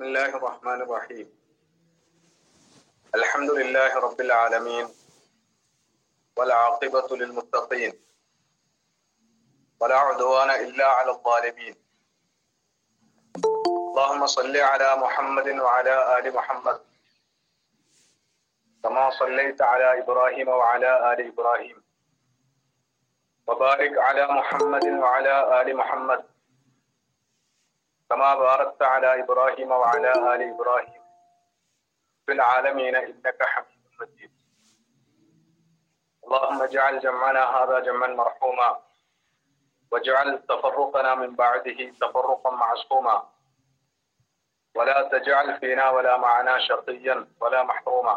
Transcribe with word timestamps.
بسم 0.00 0.08
الله 0.08 0.36
الرحمن 0.36 0.82
الرحيم 0.82 1.26
الحمد 3.14 3.50
لله 3.50 3.98
رب 4.00 4.20
العالمين 4.20 4.88
والعاقبة 6.36 7.16
للمتقين 7.16 7.92
ولا 9.80 9.96
عدوان 9.98 10.50
إلا 10.50 10.86
على 10.86 11.10
الظالمين 11.10 11.74
اللهم 13.44 14.26
صل 14.26 14.56
على 14.56 14.96
محمد 14.96 15.48
وعلى 15.48 16.18
آل 16.18 16.34
محمد 16.34 16.80
كما 18.82 19.10
صليت 19.10 19.62
على 19.62 19.98
إبراهيم 20.02 20.48
وعلى 20.48 21.12
آل 21.12 21.26
إبراهيم 21.32 21.82
وبارك 23.46 23.98
على 23.98 24.26
محمد 24.26 24.84
وعلى 24.84 25.60
آل 25.62 25.76
محمد 25.76 26.24
كما 28.09 28.35
باركت 28.35 28.81
على 28.83 29.23
إبراهيم 29.23 29.71
وعلى 29.71 30.11
آل 30.11 30.41
إبراهيم 30.53 31.01
في 32.27 32.31
العالمين 32.31 32.95
إنك 32.95 33.43
حميد 33.43 33.79
مجيد 34.01 34.31
اللهم 36.23 36.61
اجعل 36.61 36.99
جمعنا 36.99 37.43
هذا 37.57 37.79
جمعا 37.79 38.07
مرحوما 38.07 38.81
واجعل 39.91 40.43
تفرقنا 40.47 41.15
من 41.15 41.35
بعده 41.35 41.89
تفرقا 41.91 42.51
معصوما 42.51 43.29
ولا 44.75 45.09
تجعل 45.09 45.59
فينا 45.59 45.89
ولا 45.89 46.17
معنا 46.17 46.59
شقيا 46.59 47.27
ولا 47.41 47.63
محروما 47.63 48.15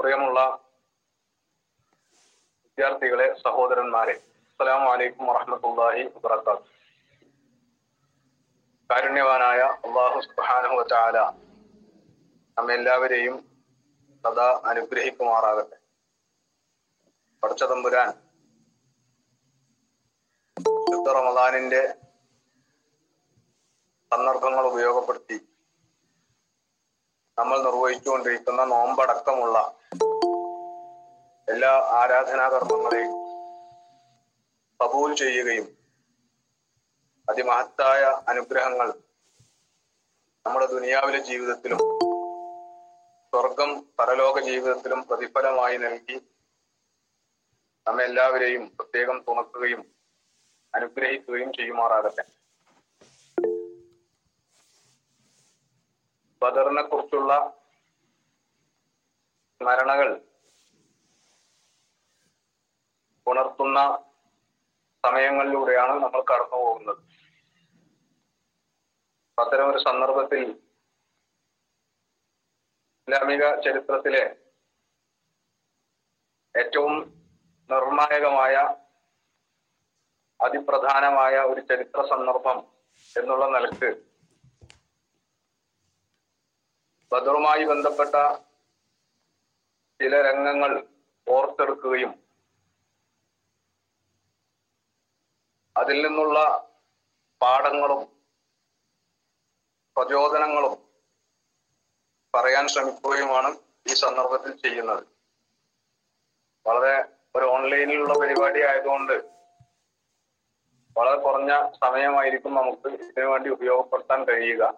പ്രിയമുള്ള 0.00 0.38
വിദ്യാർത്ഥികളെ 2.64 3.26
സഹോദരന്മാരെ 3.42 4.14
അസ്സലാമു 4.59 4.85
വലൈക്കും 4.91 5.25
വറഹമത്തല്ലാഹി 5.29 6.03
വബറകാതുഹു. 6.13 6.69
കാരുണ്യവാനായ 8.89 9.59
അള്ളാഹു 9.85 10.19
സുബ്ഹാനഹു 10.25 10.75
വതആല 10.79 11.17
നമ്മെ 12.57 12.73
എല്ലാവരെയും 12.77 13.35
സദാ 14.23 14.47
അനുഗ്രഹിക്കുമാറാകട്ടെ. 14.71 15.77
പഠിച്ച 17.43 17.63
തമ്പുരാൻ 17.73 18.09
റമദാനിന്റെ 21.17 21.83
സന്ദർഭങ്ങൾ 24.11 24.65
ഉപയോഗപ്പെടുത്തി 24.71 25.39
നമ്മൾ 27.37 27.57
നിർവഹിച്ചുകൊണ്ടിരിക്കുന്ന 27.67 28.65
നോമ്പടക്കമുള്ള 28.75 29.57
എല്ലാ 31.47 31.73
ആരാധനാകർമ്മങ്ങളെയും 32.01 33.13
കബൂൽ 34.79 35.11
ചെയ്യുകയും 35.15 35.67
അതിമഹത്തായ 37.27 38.01
അനുഗ്രഹങ്ങൾ 38.27 38.89
നമ്മുടെ 40.45 40.65
ദുനിയാവിലെ 40.65 41.19
ജീവിതത്തിലും 41.19 41.79
സ്വർഗം 43.33 43.71
പരലോക 43.99 44.39
ജീവിതത്തിലും 44.39 45.01
പ്രതിഫലമായി 45.09 45.77
നൽകി 45.77 46.17
നമ്മെ 47.85 48.03
എല്ലാവരെയും 48.03 48.63
പ്രത്യേകം 48.75 49.17
തുണക്കുകയും 49.27 49.81
അനുഗ്രഹിക്കുകയും 50.73 51.53
ചെയ്യുമാറാകട്ടെ. 51.53 52.23
ബദറിനെ 56.41 56.81
കുറിച്ചുള്ള 56.81 57.33
സ്മരണകൾ 59.61 60.09
ഉണർത്തുന്ന 63.27 63.79
സമയങ്ങളിലൂടെയാണ് 65.07 65.93
നമ്മൾ 66.03 66.21
കടന്നു 66.29 66.57
പോകുന്നത്. 66.63 67.01
അത്തരം 69.37 69.67
ഒരു 69.71 69.79
സന്ദർഭത്തിൽ 69.87 70.43
ഇസ്ലാമിക 72.99 73.43
ചരിത്രത്തിലെ 73.65 74.23
ഏറ്റവും 76.55 76.93
നിർണായകമായ 77.69 78.55
അതിപ്രധാനമായ 80.39 81.35
ഒരു 81.51 81.61
ചരിത്ര 81.69 81.99
സന്ദർഭം 82.11 82.57
എന്നുള്ള 83.15 83.45
നിലയ്ക്ക് 83.55 83.89
ബദറുമായി 87.11 87.63
ബന്ധപ്പെട്ട 87.71 88.15
ചില 89.99 90.15
രംഗങ്ങൾ 90.29 90.71
ഓർത്തെടുക്കുകയും 91.27 92.11
അതിൽ 95.77 96.07
നിന്നുള്ള 96.07 96.39
പാഠങ്ങളും 97.41 98.01
പ്രചോദനങ്ങളും 99.95 100.73
പറയാൻ 102.35 102.67
ശ്രമിക്കുകയുമാണ് 102.67 103.57
ഈ 103.87 103.93
സന്ദർഭത്തിൽ 103.93 104.57
ചെയ്യുന്നത്. 104.57 105.03
വളരെ 106.65 106.95
ഒരു 107.35 107.45
ഓൺലൈനിലുള്ള 107.45 108.19
പരിപാടി 108.19 108.61
ആയതുകൊണ്ട് 108.61 109.13
വളരെ 110.97 111.17
കുറഞ്ഞ 111.21 111.71
സമയമായിരിക്കും 111.81 112.55
നമുക്ക് 112.55 112.87
ഇതിനു 112.87 113.25
വേണ്ടി 113.25 113.49
ഉപയോഗപ്പെടുത്താൻ 113.49 114.23
കഴിയുക. 114.23 114.73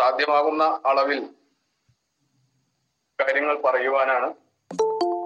സാധ്യമാകുന്ന 0.00 0.82
അളവിൽ 0.86 1.34
കാര്യങ്ങൾ 3.20 3.62
പറയുവാനാണ് 3.62 4.28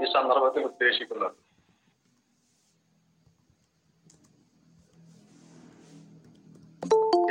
ഈ 0.02 0.12
സന്ദർഭത്തിൽ 0.12 0.64
ഉദ്ദേശിക്കുന്നത്. 0.64 1.49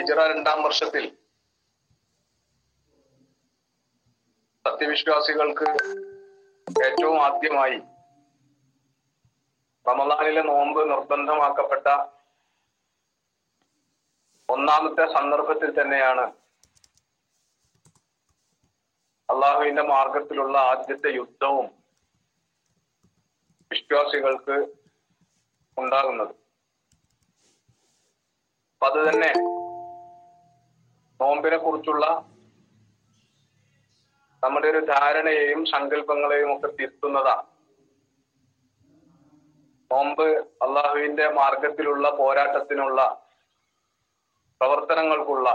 ഹിജറ 0.09 0.21
രണ്ടാം 0.29 0.59
വർഷത്തിൽ. 0.65 1.03
സത്യവിശ്വാസികൾക്ക് 4.65 5.67
ഏറ്റവും 6.85 7.17
ആദ്യമായി 7.25 7.77
റമദാനിലെ 9.89 10.43
നോമ്പ് 10.47 10.79
നിർബന്ധമാക്കപ്പെട്ട 10.91 11.87
ഒന്നാമത്തെ 14.55 15.05
സന്ദർഭത്തിൽ 15.17 15.69
തന്നെയാണ് 15.79 16.25
അള്ളാഹുവിന്റെ 19.29 19.85
മാർഗത്തിലുള്ള 19.93 20.57
ആദ്യത്തെ 20.71 21.11
യുദ്ധവും 21.19 21.69
വിശ്വാസികൾക്ക് 23.71 24.57
ഉണ്ടാകുന്നത്. 25.77 26.35
അത് 28.81 28.99
തന്നെ 29.09 29.31
നോമ്പിനെ 31.21 31.57
കുറിച്ചുള്ള 31.57 32.05
നമ്മുടെ 34.43 34.67
ഒരു 34.67 34.81
ധാരണയെയും 34.89 35.61
സങ്കല്പങ്ങളെയും 35.65 36.49
ഒക്കെ 36.53 36.67
തിരുത്തുന്നതാണ്. 36.67 37.45
നോമ്പ് 39.91 40.27
അള്ളാഹുവിന്റെ 40.65 41.25
മാർഗത്തിലുള്ള 41.39 42.09
പോരാട്ടത്തിനുള്ള 42.19 42.99
പ്രവർത്തനങ്ങൾക്കുള്ള 44.61 45.49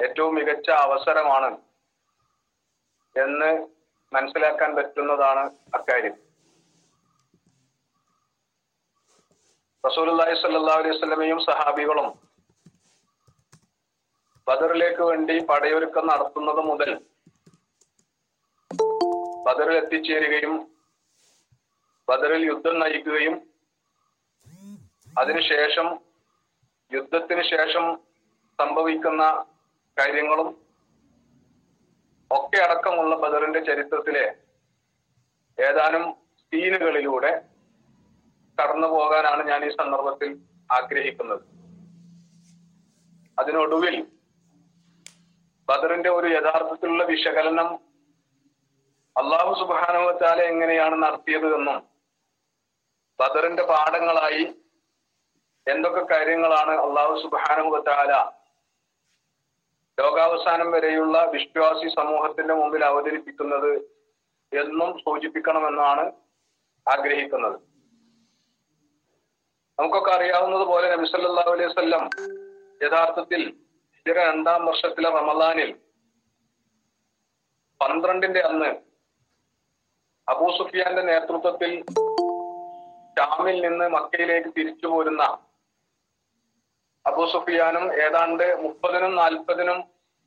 ഏറ്റവും 0.00 0.34
മികച്ച 0.34 0.68
അവസരമാണ് 0.86 1.50
എന്ന് 3.16 3.50
മനസ്സിലാക്കാൻ 4.12 4.70
പറ്റുന്നതാണ് 4.76 5.44
അക്കാര്യം. 5.74 6.16
റസൂലുള്ളാഹി 9.84 10.34
സല്ലാ 10.42 10.74
അലൈഹി 10.80 10.98
സ്വലമയും 10.98 11.40
സഹാബികളും 11.50 12.08
ബദറിലേക്ക് 14.52 15.02
വേണ്ടി 15.08 15.34
പടയൊരുക്കം 15.50 16.04
നടത്തുന്നത് 16.08 16.58
മുതൽ 16.66 16.90
ബദറിൽ 19.46 19.76
എത്തിച്ചേരുകയും 19.76 20.54
ബദറിൽ 22.08 22.42
യുദ്ധം 22.48 22.74
നയിക്കുകയും 22.80 23.34
അതിനുശേഷം 25.18 25.88
യുദ്ധത്തിന് 26.90 27.42
ശേഷം 27.52 27.84
സംഭവിക്കുന്ന 28.58 29.22
കാര്യങ്ങളും 29.96 30.48
ഒക്കെ 32.30 32.60
അടക്കമുള്ള 32.66 33.14
ബദറിന്റെ 33.16 33.60
ചരിത്രത്തിലെ 33.60 34.26
ഏതാനും 35.58 36.04
സീനുകളിലൂടെ 36.52 37.32
കടന്നു 38.58 38.86
പോകാനാണ് 38.86 39.42
ഞാൻ 39.50 39.60
ഈ 39.68 39.72
സന്ദർഭത്തിൽ 39.80 40.30
ആഗ്രഹിക്കുന്നത്. 40.70 41.44
അതിനൊടുവിൽ 43.38 43.96
ബദറിന്റെ 45.72 46.10
ഒരു 46.18 46.28
യഥാർത്ഥത്തിലുള്ള 46.36 47.02
വിശകലനം 47.10 47.68
അള്ളാഹു 49.16 49.52
സുബാനുവത്താല 49.60 50.38
എങ്ങനെയാണ് 50.52 50.96
നടത്തിയത് 51.02 51.46
എന്നും. 51.56 51.78
ബദറിന്റെ 53.18 53.64
പാഠങ്ങളായി 53.70 54.44
എന്തൊക്കെ 55.66 56.02
കാര്യങ്ങളാണ് 56.12 56.72
അള്ളാഹു 56.84 57.14
സുബാനുവത്താല 57.22 58.12
ലോകാവസാനം 59.98 60.68
വരെയുള്ള 60.74 61.16
വിശ്വാസി 61.34 61.88
സമൂഹത്തിന്റെ 61.98 62.54
മുമ്പിൽ 62.60 62.82
അവതരിപ്പിക്കുന്നത് 62.90 63.72
എന്നും 64.52 64.90
സൂചിപ്പിക്കണമെന്നാണ് 65.04 66.04
ആഗ്രഹിക്കുന്നത്. 66.86 67.58
നമുക്കൊക്കെ 69.78 70.12
അറിയാവുന്നത് 70.18 70.64
പോലെ 70.72 70.86
നബി 70.94 71.06
സല്ലല്ലാഹു 71.12 71.52
അലൈഹി 71.56 71.70
വസല്ലം 71.72 72.04
യഥാർത്ഥത്തിൽ 72.80 73.42
ഹിജറ 74.06 74.20
രണ്ടാം 74.26 74.60
വർഷത്തിലെ 74.66 75.10
റമദാനിൽ 75.10 75.68
പന്ത്രണ്ടിന്റെ 77.80 78.40
അന്ന് 78.40 78.70
അബൂ 80.28 80.46
സുഫിയാന്റെ 80.56 81.02
നേതൃത്വത്തിൽ 81.02 81.72
ഷാമിൽ 83.16 83.58
നിന്ന് 83.60 83.86
മക്കയിലേക്ക് 83.88 84.50
തിരിച്ചു 84.56 84.88
പോരുന്ന 84.88 85.22
അബൂ 87.04 87.26
സുഫിയാനും 87.26 87.84
ഏതാണ്ട് 88.06 88.44
മുപ്പതിനും 88.62 89.14
നാൽപ്പതിനും 89.16 89.78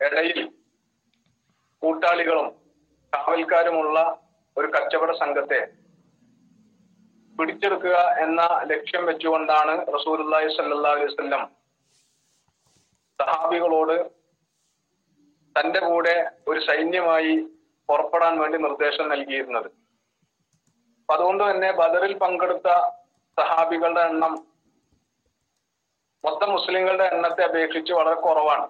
ഇടയിൽ 0.01 0.39
കൂട്ടാളികളും 1.83 2.47
കാവൽക്കാരുമുള്ള 3.13 3.97
ഒരു 4.57 4.69
കച്ചവട 4.69 5.11
സംഘത്തെ 5.17 5.61
പിടിച്ചെടുക്കുക 7.35 7.97
എന്ന 8.19 8.41
ലക്ഷ്യം 8.65 9.05
വെച്ചുകൊണ്ടാണ് 9.05 9.75
സല്ലാ 9.99 10.41
അലൈഹി 10.41 11.07
വസല്ലം 11.07 11.45
സഹാബികളോട് 13.25 14.11
തന്റെ 15.55 15.79
കൂടെ 15.79 16.31
ഒരു 16.47 16.59
സൈന്യമായി 16.59 17.47
പുറപ്പെടാൻ 17.89 18.39
വേണ്ടി 18.39 18.57
നിർദ്ദേശം 18.57 19.09
നൽകിയിരുന്നത്. 19.09 19.65
അപ്പൊ 21.01 21.13
അതുകൊണ്ട് 21.13 21.51
തന്നെ 21.51 21.71
ബദറിൽ 21.71 22.17
പങ്കെടുത്ത 22.17 22.69
സഹാബികളുടെ 23.37 24.01
എണ്ണം 24.01 24.33
മൊത്തം 26.23 26.51
മുസ്ലിങ്ങളുടെ 26.51 27.03
എണ്ണത്തെ 27.03 27.43
അപേക്ഷിച്ച് 27.43 27.93
വളരെ 27.93 28.21
കുറവാണ്. 28.21 28.67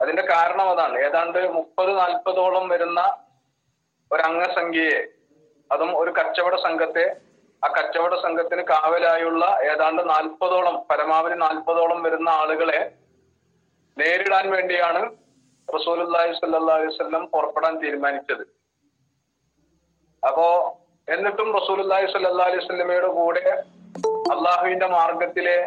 അതിന്റെ 0.00 0.22
കാരണം 0.22 0.70
അതാണ്. 0.70 0.98
ഏതാണ്ട് 0.98 1.38
മുപ്പത് 1.54 1.98
നാൽപ്പതോളം 1.98 2.68
വരുന്ന 2.68 3.00
ഒരു 4.12 4.22
അംഗസംഖ്യയെ 4.22 4.98
അതും 5.72 5.98
ഒരു 5.98 6.10
കച്ചവട 6.10 6.56
സംഘത്തെ 6.56 7.27
ആ 7.62 7.68
കച്ചവട 7.68 8.14
സംഘത്തിന് 8.24 8.62
കാവലായുള്ള 8.62 9.44
ഏതാണ്ട് 9.70 10.02
നാൽപ്പതോളം 10.10 10.76
പരമാവധി 10.90 11.36
നാൽപ്പതോളം 11.44 11.98
വരുന്ന 12.02 12.28
ആളുകളെ 12.40 12.80
നേരിടാൻ 13.96 14.44
വേണ്ടിയാണ് 14.50 15.00
റസൂലുള്ളാഹി 15.68 16.30
സ്വല്ലല്ലാഹു 16.32 16.78
അലൈഹി 16.80 16.92
വസല്ലം 16.92 17.24
പുറപ്പെടാൻ 17.32 17.74
തീരുമാനിച്ചത്. 17.82 18.44
അപ്പോ 20.22 20.46
എന്നിട്ടും 21.08 21.48
റസൂലുള്ളാഹി 21.58 22.06
സല്ലാ 22.12 22.46
അലൈഹി 22.46 22.62
വസല്ലമയുടെ 22.62 23.10
കൂടെ 23.18 23.44
അള്ളാഹുവിന്റെ 24.34 24.88
മാർഗത്തിലെ 24.96 25.58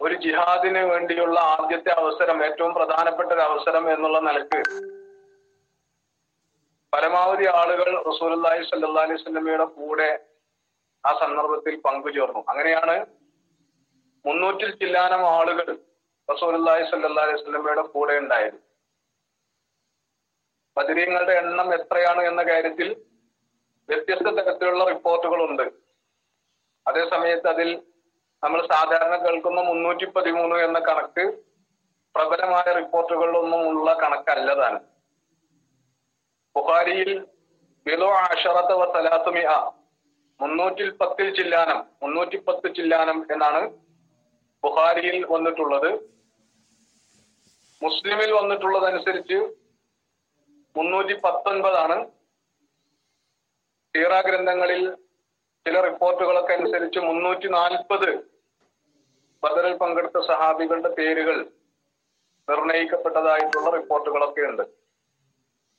ഒരു 0.00 0.14
ജിഹാദിന് 0.24 0.82
വേണ്ടിയുള്ള 0.90 1.38
ആദ്യത്തെ 1.54 1.90
അവസരം 2.00 2.38
ഏറ്റവും 2.46 2.72
പ്രധാനപ്പെട്ട 2.78 3.30
ഒരു 3.32 3.42
അവസരം 3.48 3.84
എന്നുള്ള 3.92 4.18
നിലയ്ക്ക് 4.28 4.60
പരമാവധി 6.92 7.46
ആളുകൾ 7.60 7.88
റസൂലുള്ളാഹി 8.10 8.62
സല്ലാ 8.70 9.02
അലൈഹി 9.02 9.18
വസല്ലമയുടെ 9.20 9.66
കൂടെ 9.78 10.10
ആ 11.06 11.10
സന്ദർഭത്തിൽ 11.22 11.74
പങ്കുചേർന്നു. 11.86 12.40
അങ്ങനെയാണ് 12.48 12.96
മുന്നൂറ്റിൽ 14.24 14.70
ചില്ലാനം 14.80 15.22
ആളുകൾ 15.38 15.66
റസൂലുള്ളാഹി 16.28 16.84
സ്വല്ലല്ലാഹു 16.90 17.26
അലൈഹി 17.28 17.40
വസല്ലമയുടെ 17.40 17.82
കൂടെ 17.94 18.14
ഉണ്ടായത്. 18.18 18.58
ബദരീങ്ങളുടെ 20.76 21.34
എണ്ണം 21.42 21.68
എത്രയാണ് 21.74 22.22
എന്ന 22.30 22.42
കാര്യത്തിൽ 22.42 22.88
വ്യത്യസ്ത 23.88 24.28
തരത്തിലുള്ള 24.36 24.84
റിപ്പോർട്ടുകളുണ്ട്. 24.84 25.66
അതേസമയത്ത് 26.86 27.48
അതിൽ 27.48 27.68
നമ്മൾ 28.42 28.60
സാധാരണ 28.72 29.14
കേൾക്കുന്ന 29.24 29.60
മുന്നൂറ്റി 29.68 30.06
പതിമൂന്ന് 30.14 30.56
എന്ന 30.56 30.78
കണക്ക് 30.88 31.24
പ്രബലമായ 32.14 32.66
റിപ്പോർട്ടുകളിലൊന്നും 32.80 33.62
ഉള്ള 33.68 33.92
കണക്കല്ലതാണ്. 34.00 34.80
ബുഖാരിയിൽ 36.56 37.10
ബിലോ 37.86 38.10
ആഷറത്ത് 38.24 38.74
വസലാത്തുമിയ 38.80 39.48
മുന്നൂറ്റിൽ 40.40 40.88
പത്തിൽ 41.00 41.28
ചില്ലാനം 41.36 41.78
മുന്നൂറ്റി 42.02 42.38
പത്ത് 42.46 42.68
ചില്ലാനം 42.76 43.18
എന്നാണ് 43.30 43.60
ബുഹാരിയിൽ 44.62 45.16
വന്നിട്ടുള്ളത്. 45.30 45.90
മുസ്ലിമിൽ 47.82 48.30
വന്നിട്ടുള്ളതനുസരിച്ച് 48.32 49.38
മുന്നൂറ്റി 50.76 51.14
പത്തൊൻപതാണ് 51.24 51.96
സീറ 53.94 54.12
ഗ്രന്ഥങ്ങളിൽ 54.26 54.82
ചില 55.66 55.80
റിപ്പോർട്ടുകളൊക്കെ 55.80 56.52
അനുസരിച്ച് 56.52 57.00
മുന്നൂറ്റി 57.00 57.48
നാൽപ്പത് 57.48 58.08
ബദറിൽ 59.42 59.74
പങ്കെടുത്ത 59.76 60.18
സഹാബികളുടെ 60.26 60.90
പേരുകൾ 60.98 61.36
നിർണയിക്കപ്പെട്ടതായിട്ടുള്ള 62.48 63.68
റിപ്പോർട്ടുകളൊക്കെ 63.76 64.42
ഉണ്ട്. 64.50 64.64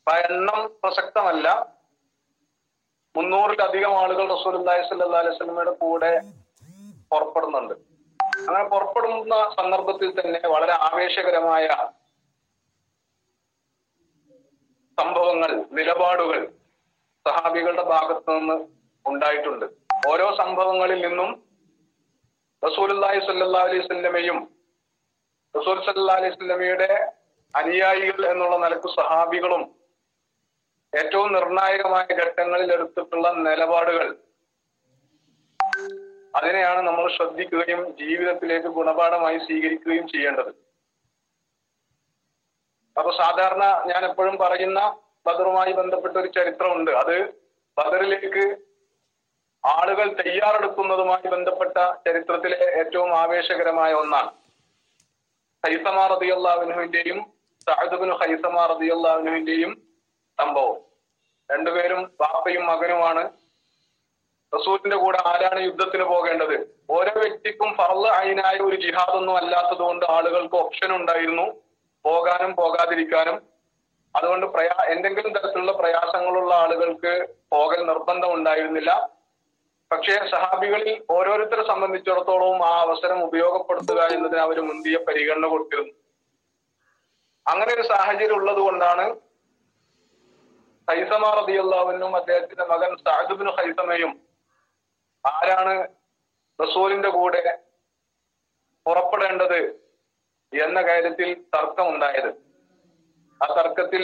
എണ്ണം 0.07 0.59
പ്രസക്തമല്ല. 0.83 1.74
മുന്നൂറിലധികം 3.15 3.93
ആളുകൾ 4.01 4.25
റസൂലുള്ളാഹി 4.35 4.81
സ്വല്ലല്ലാഹു 4.87 5.21
അലൈഹി 5.23 5.35
വസല്ലമയുടെ 5.35 5.73
കൂടെ 5.83 6.11
പുറപ്പെടുന്നുണ്ട്. 7.11 7.75
അങ്ങനെ 8.39 8.63
പുറപ്പെടുന്ന 8.73 9.35
സന്ദർഭത്തിൽ 9.57 10.09
തന്നെ 10.17 10.39
വളരെ 10.53 10.73
ആവേശകരമായ 10.87 11.67
സംഭവങ്ങൾ 14.97 15.51
നിലപാടുകൾ 15.77 16.41
സഹാബികളുടെ 17.25 17.85
ഭാഗത്തു 17.93 18.29
നിന്ന് 18.35 18.57
ഉണ്ടായിട്ടുണ്ട്. 19.05 19.65
ഓരോ 20.11 20.27
സംഭവങ്ങളിൽ 20.41 20.99
നിന്നും 21.07 21.29
റസൂലുള്ളാഹി 22.63 23.19
സ്വല്ലല്ലാഹു 23.27 23.67
അലൈഹി 23.69 23.83
വസല്ലമയും 23.83 24.37
റസൂൽ 25.55 25.77
സല്ലാ 25.87 26.15
അലൈഹി 26.19 26.33
വസല്ലമയുടെ 26.33 26.91
അനുയായികൾ 27.53 28.23
എന്നുള്ള 28.33 28.55
നിലയ്ക്ക് 28.63 28.89
സഹാബികളും 28.99 29.63
ഏറ്റവും 30.97 31.33
നിർണായകമായ 31.33 32.05
ഘട്ടങ്ങളിൽ 32.15 32.73
എടുത്തിട്ടുള്ള 32.73 33.31
നിലപാടുകൾ. 33.31 34.15
അതിനെയാണ് 36.35 36.87
നമ്മൾ 36.87 37.15
ശ്രദ്ധിക്കുകയും 37.15 37.91
ജീവിതത്തിലേക്ക് 37.91 38.67
ഗുണപാഠമായി 38.67 39.37
സ്വീകരിക്കുകയും 39.37 40.07
ചെയ്യേണ്ടത്. 40.07 40.65
അപ്പൊ 42.97 43.11
സാധാരണ 43.11 43.83
ഞാൻ 43.87 44.05
എപ്പോഴും 44.05 44.37
പറയുന്ന 44.37 44.97
ബദറുമായി 45.27 45.73
ബന്ധപ്പെട്ട 45.73 46.17
ഒരു 46.17 46.27
ചരിത്രമുണ്ട്. 46.27 46.91
അത് 46.91 47.33
ബദറിലേക്ക് 47.77 48.57
ആളുകൾ 49.65 50.13
തയ്യാറെടുക്കുന്നതുമായി 50.13 51.27
ബന്ധപ്പെട്ട 51.27 51.77
ചരിത്രത്തിലെ 51.77 52.57
ഏറ്റവും 52.57 53.17
ആവേശകരമായ 53.17 53.93
ഒന്നാണ്. 53.93 54.31
ഹൈസമ 55.65 56.07
റതിയുള്ളാവിനുവിന്റെയും 56.07 57.33
സഹദുബിന് 57.69 58.11
ഹൈസമ 58.11 58.65
റതിയുള്ളാവിനുവിന്റെയും 58.65 59.84
സംഭവം. 60.39 60.77
രണ്ടുപേരും 61.51 62.11
ബാപ്പയും 62.21 62.65
മകനുമാണ്. 62.65 63.29
റസൂലിന്റെ 64.53 64.95
കൂടെ 64.95 65.17
ആരാണ് 65.25 65.59
യുദ്ധത്തിന് 65.59 66.03
പോകേണ്ടത്? 66.03 66.75
ഓരോ 66.89 67.11
വ്യക്തിക്കും 67.15 67.73
ഫർൾ 67.73 68.07
അയിനായ 68.07 68.57
ഒരു 68.57 68.75
ജിഹാദൊന്നും 68.75 69.37
അല്ലാത്തത് 69.37 69.77
കൊണ്ട് 69.77 70.05
ആളുകൾക്ക് 70.09 70.55
ഓപ്ഷൻ 70.55 70.95
ഉണ്ടായിരുന്നു. 70.95 71.45
പോകാനും 72.05 72.55
പോകാതിരിക്കാനും. 72.55 73.41
അതുകൊണ്ട് 74.15 74.45
പ്രയാ 74.45 74.83
എന്തെങ്കിലും 74.83 75.33
തരത്തിലുള്ള 75.33 75.71
പ്രയാസങ്ങളുള്ള 75.71 76.53
ആളുകൾക്ക് 76.53 77.27
പോകൽ 77.51 77.85
നിർബന്ധം 77.85 78.33
ഉണ്ടായിരുന്നില്ല. 78.33 79.09
പക്ഷേ 79.91 80.13
സഹാബികളിൽ 80.13 81.03
ഓരോരുത്തരെ 81.09 81.67
സംബന്ധിച്ചിടത്തോളവും 81.67 82.65
ആ 82.65 82.81
അവസരം 82.81 83.23
ഉപയോഗപ്പെടുത്തുക 83.23 84.01
എന്നതിന് 84.03 84.39
അവർ 84.39 84.61
മുന്തിയ 84.61 84.97
പരിഗണന 84.97 85.47
കൊടുത്തിരുന്നു. 85.47 85.93
അങ്ങനെ 87.47 87.73
ഒരു 87.73 87.81
സാഹചര്യം 87.81 88.35
ഉള്ളത് 88.35 88.57
കൊണ്ടാണ് 88.57 89.24
ഹൈസമ 90.89 91.29
റതിയുള്ളവനും 91.29 92.15
അദ്ദേഹത്തിന്റെ 92.15 92.65
മകൻ 92.65 92.97
സാഹിബിന് 92.97 93.49
ഹൈസമയും 93.49 94.11
ആരാണ് 95.25 95.87
റസൂലിന്റെ 96.59 97.09
കൂടെ 97.09 97.57
പുറപ്പെടേണ്ടത് 98.85 99.59
എന്ന 100.63 100.81
കാര്യത്തിൽ 100.81 101.29
തർക്കമുണ്ടായത്. 101.55 102.29
ആ 103.41 103.45
തർക്കത്തിൽ 103.55 104.03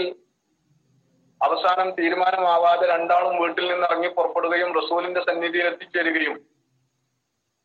അവസാനം 1.42 1.90
തീരുമാനമാവാതെ 1.92 2.88
രണ്ടാളും 2.88 3.42
വീട്ടിൽ 3.42 3.72
നിന്ന് 3.72 3.88
ഇറങ്ങി 3.88 4.08
പുറപ്പെടുകയും 4.08 4.72
റസൂലിന്റെ 4.80 5.22
സന്നിധിയിൽ 5.22 5.66
എത്തിച്ചേരുകയും. 5.66 6.36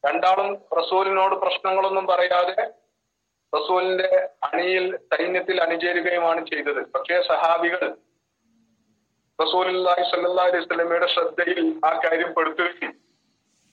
രണ്ടാളും 0.05 0.49
റസൂലിനോട് 0.79 1.35
പ്രശ്നങ്ങളൊന്നും 1.35 2.07
പറയാതെ 2.07 2.65
റസൂലിന്റെ 3.53 4.29
അണിയിൽ 4.45 4.97
സൈന്യത്തിൽ 4.97 5.63
അണിചേരുകയുമാണ് 5.63 6.47
ചെയ്തത്. 6.47 6.81
പക്ഷേ 6.93 7.23
സഹാബികൾ 7.23 7.83
റസൂലി 9.39 9.71
സല്ലാ 10.11 10.45
അലൈഹി 10.51 11.09
ശ്രദ്ധയിൽ 11.15 11.67
ആ 11.89 11.91
കാര്യം 12.05 12.31
പെടുത്തുകയും 12.37 12.93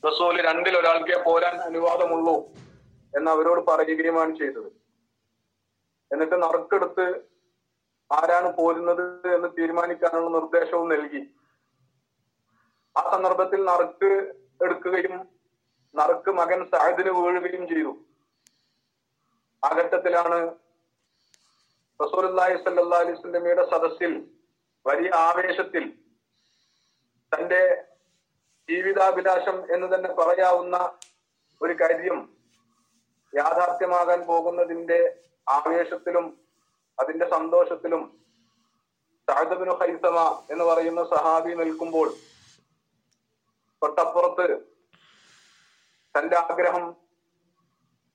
റസൂൽ 0.04 0.38
രണ്ടിൽ 0.48 0.76
ഒരാൾക്കേ 0.80 1.18
പോരാൻ 1.28 1.56
അനുവാദമുള്ളൂ 1.68 2.38
എന്ന് 3.14 3.30
അവരോട് 3.34 3.62
പറയുകയുമാണ് 3.70 4.32
ചെയ്തത്. 4.40 4.70
എന്നിട്ട് 6.12 6.38
നറുക്കെടുത്ത് 6.44 7.06
ആരാണ് 8.12 8.50
പോരുന്നത് 8.58 9.06
എന്ന് 9.36 9.50
തീരുമാനിക്കാനുള്ള 9.58 10.30
നിർദ്ദേശവും 10.38 10.88
നൽകി. 10.94 11.22
ആ 12.96 13.04
സന്ദർഭത്തിൽ 13.14 13.62
നറുക്ക് 13.72 14.12
എടുക്കുകയും 14.66 15.16
നറുക്ക് 15.96 16.32
മകൻ 16.42 16.60
സാഹിദിന് 16.74 17.12
വീഴുകയും 17.20 17.64
ചെയ്തു. 17.72 17.94
ആ 19.64 19.70
ഘട്ടത്തിലാണ് 19.80 20.40
റസൂലി 22.00 22.30
സല്ലാ 22.68 23.00
അലൈഹി 23.04 23.20
സ്വലമിയുടെ 23.24 23.66
സദസ്സിൽ 23.74 24.14
വലിയ 24.86 25.10
ആവേശത്തിൽ 25.22 25.84
തന്റെ 27.32 27.62
ജീവിതാഭിലാഷം 28.70 29.58
എന്ന് 29.74 29.88
തന്നെ 29.88 30.10
പറയാവുന്ന 30.14 30.78
ഒരു 31.62 31.74
കാര്യം 31.74 32.20
യാഥാർത്ഥ്യമാകാൻ 33.34 34.20
പോകുന്നതിന്റെ 34.26 35.00
ആവേശത്തിലും 35.48 36.26
അതിന്റെ 36.98 37.26
സന്തോഷത്തിലും 37.28 38.02
സാഹിബിനു 39.28 39.74
ഹൈസമ 39.74 40.18
എന്ന് 40.52 40.66
പറയുന്ന 40.66 41.02
സഹാബി 41.14 41.52
നിൽക്കുമ്പോൾ 41.54 42.08
തൊട്ടപ്പുറത്ത് 43.82 44.48
തന്റെ 46.16 46.36
ആഗ്രഹം 46.42 46.86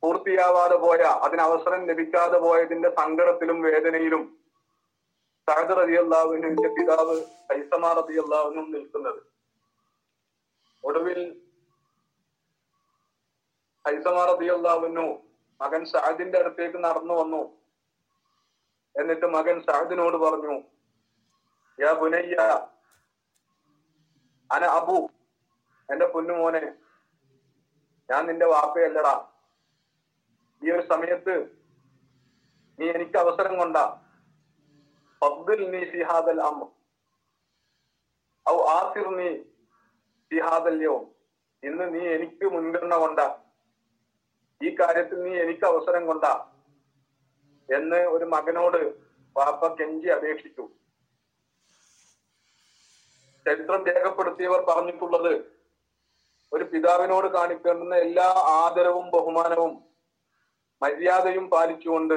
പൂർത്തിയാവാതെ 0.02 0.76
പോയ 0.76 1.02
അതിന് 1.22 1.42
അവസരം 1.42 1.80
ലഭിക്കാതെ 1.86 2.38
പോയതിന്റെ 2.38 2.90
സങ്കടത്തിലും 2.98 3.58
വേദനയിലും 3.62 4.22
സഹദ് 5.48 5.74
അലി 5.82 5.94
അള്ളാഹുവിന്റെ 6.04 6.68
പിതാവ് 6.78 7.16
ഐസമാർ 7.58 7.98
അലി 8.00 8.16
അള്ളാഹുനും 8.22 8.66
നിൽക്കുന്നത്. 8.72 9.20
ഒടുവിൽ 10.84 11.20
ഐസമാർ 13.84 14.30
അലി 14.34 14.48
അള്ളാഹുനു 14.56 15.06
മകൻ 15.60 15.84
സഹദിന്റെ 15.92 16.38
അടുത്തേക്ക് 16.38 16.78
നടന്നു 16.84 17.14
വന്നു. 17.20 17.42
എന്നിട്ട് 18.94 19.26
മകൻ 19.36 19.56
സഹദിനോട് 19.68 20.16
പറഞ്ഞു 20.24 20.56
യാ 21.78 21.92
പുനയ്യ 22.00 22.36
അന 24.50 24.64
അബു 24.78 24.98
എന്റെ 25.88 26.06
പൊന്നുമോനെ 26.14 26.62
ഞാൻ 28.08 28.22
നിന്റെ 28.26 28.46
വാപ്പയല്ലടാ. 28.52 29.14
ഈ 30.62 30.70
ഒരു 30.74 30.84
സമയത്ത് 30.92 31.34
നീ 32.78 32.86
എനിക്ക് 32.96 33.16
അവസരം 33.24 33.54
കൊണ്ട. 33.58 33.76
ഫദ്ദിൽ 35.22 35.60
في 35.90 36.00
هذا 36.10 36.30
الامر 36.36 36.68
او 38.46 38.56
ആസിർ 38.78 39.06
في 40.30 40.36
هذا 40.48 40.68
اليوم. 40.74 41.04
ഇന്ന് 41.62 41.84
നീ 41.94 42.00
എനിക്ക് 42.16 42.46
മുൻഗണന 42.54 42.94
കൊണ്ട. 42.96 43.20
ഈ 44.60 44.68
കാര്യത്തിൽ 44.80 45.18
നീ 45.22 45.32
എനിക്ക് 45.44 45.64
അവസരം 45.64 46.02
കൊണ്ട. 46.06 46.24
എന്ന് 47.68 47.96
ഒരു 47.96 48.24
മകനോട് 48.24 48.80
വാപ്പ 49.36 49.62
കെഞ്ചി 49.66 50.08
അപേക്ഷിച്ചു. 50.08 50.64
ചരിത്രം 53.46 53.86
രേഖപ്പെടുത്തിയവർ 53.86 54.60
പറഞ്ഞിട്ടുള്ളത് 54.68 55.32
ഒരു 56.52 56.64
പിതാവിനോട് 56.64 57.26
കാണിക്കേണ്ടുന്ന 57.26 57.94
എല്ലാ 57.96 58.28
ആദരവും 58.60 59.06
ബഹുമാനവും 59.10 59.72
മര്യാദയും 60.82 61.46
പാലിച്ചുകൊണ്ട് 61.50 62.16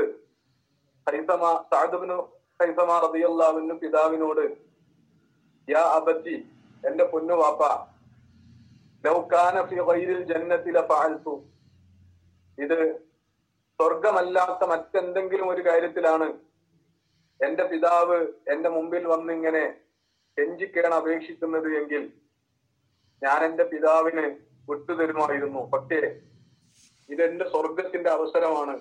ഹരിതമ 1.08 1.44
സാദുബിനു 1.72 2.41
റതിയല്ലാവിന് 2.62 3.76
പിതാവിനോട് 3.84 4.44
യാ 5.68 5.82
അബത്തി 5.98 6.36
എന്റെ 6.84 7.04
പൊന്നു 7.04 7.36
വാപ്പ 7.36 7.64
ലൗകാന 9.04 9.58
ഫി 9.70 9.78
ഗൈരിൽ 9.90 10.22
ജന്നത്തിലെ 10.32 10.82
ഫഅൽതു 10.90 11.34
ഇത് 12.58 12.80
സ്വർഗമല്ലാത്ത 13.80 14.64
മറ്റെന്തെങ്കിലും 14.64 15.48
ഒരു 15.50 15.62
കാര്യത്തിലാണ് 15.66 16.28
എന്റെ 17.40 17.64
പിതാവ് 17.64 18.18
എന്റെ 18.54 18.70
മുമ്പിൽ 18.70 19.06
വന്നിങ്ങനെ 19.06 19.64
കെഞ്ചിക്കേണ 20.38 20.92
അപേക്ഷിക്കുന്നത് 20.94 21.70
എങ്കിൽ 21.80 22.04
ഞാൻ 23.22 23.40
എന്റെ 23.44 23.64
പിതാവിന് 23.64 24.26
വിട്ടുതരുമായിരുന്നു. 24.68 25.62
പക്ഷേ 25.74 26.00
ഇതെന്റെ 27.10 27.46
സ്വർഗത്തിന്റെ 27.54 28.10
അവസരമാണ്. 28.10 28.76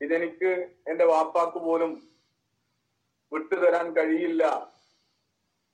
ഇതെനിക്ക് 0.00 0.50
എന്റെ 0.90 1.04
വാപ്പാക്ക് 1.04 1.58
പോലും 1.58 1.90
വിട്ടുതരാൻ 3.32 3.96
കഴിയില്ല 3.96 4.44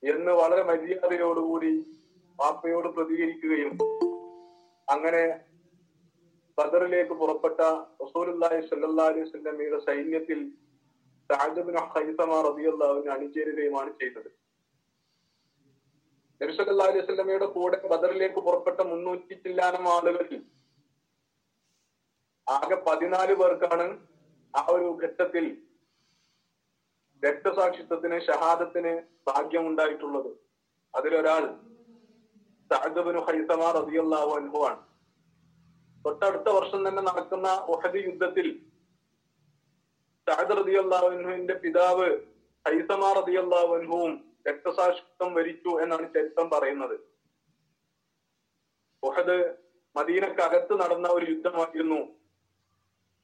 എന്ന് 0.03 0.31
വളരെ 0.31 0.63
മര്യാദയോടുകൂടി 0.63 1.71
പാപ്പയോട് 2.39 2.87
പ്രതികരിക്കുകയും 2.87 3.73
അങ്ങനെ 4.87 5.23
ബദറിലേക്ക് 6.57 7.13
പുറപ്പെട്ട 7.13 7.59
റസൂലുള്ളാഹി 8.03 8.59
സ്വല്ലല്ലാഹി 8.61 9.21
അലൈഹി 9.21 9.79
സൈന്യത്തിൽ 9.85 10.39
അണിചേരുകയുമാണ് 13.11 13.91
ചെയ്തത്. 13.91 14.29
നബി 16.41 16.53
സല്ലല്ലാഹു 16.55 16.91
അലൈഹി 16.91 17.47
കൂടെ 17.47 17.87
ബദറിലേക്ക് 17.87 18.39
പുറപ്പെട്ട 18.39 18.81
മുന്നൂറ്റി 18.81 19.35
ചില്ലാനം 19.35 19.87
ആളുകളിൽ 19.89 20.41
ആകെ 22.47 22.75
പതിനാല് 22.87 23.33
പേർക്കാണ് 23.33 23.87
ആ 24.53 24.61
ഒരു 24.67 24.89
ഘട്ടത്തിൽ 25.03 25.45
രക്തസാക്ഷിത്വത്തിന് 27.23 28.17
ഷഹാദത്തിന് 28.27 28.93
ഭാഗ്യമുണ്ടായിട്ടുള്ളത് 29.29 30.31
അതിലൊരാൾ 30.93 31.43
സഹദബിനു 32.71 33.19
ഹൈസമാർ 33.27 33.73
റളിയല്ലാഹു 33.79 34.31
അനുഭവമാണ് 34.39 34.81
തൊട്ടടുത്ത 36.05 36.49
വർഷം 36.57 36.81
തന്നെ 36.87 37.01
നടക്കുന്ന 37.09 37.47
ഒഹദി 37.73 38.01
യുദ്ധത്തിൽ 38.07 38.47
സഹദ് 40.27 40.57
റളിയല്ലാഹുവിന്റെ 40.59 41.55
പിതാവ് 41.63 42.07
ഹൈസമ 42.65 43.11
റളിയല്ലാഹുവും 43.17 44.13
രക്തസാക്ഷിത്വം 44.47 45.29
വരിച്ചു 45.37 45.71
എന്നാണ് 45.83 46.05
ചരിത്രം 46.15 46.47
പറയുന്നത്. 46.53 46.95
ഒഹദ് 49.03 49.37
മദീനക്കകത്ത് 49.95 50.73
നടന്ന 50.81 51.07
ഒരു 51.17 51.25
യുദ്ധമായിരുന്നു. 51.31 51.99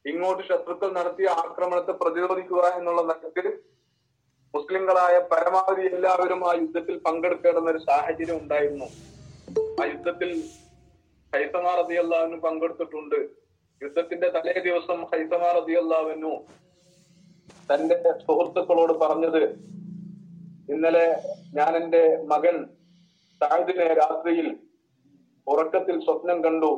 ഇങ്ങോട്ട് 0.05 0.43
ശത്രുക്കൾ 0.50 0.89
നടത്തിയ 1.00 1.27
ആക്രമണത്തെ 1.43 1.93
പ്രതിരോധിക്കുക 2.01 2.63
എന്നുള്ള 2.79 3.01
നിലയ്ക്ക് 3.12 3.51
മുസ്ലിങ്ങളായ 4.53 5.19
പരമാവധി 5.31 5.81
എല്ലാവരും 5.81 6.41
ആ 6.50 6.53
യുദ്ധത്തിൽ 6.53 6.98
പങ്കെടുക്കേണ്ടുന്ന 6.98 7.69
ഒരു 7.69 7.77
സാഹചര്യം 7.77 8.38
ഉണ്ടായിരുന്നു. 8.41 8.88
ആ 9.81 9.86
യുദ്ധത്തിൽ 9.86 10.29
ഹൈസമാ 11.33 11.72
റതിയല്ലാവിന് 11.79 12.38
പങ്കെടുത്തിട്ടുണ്ട്. 12.41 13.19
യുദ്ധത്തിന്റെ 13.81 14.29
തലേ 14.29 14.53
ദിവസം 14.60 15.00
ഹൈസമാ 15.03 15.50
റതിയല്ലാവിനു 15.51 16.33
തന്റെ 17.72 17.98
സുഹൃത്തുക്കളോട് 18.25 18.93
പറഞ്ഞത് 18.93 19.43
ഇന്നലെ 20.74 21.07
ഞാൻ 21.53 21.83
എന്റെ 21.83 22.03
മകൻ 22.24 22.55
സാഹിദിനെ 23.41 23.88
രാത്രിയിൽ 23.93 24.48
ഉറക്കത്തിൽ 25.48 26.00
സ്വപ്നം 26.00 26.43
കണ്ടു. 26.43 26.72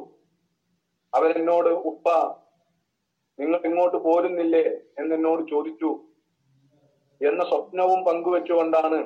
അവരെന്നോട് 1.13 1.69
ഉപ്പ 1.69 2.09
നിങ്ങൾ 3.39 3.59
ഇങ്ങോട്ട് 3.65 3.97
പോരുന്നില്ലേ? 3.97 4.65
എന്നെന്നോട് 4.99 5.41
ചോദിച്ചു. 5.49 5.91
എന്ന 7.21 7.43
സ്വപ്നവും 7.43 7.99
പങ്കുവെച്ചുകൊണ്ടാണ് 8.03 8.99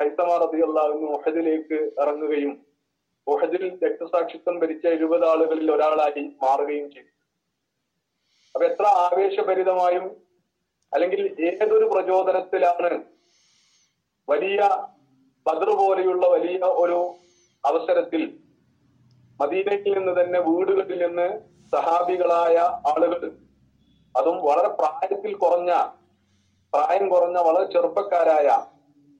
ഹൈത്തമാർ 0.00 0.38
റതിയല്ലാവിന് 0.44 1.08
ഒഹദിലേക്ക് 1.16 1.78
ഇറങ്ങുകയും 2.02 2.52
ഒഹദിൽ 3.26 3.64
രക്തസാക്ഷിത്വം 3.84 4.56
ഭരിച്ച 4.60 4.86
എഴുപത് 4.86 5.24
ആളുകളിൽ 5.26 5.68
ഒരാളായി 5.74 6.22
മാറുകയും 6.42 6.88
ചെയ്തു. 6.90 7.10
അപ്പൊ 8.54 8.64
എത്ര 8.66 8.86
ആവേശഭരിതമായും 9.06 10.04
അല്ലെങ്കിൽ 10.92 11.22
ഏതൊരു 11.48 11.86
പ്രചോദനത്തിലാണ് 11.92 12.90
വലിയ 14.28 14.60
ബദർ 15.46 15.70
പോലെയുള്ള 15.80 16.26
വലിയ 16.26 16.58
ഒരു 16.82 16.98
അവസരത്തിൽ 17.64 18.22
മദീനയിൽ 19.40 19.92
നിന്ന് 19.98 20.12
തന്നെ 20.20 20.38
വീടുകളിൽ 20.40 20.98
നിന്ന് 21.02 21.28
സഹാബികളായ 21.72 22.56
ആളുകൾ 22.92 23.22
അതും 24.14 24.36
വളരെ 24.48 24.70
പ്രായത്തിൽ 24.80 25.32
കുറഞ്ഞ 25.34 25.72
പ്രായം 26.72 27.08
കുറഞ്ഞ 27.08 27.38
വളരെ 27.38 27.66
ചെറുപ്പക്കാരായ 27.72 28.48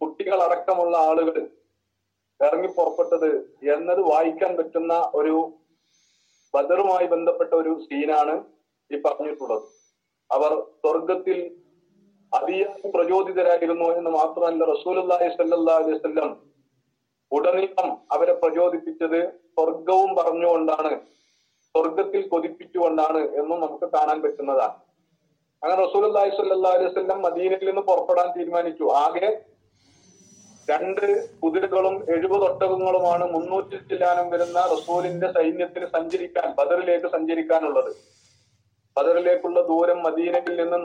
കുട്ടികളടക്കമുള്ള 0.01 0.97
ആളുകൾ 0.97 1.37
ഇറങ്ങി 2.41 2.69
പുറപ്പെട്ടത് 2.69 3.31
എന്നത് 3.75 4.01
വായിക്കാൻ 4.01 4.57
പറ്റുന്ന 4.57 5.11
ഒരു 5.15 5.53
ബദറുമായി 6.55 7.07
ബന്ധപ്പെട്ട 7.07 7.55
ഒരു 7.55 7.73
സീനാണ് 7.81 8.35
ഈ 8.91 8.97
പറഞ്ഞിട്ടുള്ളത്. 8.97 9.65
അവർ 10.31 10.53
സ്വർഗത്തിൽ 10.83 11.39
അതിയായി 12.33 12.91
പ്രചോദിതരായിരുന്നു 12.95 13.87
എന്ന് 13.99 14.11
മാത്രമല്ല 14.11 14.65
റസൂലി 14.65 15.03
സല്ലാസ്വല്ലം 15.37 16.31
ഉടനീളം 17.33 17.89
അവരെ 18.13 18.33
പ്രചോദിപ്പിച്ചത് 18.33 19.21
സ്വർഗവും 19.27 20.11
പറഞ്ഞുകൊണ്ടാണ് 20.15 20.93
സ്വർഗത്തിൽ 21.75 22.29
കൊതിപ്പിച്ചുകൊണ്ടാണ് 22.29 23.19
എന്നും 23.19 23.61
നമുക്ക് 23.61 23.87
കാണാൻ 23.97 24.23
പറ്റുന്നതാണ്. 24.23 24.86
അങ്ങനെ 25.63 25.81
റസൂൽ 25.85 26.03
സല്ലാ 26.39 26.73
അലൈഹി 26.77 27.21
മദീനയിൽ 27.27 27.65
നിന്ന് 27.69 27.83
പുറപ്പെടാൻ 27.91 28.29
തീരുമാനിച്ചു. 28.37 28.85
ആകെ 29.05 29.29
രണ്ട് 30.69 31.05
കുതിരകളും 31.43 31.97
എഴുപത് 32.15 32.45
ഒട്ടകങ്ങളുമാണ് 32.51 33.25
മുന്നൂറ്റി 33.35 33.77
ചില്ലാനം 33.91 34.27
വരുന്ന 34.31 34.59
റസൂലിന്റെ 34.75 35.29
സൈന്യത്തിന് 35.37 35.87
സഞ്ചരിക്കാൻ 35.97 36.49
ബദറിലേക്ക് 36.59 37.09
സഞ്ചരിക്കാനുള്ളത്. 37.17 37.91
ബദറിലേക്കുള്ള 38.97 39.61
ദൂരം 39.71 39.99
മദീനയിൽ 40.03 40.55
നിന്ന് 40.61 40.79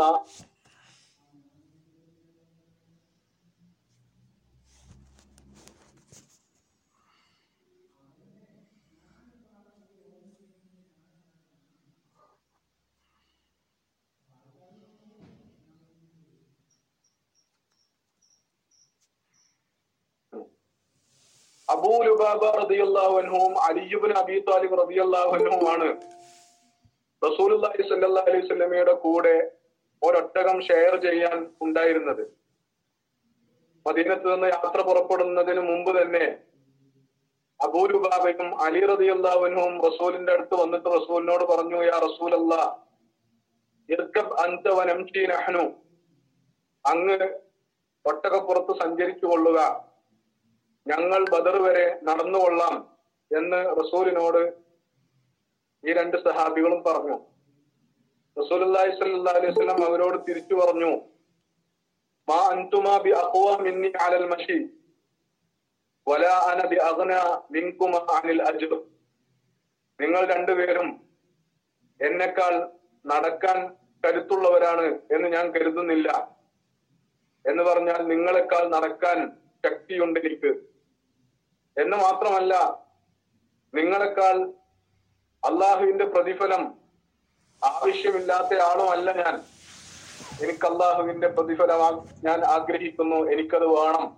നാ 21.81 21.88
ആ 21.88 21.89
അബൂ 21.89 22.03
ലുബാബ 22.03 22.43
റളിയല്ലാഹു 22.61 23.15
അൻഹുവും 23.21 23.53
അലിയുബിൻ 23.67 24.11
അബി 24.17 24.35
താലിബ് 24.39 24.75
റളിയല്ലാഹു 24.81 25.31
അൻഹുമാണ് 25.38 25.88
റസൂലുള്ളാഹി 27.27 27.81
സ്വല്ലല്ലാഹു 27.88 28.29
അലൈഹി 28.29 28.93
കൂടെ 29.05 29.51
ഒരൊട്ടകം 30.01 30.61
ഷെയർ 30.61 30.93
ചെയ്യാൻ 31.01 31.53
ഉണ്ടായിരുന്നത്. 31.61 32.23
മദീനത്ത് 33.85 34.27
നിന്ന് 34.33 34.47
യാത്ര 34.47 34.81
പുറപ്പെടുന്നതിന് 34.81 35.61
മുമ്പ് 35.61 36.01
തന്നെ 36.01 36.25
അബൂലുബാബയും 37.59 38.61
അലി 38.65 38.81
റതിയല്ലാവിനും 38.85 39.73
റസൂലിന്റെ 39.88 40.31
അടുത്ത് 40.33 40.55
വന്നിട്ട് 40.61 40.88
റസൂലിനോട് 40.97 41.43
പറഞ്ഞു 41.43 41.83
യാ 41.83 41.97
റസൂലല്ല 42.07 42.53
നഹ്നു. 45.33 45.63
അങ്ങ് 46.85 47.17
ഒട്ടകപ്പുറത്ത് 48.05 48.73
സഞ്ചരിച്ചു 48.83 49.25
കൊള്ളുക. 49.25 49.90
ഞങ്ങൾ 50.85 51.21
ബദർ 51.33 51.55
വരെ 51.65 51.85
നടന്നുകൊള്ളാം 52.07 52.75
എന്ന് 53.31 53.59
റസൂലിനോട് 53.79 54.41
ഈ 55.83 55.93
രണ്ട് 56.00 56.17
സഹാബികളും 56.25 56.79
പറഞ്ഞു. 56.88 57.17
റസൂലി 58.38 58.65
സല്ലാ 58.97 59.31
അലൈഹി 59.39 59.53
സ്വലം 59.53 59.79
അവരോട് 59.88 60.17
തിരിച്ചു 60.27 60.55
പറഞ്ഞു 60.61 60.91
മാ 62.27 62.39
അൻതുമാ 62.51 62.95
ബി 63.05 63.11
മിന്നി 63.65 63.89
അലൽ 64.05 64.25
മഷി 64.33 64.59
വലാ 66.07 66.35
അന 66.51 66.61
ബി 66.71 66.77
നിങ്ങൾ 70.00 70.21
രണ്ടുപേരും 70.33 70.88
എന്നെക്കാൾ 72.00 72.53
നടക്കാൻ 73.05 73.57
കരുത്തുള്ളവരാണ് 74.03 74.85
എന്ന് 75.15 75.27
ഞാൻ 75.35 75.45
കരുതുന്നില്ല 75.55 76.09
എന്ന് 77.45 77.63
പറഞ്ഞാൽ 77.63 78.01
നിങ്ങളെക്കാൾ 78.11 78.63
നടക്കാൻ 78.75 79.17
ശക്തിയുണ്ട് 79.63 80.19
എനിക്ക്. 80.19 80.51
എന്ന് 81.78 81.98
മാത്രമല്ല 81.98 82.54
നിങ്ങളെക്കാൾ 83.74 84.38
അള്ളാഹുവിന്റെ 85.44 86.06
പ്രതിഫലം 86.06 86.63
ആവശ്യമില്ലാത്ത 87.62 88.62
ആളുമല്ല 88.70 89.12
ഞാൻ. 89.12 89.36
എനിക്ക് 90.44 90.66
അള്ളാഹുവിന്റെ 90.68 91.28
പ്രതിഫലം 91.28 91.82
ഞാൻ 92.24 92.40
ആഗ്രഹിക്കുന്നു. 92.46 93.20
എനിക്കത് 93.34 93.68
വേണം. 93.68 94.18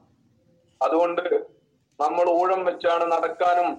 അതുകൊണ്ട് 0.82 1.26
നമ്മൾ 2.00 2.30
ഊഴം 2.30 2.66
വെച്ചാണ് 2.66 3.06
നടക്കാനും 3.12 3.70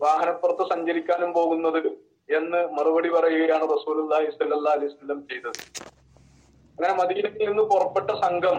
വാഹനപ്പുറത്ത് 0.00 0.64
സഞ്ചരിക്കാനും 0.72 1.32
പോകുന്നത് 1.32 1.82
എന്ന് 2.28 2.60
മറുപടി 2.76 3.08
പറയുകയാണ് 3.08 3.66
സ്വല്ലല്ലാഹി 3.84 4.26
അലൈഹി 4.76 4.92
വസല്ലം 4.92 5.18
ചെയ്തത്. 5.28 5.60
അങ്ങനെ 6.78 6.94
മദീനയിൽ 7.02 7.48
നിന്ന് 7.48 7.62
പുറപ്പെട്ട 7.62 8.10
സംഘം 8.24 8.56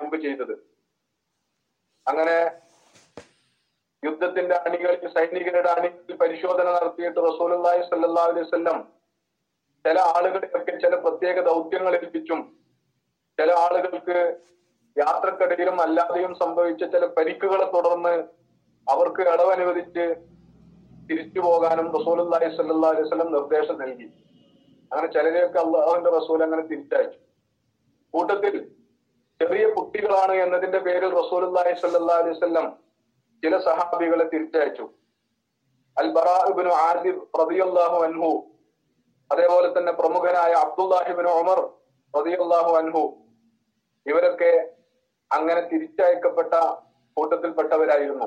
മുമ്പ് 0.00 0.16
ചെയ്തത്. 0.24 0.54
അങ്ങനെ 2.06 2.36
യുദ്ധത്തിന്റെ 4.02 4.56
അണികളിൽ 4.66 5.04
സൈനികരുടെ 5.14 5.70
അണികളിൽ 5.76 6.16
പരിശോധന 6.22 6.66
നടത്തിയിട്ട് 6.76 7.20
റസൂലുള്ളാഹി 7.28 7.80
സല്ലാ 7.90 8.24
അലൈഹി 8.28 8.44
വസല്ലം 8.46 8.78
ചില 9.84 9.98
ആളുകളെയൊക്കെ 10.16 10.74
ചില 10.84 10.94
പ്രത്യേക 11.04 11.36
ദൗത്യങ്ങൾ 11.48 11.94
ഏൽപ്പിച്ചും 11.98 12.40
ചില 13.38 13.50
ആളുകൾക്ക് 13.64 14.18
യാത്രക്കിടയിലും 14.96 15.78
അല്ലാതെയും 15.84 16.32
സംഭവിച്ച 16.42 16.84
ചില 16.94 17.04
പരിക്കുകളെ 17.16 17.66
തുടർന്ന് 17.74 18.14
അവർക്ക് 18.86 19.22
ഇളവ് 19.32 19.50
അനുവദിച്ച് 19.56 20.04
തിരിച്ചു 21.08 21.40
പോകാനും 21.46 21.88
റസൂലുള്ളാഹി 21.96 22.48
സല്ലാ 22.56 22.88
അലൈഹി 22.92 23.06
വസല്ലം 23.06 23.30
നിർദ്ദേശം 23.36 23.76
നൽകി. 23.82 24.06
അങ്ങനെ 24.90 25.08
ചിലരെയൊക്കെ 25.16 25.58
അള്ളാഹുവിന്റെ 25.64 26.10
റസൂൽ 26.18 26.40
അങ്ങനെ 26.46 26.64
തിരിച്ചയച്ചു. 26.70 27.18
കൂട്ടത്തിൽ 28.14 28.54
ചെറിയ 29.40 29.64
കുട്ടികളാണ് 29.76 30.34
എന്നതിന്റെ 30.44 30.78
പേരിൽ 30.86 31.10
റസൂലുള്ളാഹി 31.20 31.72
സ്വല്ലല്ലാഹു 31.80 32.20
അലൈഹി 32.22 32.34
വസല്ലം 32.36 32.66
ചില 33.42 33.54
സഹാബികളെ 33.66 34.24
തിരിച്ചയച്ചു. 34.32 34.84
അൽ 35.96 36.08
ബറാഇബ്നു 36.16 36.72
ആസിബ് 36.86 37.20
റളിയല്ലാഹു 37.40 37.98
അൻഹു 38.06 38.30
അതേപോലെ 39.30 39.68
തന്നെ 39.76 39.92
പ്രമുഖനായ 40.00 40.52
അബ്ദുല്ലാഹിബിൻ 40.64 41.28
ഉമർ 41.42 41.60
റളിയല്ലാഹു 42.14 42.72
അൻഹു 42.80 43.04
ഇവരൊക്കെ 44.06 44.52
അങ്ങനെ 45.30 45.62
തിരിച്ചയക്കപ്പെട്ട 45.70 46.54
കൂട്ടത്തിൽപ്പെട്ടവരായിരുന്നു. 47.16 48.26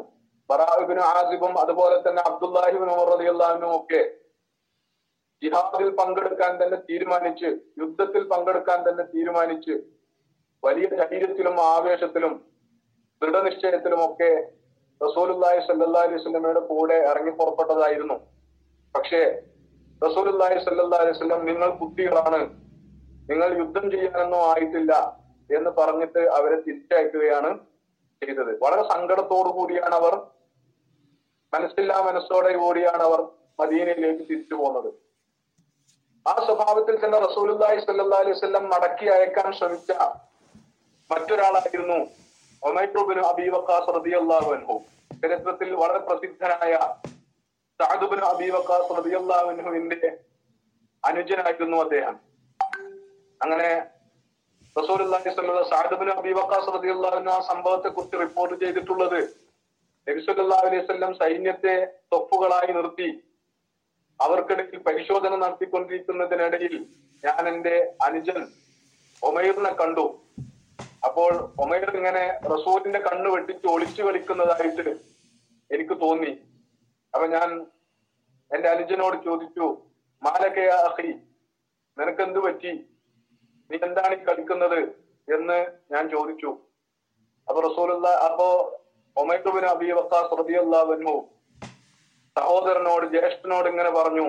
ബറാഇബ്നു 0.49 1.01
ആസിബും 1.15 1.53
അതുപോലെ 1.63 1.97
തന്നെ 2.05 2.21
അബ്ദുല്ലാഹിബിൻ 2.29 2.89
ഉമർ 2.95 3.07
റളിയല്ലാഹു 3.13 3.69
ഒക്കെ 3.79 4.01
ജിഹാദിൽ 5.41 5.89
പങ്കെടുക്കാൻ 5.99 6.53
തന്നെ 6.61 6.77
തീരുമാനിച്ച് 6.89 7.49
യുദ്ധത്തിൽ 7.81 8.23
പങ്കെടുക്കാൻ 8.31 8.79
തന്നെ 8.87 9.03
തീരുമാനിച്ച് 9.13 9.75
വലിയ 10.63 10.87
ധൈര്യത്തിലും 10.99 11.55
ആവേശത്തിലും 11.73 12.33
ദൃഢനിശ്ചയത്തിലും 13.21 13.99
ഒക്കെ 14.07 14.31
റസൂലുല്ലാഹി 15.01 15.59
സല്ലല്ലാഹി 15.67 16.07
അലൈഹി 16.07 16.19
വസല്ലമയുടെ 16.19 16.61
കൂടെ 16.71 16.97
ഇറങ്ങി 17.11 17.33
പുറപ്പെട്ടതായിരുന്നു. 17.39 18.17
പക്ഷേ 18.95 19.21
റസൂലുല്ലാഹി 20.01 20.57
സല്ലല്ലാഹി 20.65 21.03
അലൈഹി 21.03 21.15
വസല്ലം 21.17 21.41
നിങ്ങൾ 21.49 21.69
കുട്ടികളാണ്. 21.81 22.41
നിങ്ങൾ 23.29 23.49
യുദ്ധം 23.61 23.85
ചെയ്യാനൊന്നും 23.93 24.41
ആയിട്ടില്ല 24.51 24.93
എന്ന് 25.49 25.71
പറഞ്ഞിട്ട് 25.79 26.21
അവരെ 26.37 26.57
തിരിച്ചയക്കുകയാണ് 26.65 27.51
ചെയ്തത്. 28.21 28.51
വളരെ 28.63 28.83
സങ്കടത്തോടു 28.93 29.49
കൂടിയാണ് 29.57 29.95
അവർ. 30.01 30.13
മനസ്സില്ലാ 31.53 31.97
മനസ്സോടെ 32.07 32.51
കൂടിയാണ് 32.63 33.03
അവർ 33.09 33.19
മദീനയിലേക്ക് 33.61 34.23
തിരിച്ചു 34.31 34.55
പോകുന്നത്. 34.55 34.89
ആ 36.25 36.33
സ്വഭാവത്തിൽ 36.47 36.95
തന്നെ 37.03 37.19
റസൂലുല്ലാഹി 37.27 37.79
സല്ലല്ലാഹി 37.85 38.23
അലൈഹി 38.23 38.37
വസല്ലം 38.37 38.65
മടക്കി 38.73 39.07
അയക്കാൻ 39.15 39.47
ശ്രമിച്ച 39.59 39.91
മറ്റൊരാളായിരുന്നു 41.09 41.99
ഒമൈറ്റുബിന് 42.63 43.21
അബീ 43.31 43.45
വക്കാസ് 43.55 43.89
റളിയല്ലാഹു 43.97 44.49
അൻഹു. 44.55 44.75
ചരിത്രത്തിൽ 45.21 45.69
വളരെ 45.81 45.99
പ്രസിദ്ധനായ 46.07 46.73
സഅദുബിന് 47.79 48.25
അബീ 48.31 48.47
വക്കാസ് 48.55 48.91
റളിയല്ലാഹു 48.97 49.47
അൻഹുവിന്റെ 49.53 49.99
അനുജനായിരുന്നു 51.03 51.77
അദ്ദേഹം. 51.85 52.15
അങ്ങനെ 53.41 53.69
സ്വല്ലല്ലാഹു 54.75 55.63
സഅദുബിന് 55.73 56.11
അബീ 56.19 56.31
വക്കാസ് 56.39 56.69
റളിയല്ലാഹു 56.75 57.17
അൻഹു 57.19 57.31
ആ 57.37 57.39
സംഭവത്തെ 57.51 57.89
കുറിച്ച് 57.89 58.17
റിപ്പോർട്ട് 58.23 58.55
ചെയ്തിട്ടുള്ളത് 58.63 59.19
നബി 60.07 60.21
സല്ലല്ലാഹു 60.27 60.63
അലൈഹി 60.67 60.81
വസല്ലം 60.83 61.11
സൈന്യത്തെ 61.21 61.75
തൊപ്പുകളായി 62.13 62.71
നിർത്തി 62.77 63.09
അവർക്കിടയിൽ 64.19 64.77
പരിശോധന 64.87 65.33
നടത്തിക്കൊണ്ടിരിക്കുന്നതിനിടയിൽ 65.43 66.73
ഞാൻ 67.23 67.43
എന്റെ 67.51 67.75
അനുജൻ 68.07 68.39
ഒമൈറിനെ 69.21 69.71
കണ്ടു. 69.81 70.05
അപ്പോൾ 71.09 71.33
ഒമേർ 71.63 71.89
ഇങ്ങനെ 71.99 72.23
റസൂലിന്റെ 72.53 72.99
കണ്ണ് 73.07 73.29
വെട്ടിച്ച് 73.35 73.67
ഒളിച്ചു 73.73 74.01
കളിക്കുന്നതായിട്ട് 74.05 74.85
എനിക്ക് 75.71 75.95
തോന്നി. 76.03 76.31
അപ്പൊ 77.13 77.25
ഞാൻ 77.35 77.49
എന്റെ 78.51 78.67
അനുജനോട് 78.75 79.17
ചോദിച്ചു 79.27 79.67
മാലക്കയ 80.21 80.71
അഹി 80.87 81.11
നിനക്കെന്ത് 81.97 82.39
പറ്റി? 82.45 82.73
നീ 83.69 83.77
എന്താണ് 83.87 84.13
ഈ 84.17 84.21
കളിക്കുന്നത്? 84.27 84.79
എന്ന് 85.27 85.57
ഞാൻ 85.93 86.03
ചോദിച്ചു. 86.15 86.51
അപ്പൊ 87.47 87.59
റസൂലുള്ള 87.67 88.07
അപ്പോ 88.27 88.47
ഒമൈത്തുബിൻ 89.17 89.65
അബി 89.73 89.87
വക്കാസ് 89.99 90.35
സഹോദരനോട് 92.35 93.05
ജ്യേഷ്ഠനോട് 93.13 93.67
ഇങ്ങനെ 93.69 93.91
പറഞ്ഞു 93.99 94.27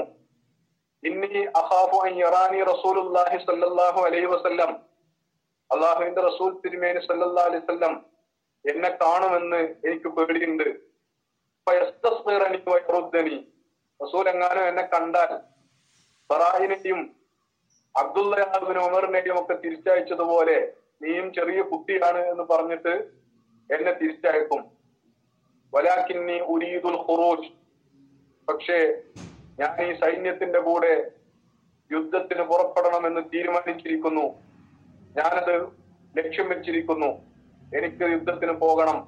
ഇന്നി 1.02 1.42
അഹാഫു 1.60 1.98
ഇറാനി 2.28 2.60
റസൂലുല്ലാഹി 2.72 3.36
സ്വല്ലല്ലാഹു 3.44 4.00
അലൈഹി 4.06 4.28
വസല്ലം 4.34 4.70
അള്ളാഹുവിന്റെ 5.72 6.20
റസൂൽ 6.20 6.50
തിരുമേനി 6.54 7.00
സല്ലല്ലാഹു 7.00 7.48
അലൈഹി 7.48 7.64
വസല്ലം 7.64 8.06
എന്നെ 8.70 8.88
കാണുമെന്ന് 8.88 9.60
എനിക്ക് 9.84 10.08
പേടിയുണ്ട്. 10.08 10.68
റസൂൽ 14.02 14.28
എങ്ങാനും 14.28 14.68
എന്നെ 14.68 14.82
കണ്ടാൽ 14.82 15.38
ബറാഹിനെയും 16.30 17.16
അബ്ദുല്ലാബിൻ 18.00 18.78
ഉമറിനെയും 18.78 19.42
ഒക്കെ 19.42 19.54
തിരിച്ചയച്ചതുപോലെ 19.54 20.72
നീയും 21.02 21.32
ചെറിയ 21.34 21.62
കുട്ടിയാണ് 21.62 22.26
എന്ന് 22.26 22.42
പറഞ്ഞിട്ട് 22.42 22.94
എന്നെ 23.70 23.92
തിരിച്ചയക്കും. 23.92 24.62
വലാക്കിന്നി 25.74 26.40
ഉരീദുൽ 26.40 26.98
ഖുറൂജ്. 27.06 27.50
പക്ഷേ 28.48 28.78
ഞാൻ 29.58 29.82
ഈ 29.86 30.00
സൈന്യത്തിന്റെ 30.00 30.60
കൂടെ 30.60 31.10
യുദ്ധത്തിന് 31.92 32.42
പുറപ്പെടണമെന്ന് 32.42 33.20
തീരുമാനിച്ചിരിക്കുന്നു. 33.34 34.49
ഞാനത് 35.18 35.54
ലക്ഷ്യം 36.18 36.48
വെച്ചിരിക്കുന്നു. 36.48 37.10
എനിക്ക് 37.78 38.04
യുദ്ധത്തിന് 38.12 38.52
പോകണം. 38.52 38.98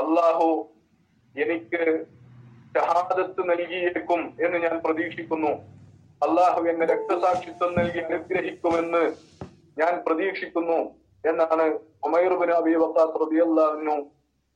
അള്ളാഹു 0.00 0.48
എനിക്ക് 1.34 1.82
ഷഹാദത്ത് 2.76 3.42
നൽകിയേക്കും 3.50 4.20
എന്ന് 4.44 4.58
ഞാൻ 4.64 4.74
പ്രതീക്ഷിക്കുന്നു. 4.84 5.52
അള്ളാഹു 6.26 6.60
എന്നെ 6.70 6.86
രക്തസാക്ഷിത്വം 6.86 7.70
നൽകി 7.78 7.98
അനുഗ്രഹിക്കുമെന്ന് 7.98 9.02
ഞാൻ 9.78 9.92
പ്രതീക്ഷിക്കുന്നു 10.06 10.80
എന്നാണ് 11.24 11.64
ഉമൈറുബിൻ 12.08 12.50
അബി 12.58 12.74
വക്കാസ് 12.82 13.16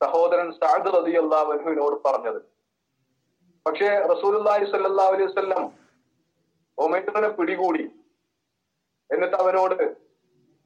സഹോദരൻ 0.03 0.51
സാദ് 0.51 0.89
റതിയല്ലാവിനുവിനോട് 0.97 1.95
പറഞ്ഞത്. 2.05 2.39
പക്ഷേ 3.65 3.89
സ്വല്ലല്ലാഹു 4.21 5.11
അലൈഹി 5.13 5.27
വസല്ലം 6.77 7.35
പിടികൂടി. 7.35 7.85
എന്നിട്ട് 9.11 9.35
അവനോട് 9.35 9.97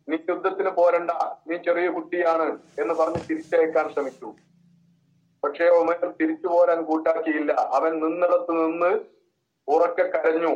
നീ 0.08 0.18
യുദ്ധത്തിന് 0.30 0.70
പോരണ്ട 0.70 1.12
നീ 1.48 1.58
ചെറിയ 1.58 1.88
കുട്ടിയാണ് 1.90 2.46
എന്ന് 2.82 2.94
പറഞ്ഞ് 2.94 3.22
തിരിച്ചയക്കാൻ 3.30 3.94
ശ്രമിച്ചു. 3.94 4.36
പക്ഷേ 5.44 5.66
ഒമേർ 5.70 6.14
തിരിച്ചു 6.22 6.48
പോരാൻ 6.48 6.86
കൂട്ടാക്കിയില്ല. 6.86 7.52
അവൻ 7.52 7.92
നിന്നിടത്ത് 8.00 8.52
നിന്ന് 8.52 9.00
ഉറക്കെ 9.68 10.04
കരഞ്ഞു. 10.04 10.54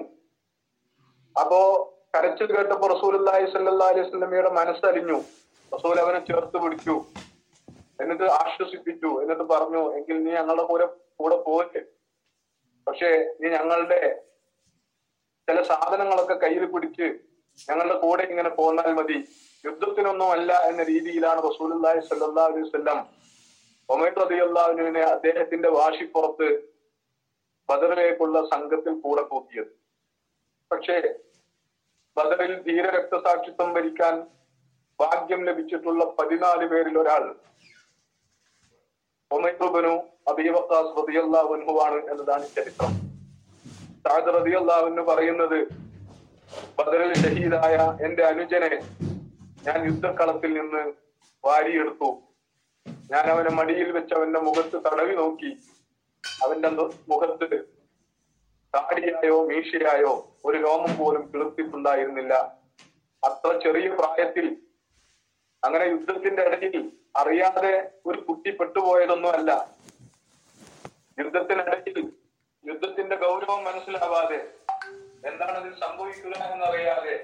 അപ്പോ 1.41 1.59
കരച്ചിൽ 2.15 2.55
കേട്ടപ്പോ 2.55 2.87
റസൂൽ 2.87 3.13
അല്ലാഹി 3.17 3.45
സല്ലാ 3.51 3.87
അലൈഹി 3.87 4.09
സ്വലമിയുടെ 4.09 4.49
മനസ്സലിഞ്ഞു. 4.49 5.19
റസൂൽ 5.71 5.99
അവനെ 5.99 6.19
ചേർത്ത് 6.25 6.57
പിടിച്ചു. 6.63 6.95
എന്നിട്ട് 8.01 8.23
ആശ്വസിപ്പിച്ചു. 8.23 9.21
എന്നിട്ട് 9.21 9.43
പറഞ്ഞു 9.43 9.93
എങ്കിൽ 9.97 10.23
നീ 10.23 10.31
ഞങ്ങളുടെ 10.31 10.63
കൂടെ 10.63 10.85
കൂടെ 11.15 11.37
പോയിട്ട് 11.41 11.81
പക്ഷേ 12.87 13.09
നീ 13.41 13.49
ഞങ്ങളുടെ 13.49 13.99
ചില 15.47 15.61
സാധനങ്ങളൊക്കെ 15.69 16.35
കയ്യിൽ 16.43 16.65
പിടിച്ച് 16.73 17.07
ഞങ്ങളുടെ 17.69 17.95
കൂടെ 18.03 18.23
ഇങ്ങനെ 18.31 18.51
പോന്നാൽ 18.59 18.91
മതി. 18.99 19.17
യുദ്ധത്തിനൊന്നും 19.63 20.29
അല്ല 20.35 20.51
എന്ന 20.69 20.81
രീതിയിലാണ് 20.91 21.39
റസൂലി 21.49 21.75
സ്വല്ലല്ലാഹു 22.07 22.49
അലൈഹി 22.51 22.65
വസല്ലം 22.67 22.99
ഒമേർ 23.89 24.13
റളിയല്ലാഹുവിനെ 24.21 25.03
അദ്ദേഹത്തിന്റെ 25.15 25.69
വാശിപ്പുറത്ത് 25.77 26.47
ബദറിലേക്കുള്ള 27.69 28.37
സംഘത്തിൽ 28.53 28.93
കൂടെ 29.03 29.23
കൂട്ടിയത്. 29.31 29.71
പക്ഷേ 30.71 30.97
ബദറിൽ 32.17 32.53
ധീര 32.67 32.85
രക്തസാക്ഷിത്വം 32.97 33.69
ഭരിക്കാൻ 33.75 34.15
ഭാഗ്യം 34.99 35.41
ലഭിച്ചിട്ടുള്ള 35.47 36.03
പതിനാല് 36.17 36.65
പേരിൽ 36.71 36.97
ഒരാൾ 37.03 37.23
ഒമൈറുബനു 39.31 39.93
അബീവക്കാസ് 40.31 40.93
റതിയല്ലാഹുൻഹുവാണ് 40.99 41.99
എന്നതാണ് 42.11 42.45
ചരിത്രം. 42.57 42.91
സാദ് 44.05 44.31
പറയുന്നത് 45.09 45.59
ബദറിൽ 46.77 47.11
ഷഹീദായ 47.21 47.75
എന്റെ 48.05 48.23
അനുജനെ 48.23 48.71
ഞാൻ 49.65 49.79
യുദ്ധക്കളത്തിൽ 49.85 50.51
നിന്ന് 50.59 50.81
വാരിയെടുത്തു. 51.43 52.09
ഞാൻ 53.11 53.25
അവനെ 53.33 53.51
മടിയിൽ 53.57 53.89
വെച്ച് 53.91 54.13
അവന്റെ 54.17 54.39
മുഖത്ത് 54.39 54.77
തടവി 54.85 55.13
നോക്കി. 55.15 55.51
അവന്റെ 56.23 56.69
മുഖത്ത് 57.11 57.47
താടിയായോ 58.73 59.37
മീശയായോ 59.49 60.13
ഒരു 60.45 60.57
രോമം 60.57 60.93
പോലും 60.97 61.23
കിളുത്തിട്ടുണ്ടായിരുന്നില്ല. 61.31 62.33
അത്ര 63.23 63.49
ചെറിയ 63.65 63.89
പ്രായത്തിൽ 63.99 64.47
അങ്ങനെ 65.63 65.85
യുദ്ധത്തിന്റെ 65.85 66.43
ഇടയിൽ 66.43 66.91
അറിയാതെ 67.15 67.73
ഒരു 68.05 68.19
കുട്ടി 68.21 68.51
പെട്ടുപോയതൊന്നുമല്ല 68.51 69.51
യുദ്ധത്തിനിടയിൽ 71.17 71.97
യുദ്ധത്തിന്റെ 72.65 73.15
ഗൗരവം 73.15 73.59
മനസ്സിലാവാതെ 73.63 74.39
എന്താണ് 75.23 75.57
ഇതിൽ 75.61 75.73
സംഭവിക്കുക 75.81 76.33
എന്നറിയാതെ 76.47 77.15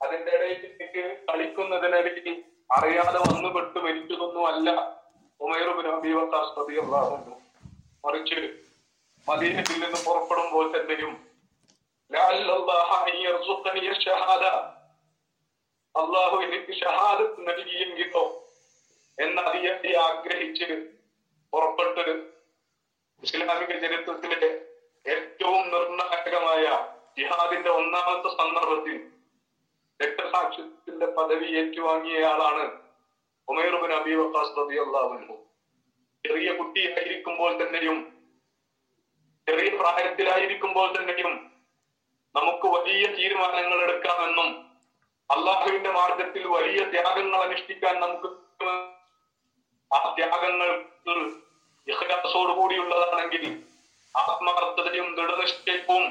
അതിന്റെ 0.00 0.32
ഇടയിലേക്ക് 0.36 1.02
കളിക്കുന്നതിനിടയിൽ 1.28 2.28
അറിയാതെ 2.70 3.18
വന്നു 3.24 3.48
പെട്ട് 3.54 3.78
മരിച്ചതൊന്നും 3.78 4.44
അല്ല 4.48 4.68
ഉമേറുബിൻ 5.40 5.88
അബീവത്താസ് 5.92 6.54
റളിയല്ലാഹു 6.58 7.16
മറിച്ച് 8.04 8.40
മദീനത്തിൽ 9.26 9.76
നിന്ന് 9.80 9.98
പുറപ്പെടുമ്പോൾ 10.04 10.66
തന്നെയും 10.76 11.12
അള്ളാഹു 15.94 16.36
എനിക്ക് 16.44 16.72
ഷഹാദത്ത് 16.80 17.40
നൽകിയെങ്കിലോ? 17.48 18.22
അതിയെ 19.42 19.72
ആഗ്രഹിച്ച് 20.00 20.68
പുറപ്പെട്ട് 21.52 22.04
ഇസ്ലാമിക 23.22 23.72
ചരിത്രത്തിലെ 23.82 24.48
ഏറ്റവും 25.06 25.62
നിർണായകമായ 25.70 26.64
ജിഹാദിന്റെ 27.18 27.70
ഒന്നാമത്തെ 27.70 28.30
സന്ദർഭത്തിൽ 28.38 28.96
രക്തസാക്ഷ്യത്തിന്റെ 30.00 31.06
പദവി 31.16 31.48
ഏറ്റുവാങ്ങിയയാളാണ് 31.52 32.64
ഉമേറുബിൻ 33.48 33.92
അബി 33.92 34.12
വക്കാസ് 34.14 34.56
റളിയല്ലാഹു 34.58 35.36
ചെറിയ 36.24 36.50
കുട്ടിയായിരിക്കുമ്പോൾ 36.52 37.52
തന്നെയും 37.62 37.98
ചെറിയ 39.46 39.70
പ്രായത്തിലായിരിക്കുമ്പോൾ 39.76 40.88
തന്നെയും 40.96 41.32
നമുക്ക് 42.34 42.66
വലിയ 42.66 43.06
തീരുമാനങ്ങൾ 43.14 43.78
എടുക്കാമെന്നും 43.82 44.50
അള്ളാഹുവിന്റെ 45.30 45.90
മാർഗത്തിൽ 45.90 46.44
വലിയ 46.48 46.80
ത്യാഗങ്ങൾ 46.90 47.40
അനുഷ്ഠിക്കാൻ 47.40 47.94
നമുക്ക് 48.00 48.28
ആ 49.90 49.98
ത്യാഗങ്ങൾ 50.16 50.70
കൂടിയുള്ളതാണെങ്കിൽ 51.86 53.44
ആത്മാർത്ഥതയും 54.14 55.14
ദൃഢനിഷ്ഠയും 55.14 56.04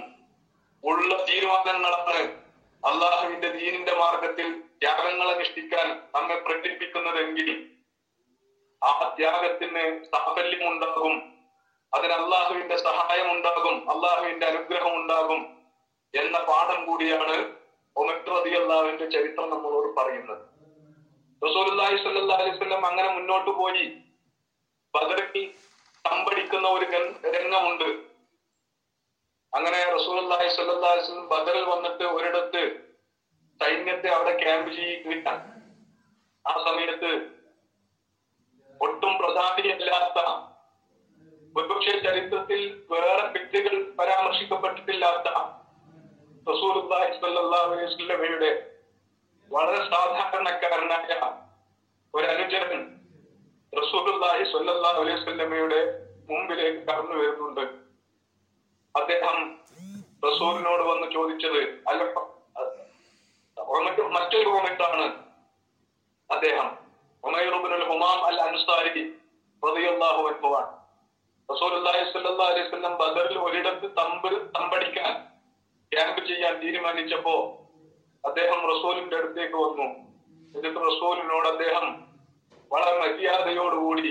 ഉള്ള 0.83 1.25
തീരുമാനങ്ങളാണ് 1.25 2.19
അള്ളാഹുവിന്റെ 2.83 3.49
ദീനിന്റെ 3.49 3.93
മാർഗത്തിൽ 3.95 4.47
ത്യാഗങ്ങൾ 4.79 5.27
അനുഷ്ഠിക്കാൻ 5.31 5.87
നമ്മെ 6.15 6.35
പ്രേരിപ്പിക്കുന്നതെങ്കിൽ 6.35 7.49
ആ 8.81 8.91
ത്യാഗത്തിന് 9.17 9.83
സാഫല്യം 10.05 10.63
ഉണ്ടാകും 10.73 11.15
അതിന് 11.93 12.13
അള്ളാഹുവിന്റെ 12.13 12.77
സഹായം 12.77 13.31
ഉണ്ടാകും 13.31 13.89
അള്ളാഹുവിന്റെ 13.89 14.45
അനുഗ്രഹം 14.45 14.93
ഉണ്ടാകും 15.01 15.41
എന്ന 16.13 16.37
പാഠം 16.39 16.85
കൂടിയാണ് 16.85 17.37
ഒമക്രതി 17.95 18.49
അള്ളാഹുവിന്റെ 18.49 19.05
ചരിത്രം 19.09 19.49
നമ്മളോട് 19.49 19.89
പറയുന്നത്. 19.99 20.43
റസൂലുള്ളാഹി 21.41 21.97
അലൈഹി 22.41 22.57
സ്വല്ലം 22.57 22.85
അങ്ങനെ 22.85 23.09
മുന്നോട്ട് 23.13 23.49
പോയി. 23.49 23.85
ബദറിൽ 24.93 25.43
തമ്പടിക്കുന്ന 26.05 26.67
ഒരു 26.67 26.85
രംഗമുണ്ട്. 27.35 27.89
അങ്ങനെ 29.53 29.79
അലൈഹി 29.83 30.47
വസല്ലം 30.47 31.27
ബദറിൽ 31.31 31.63
വന്നിട്ട് 31.63 32.05
ഒരിടത്ത് 32.15 32.61
സൈന്യത്തെ 33.59 34.09
അവിടെ 34.15 34.33
ക്യാമ്പ് 34.43 34.69
ചെയ്യുകയാണ് 34.75 35.33
ആ 36.45 36.53
സമയത്ത് 36.67 37.11
ഒട്ടും 38.79 39.11
പ്രധാനിയല്ലാത്ത 39.17 40.19
ഒരുപക്ഷെ 41.55 41.93
ചരിത്രത്തിൽ 41.99 42.61
വേറെ 42.91 43.25
വ്യക്തികൾ 43.33 43.75
പരാമർശിക്കപ്പെട്ടിട്ടില്ലാത്ത 43.99 45.27
അലൈഹി 46.47 47.85
വസല്ലമയുടെ 47.85 48.51
വളരെ 49.51 49.81
സാധാരണക്കാരനായ 49.85 51.19
ഒരു 52.13 52.25
അനുചരൻ 52.27 52.81
റസൂലുള്ളാഹി 53.73 54.43
സ്വല്ലല്ലാഹു 54.51 54.97
അലൈഹി 55.01 55.17
വസല്ലമയുടെ 55.19 55.79
മുമ്പിലേക്ക് 56.29 56.81
കടന്നു 56.87 57.15
വരുന്നുണ്ട്. 57.21 57.63
അദ്ദേഹം 58.95 59.37
റസൂലിനോട് 60.27 60.83
വന്ന് 60.89 61.07
ചോദിച്ചത് 61.15 61.61
അല്ല 61.91 62.01
മറ്റൊരു 64.17 64.49
ഉമയ്ക്കാണ് 64.59 65.05
അദ്ദേഹം 66.29 66.67
ഉമൈറുബിനുൽ 67.23 67.85
ഹുമാം 67.89 68.19
അൽ 68.29 68.37
അൻസാരി 68.47 69.03
അൻഹുവാണ് 69.63 70.71
റസൂലുള്ളാഹി 71.49 72.03
സ്വല്ലല്ലാഹു 72.11 72.51
അലൈഹി 72.51 72.67
വസല്ലം 72.67 72.93
ബദറിൽ 73.01 73.37
ഒരിടത്ത് 73.47 73.87
തമ്പ് 73.99 74.29
തമ്പടിക്കാൻ 74.55 75.13
ക്യാമ്പ് 75.91 76.21
ചെയ്യാൻ 76.29 76.53
തീരുമാനിച്ചപ്പോ 76.61 77.35
അദ്ദേഹം 78.23 78.59
റസൂലിന്റെ 78.71 79.15
അടുത്തേക്ക് 79.19 79.57
വന്നു. 79.65 79.87
എന്നിട്ട് 80.55 80.79
റസൂലിനോട് 80.89 81.47
അദ്ദേഹം 81.53 81.85
വളരെ 82.70 82.92
മര്യാദയോടുകൂടി 83.00 84.10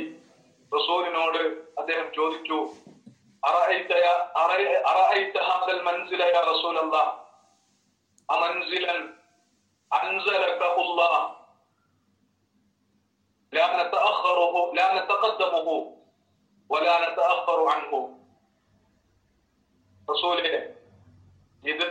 റസൂലിനോട് 0.71 1.41
അദ്ദേഹം 1.79 2.07
ചോദിച്ചു 2.13 2.57
"അറഅയ്ത 3.43 3.91
യാ- 4.03 4.23
അറഅ- 4.41 4.81
അറഅയ്ത 4.91 5.37
ഹാദൽ 5.47 5.81
മൻസില 5.87 6.21
യാ 6.33 6.41
റസൂലല്ലാഹ് 6.51 7.11
അമൻസിലൻ 8.29 9.01
അൻസലകഹു 9.91 10.83
അല്ലാഹ് 10.87 11.23
لا 13.53 13.67
نتأخره 13.77 14.55
لا 14.73 14.87
نتقدمه 14.95 15.67
ولا 16.69 16.95
نتأخر 17.03 17.59
عنه 17.67 17.91
റസൂലെ 20.07 20.49
ഇത് 21.63 21.85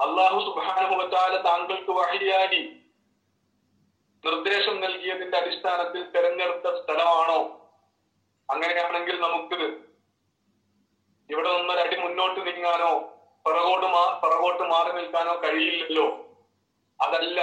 അള്ളാഹു 0.00 0.38
സുബ്ഹാനഹു 0.46 0.94
വതആല 1.00 1.34
താങ്കൾക്ക് 1.44 1.92
വഹിയായി 1.98 2.60
നിർദ്ദേശം 4.23 4.75
നൽകിയതിന്റെ 4.81 5.37
അടിസ്ഥാനത്തിൽ 5.37 6.01
തെരഞ്ഞെടുത്ത 6.13 6.67
സ്ഥലമാണോ? 6.79 7.39
അങ്ങനെയാണെങ്കിൽ 8.49 9.15
നമുക്ക് 9.19 9.59
ഇവിടെ 11.29 11.49
നിന്നൊരടി 11.57 11.97
മുന്നോട്ട് 11.97 12.39
നീങ്ങാനോ 12.47 12.91
പിറകോട്ട് 13.45 13.87
മാ 13.87 14.03
പിറകോട്ട് 14.21 14.63
മാറി 14.63 14.91
നിൽക്കാനോ 14.93 15.33
കഴിയില്ലല്ലോ. 15.43 16.07
അതല്ല 16.99 17.39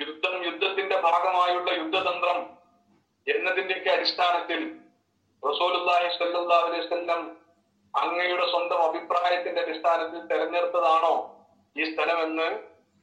യുദ്ധം 0.00 0.34
യുദ്ധത്തിന്റെ 0.44 0.96
ഭാഗമായുള്ള 1.00 1.70
യുദ്ധതന്ത്രം 1.70 2.38
എന്നതിന്റെയൊക്കെ 3.26 3.90
അടിസ്ഥാനത്തിൽ 3.90 4.60
റസൂലുള്ളാഹി 5.42 6.08
സ്വല്ലല്ലാഹു 6.16 6.66
അലൈഹി 6.66 6.82
വസല്ലം 6.86 7.20
അങ്ങയുടെ 7.94 8.46
സ്വന്തം 8.50 8.82
അഭിപ്രായത്തിന്റെ 8.82 9.60
അടിസ്ഥാനത്തിൽ 9.60 10.20
തെരഞ്ഞെടുത്തതാണോ 10.30 11.14
ഈ 11.76 11.92
സ്ഥലം 11.92 12.22
എന്ന് 12.22 12.48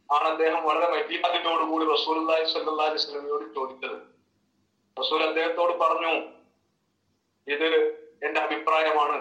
ആണ് 0.10 0.28
അദ്ദേഹം 0.28 0.64
വളരെ 0.64 0.88
മര്യാദയോടുകൂടി 0.92 1.86
സ്വല്ലല്ലാഹു 2.04 2.90
അലൈഹി 2.90 3.04
വസല്ലമയോട് 3.04 3.56
ചോദിച്ചത്. 3.56 3.98
റസൂൽ 4.98 5.24
അദ്ദേഹത്തോട് 5.24 5.74
പറഞ്ഞു 5.80 6.14
ഇത് 7.48 7.68
എന്റെ 8.26 8.40
അഭിപ്രായമാണ്. 8.42 9.18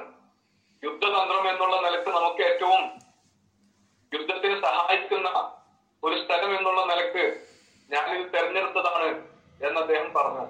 യുദ്ധതന്ത്രം 0.82 1.50
എന്നുള്ള 1.50 1.76
നിലയ്ക്ക് 1.80 2.10
നമുക്ക് 2.10 2.42
ഏറ്റവും 2.42 2.82
യുദ്ധത്തിന് 4.12 4.56
സഹായിക്കുന്ന 4.62 5.28
ഒരു 6.04 6.16
സ്ഥലം 6.24 6.56
എന്നുള്ള 6.58 6.84
നിലയ്ക്ക് 6.84 7.24
ഞാനിത് 7.90 8.32
തെരഞ്ഞെടുത്തതാണ് 8.34 9.08
എന്ന് 9.66 9.80
അദ്ദേഹം 9.80 10.14
പറഞ്ഞു. 10.14 10.44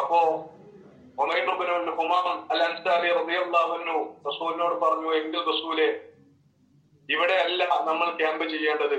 അപ്പോ 0.00 0.20
റസൂലിനോട് 4.26 4.74
പറഞ്ഞു 4.74 5.14
എങ്കിൽ 5.14 5.40
റസൂലെ 5.40 5.86
ഇവിടെയല്ല 7.08 7.66
നമ്മൾ 7.84 8.16
ക്യാമ്പ് 8.16 8.48
ചെയ്യേണ്ടത്. 8.48 8.98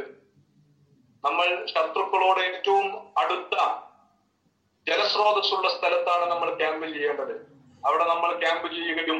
നമ്മൾ 1.24 1.66
ശത്രുക്കളോട് 1.66 2.40
ഏറ്റവും 2.40 3.16
അടുത്ത 3.18 3.56
ജലസ്രോതസ്സുള്ള 4.88 5.70
സ്ഥലത്താണ് 5.70 6.26
നമ്മൾ 6.32 6.56
ക്യാമ്പ് 6.56 6.88
ചെയ്യേണ്ടത്. 6.88 7.34
അവിടെ 7.86 8.06
നമ്മൾ 8.06 8.40
ക്യാമ്പ് 8.40 8.68
ചെയ്യുകയും 8.74 9.20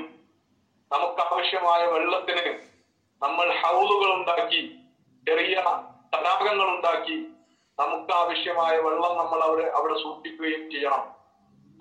നമുക്ക് 0.92 1.22
ആവശ്യമായ 1.22 1.86
വെള്ളത്തിന് 1.86 2.60
നമ്മൾ 3.22 3.48
ഹൗലുകൾ 3.62 4.14
ഉണ്ടാക്കി 4.14 4.62
ചെറിയ 5.28 5.56
തടാകങ്ങൾ 6.16 6.76
ഉണ്ടാക്കി 6.76 7.18
നമുക്ക് 7.80 8.14
ആവശ്യമായ 8.14 8.78
വെള്ളം 8.78 9.18
നമ്മൾ 9.18 9.40
അവിടെ 9.44 9.64
അവിടെ 9.64 9.94
സൂക്ഷിക്കുകയും 9.94 10.72
ചെയ്യണം. 10.72 11.19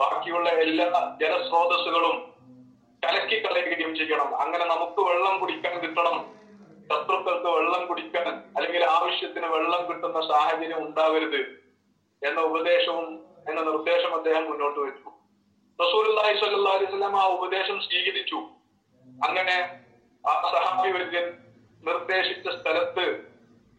ബാക്കിയുള്ള 0.00 0.48
എല്ലാ 0.48 1.16
ജലസ്രോതസ്സുകളും 1.22 2.16
കലക്കി 3.02 3.37
കളയുകയും 3.44 3.96
ചെയ്യണം. 3.96 4.37
അങ്ങനെ 4.42 4.64
നമുക്ക് 4.64 5.00
വെള്ളം 5.08 5.38
കുടിക്കാൻ 5.40 5.74
കിട്ടണം. 5.80 6.16
ശത്രുക്കൾക്ക് 6.90 7.48
വെള്ളം 7.56 7.87
കുടിക്കാൻ 7.87 8.26
അല്ലെങ്കിൽ 8.56 8.84
ആവശ്യത്തിന് 8.84 9.46
വെള്ളം 9.46 9.82
കിട്ടുന്ന 9.88 10.20
സാഹചര്യം 10.28 10.80
ഉണ്ടാവരുത് 10.87 11.40
എന്ന 12.22 12.40
ഉപദേശവും 12.40 13.08
എന്ന 13.48 13.61
നിർദ്ദേശം 13.61 14.14
അദ്ദേഹം 14.14 14.44
മുന്നോട്ട് 14.50 14.80
വെച്ചു. 14.80 15.08
സല്ലാ 15.78 16.22
അലൈഹി 16.22 16.84
വസല്ലം 16.84 17.20
ആ 17.20 17.26
ഉപദേശം 17.26 17.80
സ്വീകരിച്ചു. 17.80 18.38
അങ്ങനെ 19.26 19.56
ആ 20.24 20.32
സഹാബി 20.54 20.90
വര്യൻ 20.90 21.26
നിർദ്ദേശിച്ച 21.82 22.48
സ്ഥലത്ത് 22.48 23.04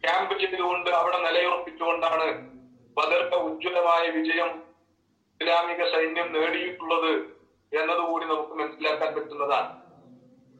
ക്യാമ്പ് 0.02 0.34
ചെയ്തുകൊണ്ട് 0.40 0.90
അവിടെ 0.90 1.18
നിലയുറപ്പിച്ചുകൊണ്ടാണ് 1.18 2.26
ബദറിന്റെ 2.96 3.36
ഉജ്ജ്വലമായ 3.36 4.04
വിജയം 4.08 4.69
ഇസ്ലാമിക 5.40 5.82
സൈന്യം 5.92 6.26
നേടിയിട്ടുള്ളത് 6.32 7.12
എന്നതുകൂടി 7.72 8.24
നമുക്ക് 8.24 8.54
മനസ്സിലാക്കാൻ 8.54 9.10
പറ്റുന്നതാണ്. 9.14 9.70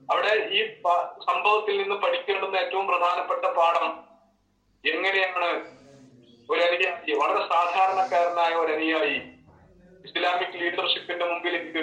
അവിടെ 0.09 0.33
ഈ 0.57 0.61
സംഭവത്തിൽ 1.27 1.75
നിന്ന് 1.81 1.97
പഠിക്കേണ്ടുന്ന 2.05 2.57
ഏറ്റവും 2.57 2.87
പ്രധാനപ്പെട്ട 2.87 3.45
പാഠം 3.59 3.91
എങ്ങനെയാണ് 4.85 5.51
ഒരു 6.49 6.61
അനുയായി 6.69 7.15
വളരെ 7.15 7.43
സാധാരണക്കാരനായ 7.53 8.55
ഒരു 8.55 8.73
അനുയായി 8.73 9.19
ഇസ്ലാമിക് 10.05 10.59
ലീഡർഷിപ്പിന്റെ 10.63 11.25
മുമ്പിലേക്ക് 11.25 11.83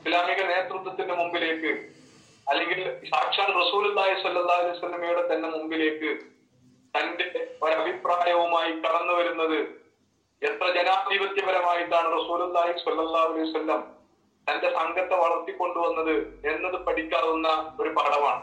ഇസ്ലാമിക 0.00 0.40
നേതൃത്വത്തിന്റെ 0.52 1.14
മുമ്പിലേക്ക് 1.14 1.72
അല്ലെങ്കിൽ 2.46 2.80
സാക്ഷാൽ 3.08 3.50
അലൈഹി 3.50 4.70
വസല്ലമയുടെ 4.70 5.24
തന്നെ 5.32 5.48
മുമ്പിലേക്ക് 5.48 6.10
തന്റെ 6.94 7.26
ഒരഭിപ്രായവുമായി 7.62 8.72
കടന്നു 8.84 9.14
വരുന്നത് 9.14 9.58
എത്ര 10.42 10.66
ജനാധിപത്യപരമായിട്ടാണ് 10.70 12.12
റസൂലി 12.12 12.44
വസല്ലം 13.40 13.84
തന്റെ 14.50 14.72
സംഘത്തെ 14.74 15.16
വളർത്തിക്കൊണ്ടുവന്നത് 15.16 16.44
എന്നത് 16.46 16.84
പഠിക്കാവുന്ന 16.84 17.76
ഒരു 17.80 17.88
പാഠമാണ് 17.88 18.42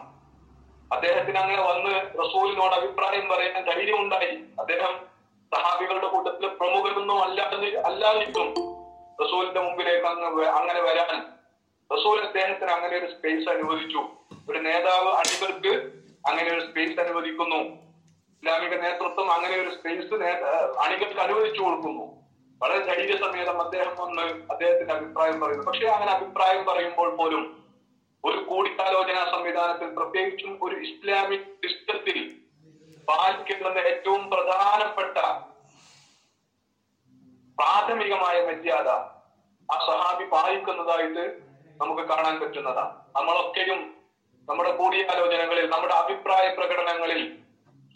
അദ്ദേഹത്തിന് 0.91 1.37
അങ്ങനെ 1.37 1.61
വന്ന് 1.61 2.23
റസൂലിനോട് 2.23 2.75
അഭിപ്രായം 2.75 3.29
പറയാൻ 3.29 3.65
ധൈര്യമുണ്ടായി. 3.65 4.43
അദ്ദേഹം 4.59 4.93
സഹാബികളുടെ 5.53 6.07
കൂട്ടത്തിലെ 6.07 6.47
പ്രമുഖരൊന്നും 6.47 7.23
അല്ലാതെ 7.23 7.79
അല്ലാതിട്ടും 7.79 8.53
റസൂലിന്റെ 9.23 9.61
മുമ്പിലേക്ക് 9.61 10.05
അങ്ങ് 10.05 10.45
അങ്ങനെ 10.45 10.81
വരാൻ. 10.81 11.33
റസൂൽ 11.95 12.21
അദ്ദേഹത്തിന് 12.21 12.71
അങ്ങനെ 12.71 12.97
ഒരു 12.97 13.11
സ്പേസ് 13.11 13.49
അനുവദിച്ചു. 13.49 13.99
ഒരു 14.49 14.59
നേതാവ് 14.59 15.09
അണികൾക്ക് 15.09 15.73
അങ്ങനെ 16.29 16.55
ഒരു 16.55 16.59
സ്പേസ് 16.59 16.99
അനുവദിക്കുന്നു. 16.99 17.86
ഇസ്ലാമിക 18.37 18.75
നേതൃത്വം 18.81 19.27
അങ്ങനെ 19.33 19.55
ഒരു 19.61 19.69
സ്പേസ് 19.75 20.15
അണികൾക്ക് 20.83 21.21
അനുവദിച്ചു 21.21 21.61
കൊടുക്കുന്നു. 21.61 22.03
വളരെ 22.61 22.79
ധൈര്യസമേതം 22.85 23.61
അദ്ദേഹം 23.61 23.95
വന്ന് 23.99 24.25
അദ്ദേഹത്തിന്റെ 24.51 24.93
അഭിപ്രായം 24.93 25.41
പറയുന്നു. 25.41 25.65
പക്ഷെ 25.65 25.87
അങ്ങനെ 25.87 26.11
അഭിപ്രായം 26.11 26.65
പറയുമ്പോൾ 26.65 27.09
പോലും 27.15 27.43
ഒരു 28.23 28.37
കൂടിക്കാലോചനാ 28.37 29.23
സംവിധാനത്തിൽ 29.31 29.89
പ്രത്യേകിച്ചും 29.97 30.59
ഒരു 30.65 30.75
ഇസ്ലാമിക് 30.87 31.49
സിസ്റ്റത്തിൽ 31.63 32.17
പാലിക്കേണ്ടുന്ന 33.09 33.79
ഏറ്റവും 33.91 34.29
പ്രധാനപ്പെട്ട 34.29 35.17
പ്രാഥമികമായ 37.57 38.37
മര്യാദ 38.47 38.89
ആ 39.69 39.77
സഹാബി 39.87 40.25
പാലിക്കുന്നതായിട്ട് 40.33 41.25
നമുക്ക് 41.81 42.01
കാണാൻ 42.01 42.35
പറ്റുന്നതാണ്. 42.39 42.93
നമ്മളൊക്കെയും 43.15 43.79
നമ്മുടെ 44.49 44.71
കൂടിയാലോചനകളിൽ 44.75 45.65
നമ്മുടെ 45.69 45.93
അഭിപ്രായ 45.93 46.47
പ്രകടനങ്ങളിൽ 46.55 47.21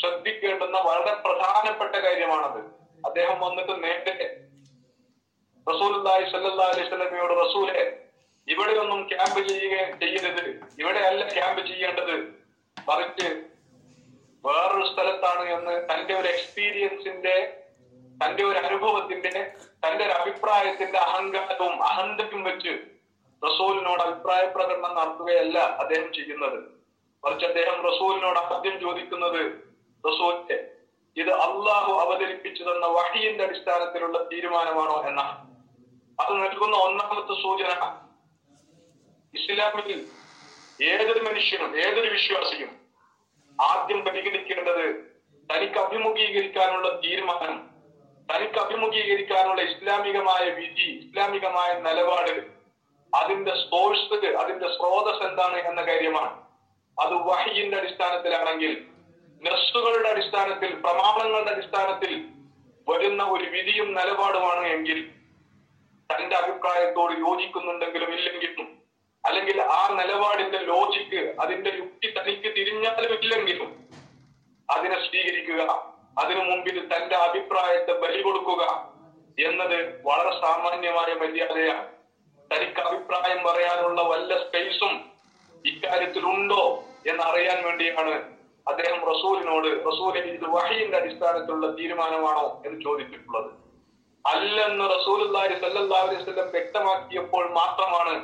ശ്രദ്ധിക്കേണ്ടുന്ന 0.02 0.78
വളരെ 0.80 1.14
പ്രധാനപ്പെട്ട 1.14 1.96
കാര്യമാണത്. 1.96 2.62
അദ്ദേഹം 3.06 3.40
വന്നിട്ട് 3.40 3.84
നേരത്തെ 3.84 4.28
റസൂലുള്ളാഹി 5.68 6.30
സ്വല്ലല്ലാഹു 6.30 6.72
അലൈഹി 6.72 6.88
വസല്ലമയോട് 6.88 7.34
റസൂലെ 7.46 7.98
ഇവിടെയൊന്നും 8.48 9.08
ക്യാമ്പ് 9.10 9.48
ചെയ്യുക 9.48 9.76
ചെയ്യരുത്. 10.00 10.44
ഇവിടെയല്ല 10.80 11.34
ക്യാമ്പ് 11.34 11.68
ചെയ്യേണ്ടത്. 11.68 12.16
മറിച്ച് 12.90 13.28
വേറൊരു 14.46 14.86
സ്ഥലത്താണ് 14.94 15.50
എന്ന് 15.50 15.74
തന്റെ 15.90 16.14
ഒരു 16.16 16.28
എക്സ്പീരിയൻസിന്റെ 16.28 17.36
തന്റെ 18.24 18.44
ഒരു 18.44 18.58
അനുഭവത്തിന്റെ 18.58 19.54
തന്റെ 19.84 20.06
ഒരു 20.06 20.12
അഭിപ്രായത്തിന്റെ 20.12 21.00
അഹങ്കാരവും 21.00 21.84
അഹന്തയും 21.84 22.44
വെച്ച് 22.44 22.74
റസൂലിനോട് 23.48 24.02
അഭിപ്രായ 24.04 24.46
പ്രകടനം 24.46 24.96
നടത്തുകയല്ല 24.96 25.60
അദ്ദേഹം 25.60 26.14
ചെയ്യുന്നത്. 26.14 26.60
മറിച്ച് 27.26 27.46
അദ്ദേഹം 27.46 27.78
റസൂലിനോട് 27.90 28.40
ആദ്യം 28.40 28.80
ചോദിക്കുന്നത് 28.80 29.71
റസൂലിന്റെ 30.06 30.74
ഇത് 31.18 31.30
അള്ളാഹു 31.30 31.92
അവതരിപ്പിച്ചു 31.94 32.64
തന്ന 32.64 32.86
വഹിയുടെ 32.86 33.44
അടിസ്ഥാനത്തിലുള്ള 33.44 34.18
തീരുമാനമാണോ 34.24 35.04
എന്ന 35.08 35.22
അത് 36.20 36.44
നൽകുന്ന 36.44 36.76
ഒന്നാമത്തെ 36.78 37.42
സൂചന 37.42 37.72
ഇസ്ലാമിൽ 39.34 40.08
ഏതൊരു 40.84 41.20
മനുഷ്യനും 41.20 41.78
ഏതൊരു 41.78 42.10
വിശ്വാസിയും 42.12 42.80
ആദ്യം 43.60 44.06
പരിഗണിക്കേണ്ടത് 44.06 45.12
തനിക്ക് 45.50 45.80
അഭിമുഖീകരിക്കാനുള്ള 45.80 46.90
തീരുമാനം 46.90 47.72
തനിക്ക് 48.30 48.60
അഭിമുഖീകരിക്കാനുള്ള 48.60 49.62
ഇസ്ലാമികമായ 49.62 50.50
വിധി 50.50 51.06
ഇസ്ലാമികമായ 51.06 51.80
നിലപാട് 51.80 52.62
അതിന്റെ 53.14 53.56
സോഴ്സ് 53.56 54.36
അതിന്റെ 54.36 54.68
സ്രോതസ് 54.68 55.24
എന്താണ് 55.24 55.58
എന്ന 55.58 55.82
കാര്യമാണ്. 55.82 56.42
അത് 57.00 57.14
വഹിയിന്റെ 57.14 57.78
അടിസ്ഥാനത്തിലാണെങ്കിൽ 57.78 58.91
നസ്സുകളുടെ 59.42 60.10
അടിസ്ഥാനത്തിൽ 60.10 60.76
പ്രമാണങ്ങളുടെ 60.76 61.52
അടിസ്ഥാനത്തിൽ 61.52 62.12
വരുന്ന 62.88 63.24
ഒരു 63.24 63.44
വിധിയും 63.44 63.94
നിലപാടുമാണ് 63.94 64.68
എങ്കിൽ 64.68 65.00
തന്റെ 66.10 66.36
അഭിപ്രായത്തോട് 66.36 67.14
യോജിക്കുന്നുണ്ടെങ്കിലും 67.20 68.14
ഇല്ലെങ്കിലും 68.14 68.68
അല്ലെങ്കിൽ 69.26 69.62
ആ 69.62 69.90
നിലപാടിന്റെ 69.90 70.58
ലോജിക്ക് 70.58 71.36
അതിന്റെ 71.40 71.70
യുക്തി 71.70 72.08
തനിക്ക് 72.18 72.56
തിരിഞ്ഞാലും 72.56 73.14
ഇല്ലെങ്കിലും 73.14 73.70
അതിനെ 74.70 74.98
സ്വീകരിക്കുക 75.02 75.62
അതിനു 76.18 76.40
മുമ്പിൽ 76.40 76.88
തന്റെ 76.94 77.16
അഭിപ്രായത്തെ 77.16 77.94
ബലി 77.94 78.22
കൊടുക്കുക 78.22 78.64
എന്നത് 79.38 79.78
വളരെ 80.04 80.32
സാമാന്യമായ 80.42 81.14
മര്യാദയാണ്. 81.14 81.88
തനിക്ക് 82.52 82.82
അഭിപ്രായം 82.82 83.44
പറയാനുള്ള 83.44 84.02
വല്ല 84.02 84.44
സ്പേസും 84.44 84.94
ഇക്കാര്യത്തിലുണ്ടോ 85.66 86.86
എന്നറിയാൻ 87.06 87.64
വേണ്ടിയാണ് 87.66 88.16
അദ്ദേഹം 88.68 89.00
റസൂലിനോട് 89.10 89.68
റസൂലെ 89.90 90.20
ഇത് 90.20 90.46
വഹിയുടെ 90.46 90.98
അടിസ്ഥാനത്തിലുള്ള 90.98 91.68
തീരുമാനമാണോ 91.72 92.62
എന്ന് 92.66 92.82
ചോദിച്ചിട്ടുള്ളത്. 92.82 93.50
അല്ലെന്ന് 94.26 94.86
റസൂലുള്ളാഹി 94.90 95.56
സല്ലാസ്ലം 95.60 96.50
വ്യക്തമാക്കിയപ്പോൾ 96.50 97.50
മാത്രമാണ് 97.52 98.16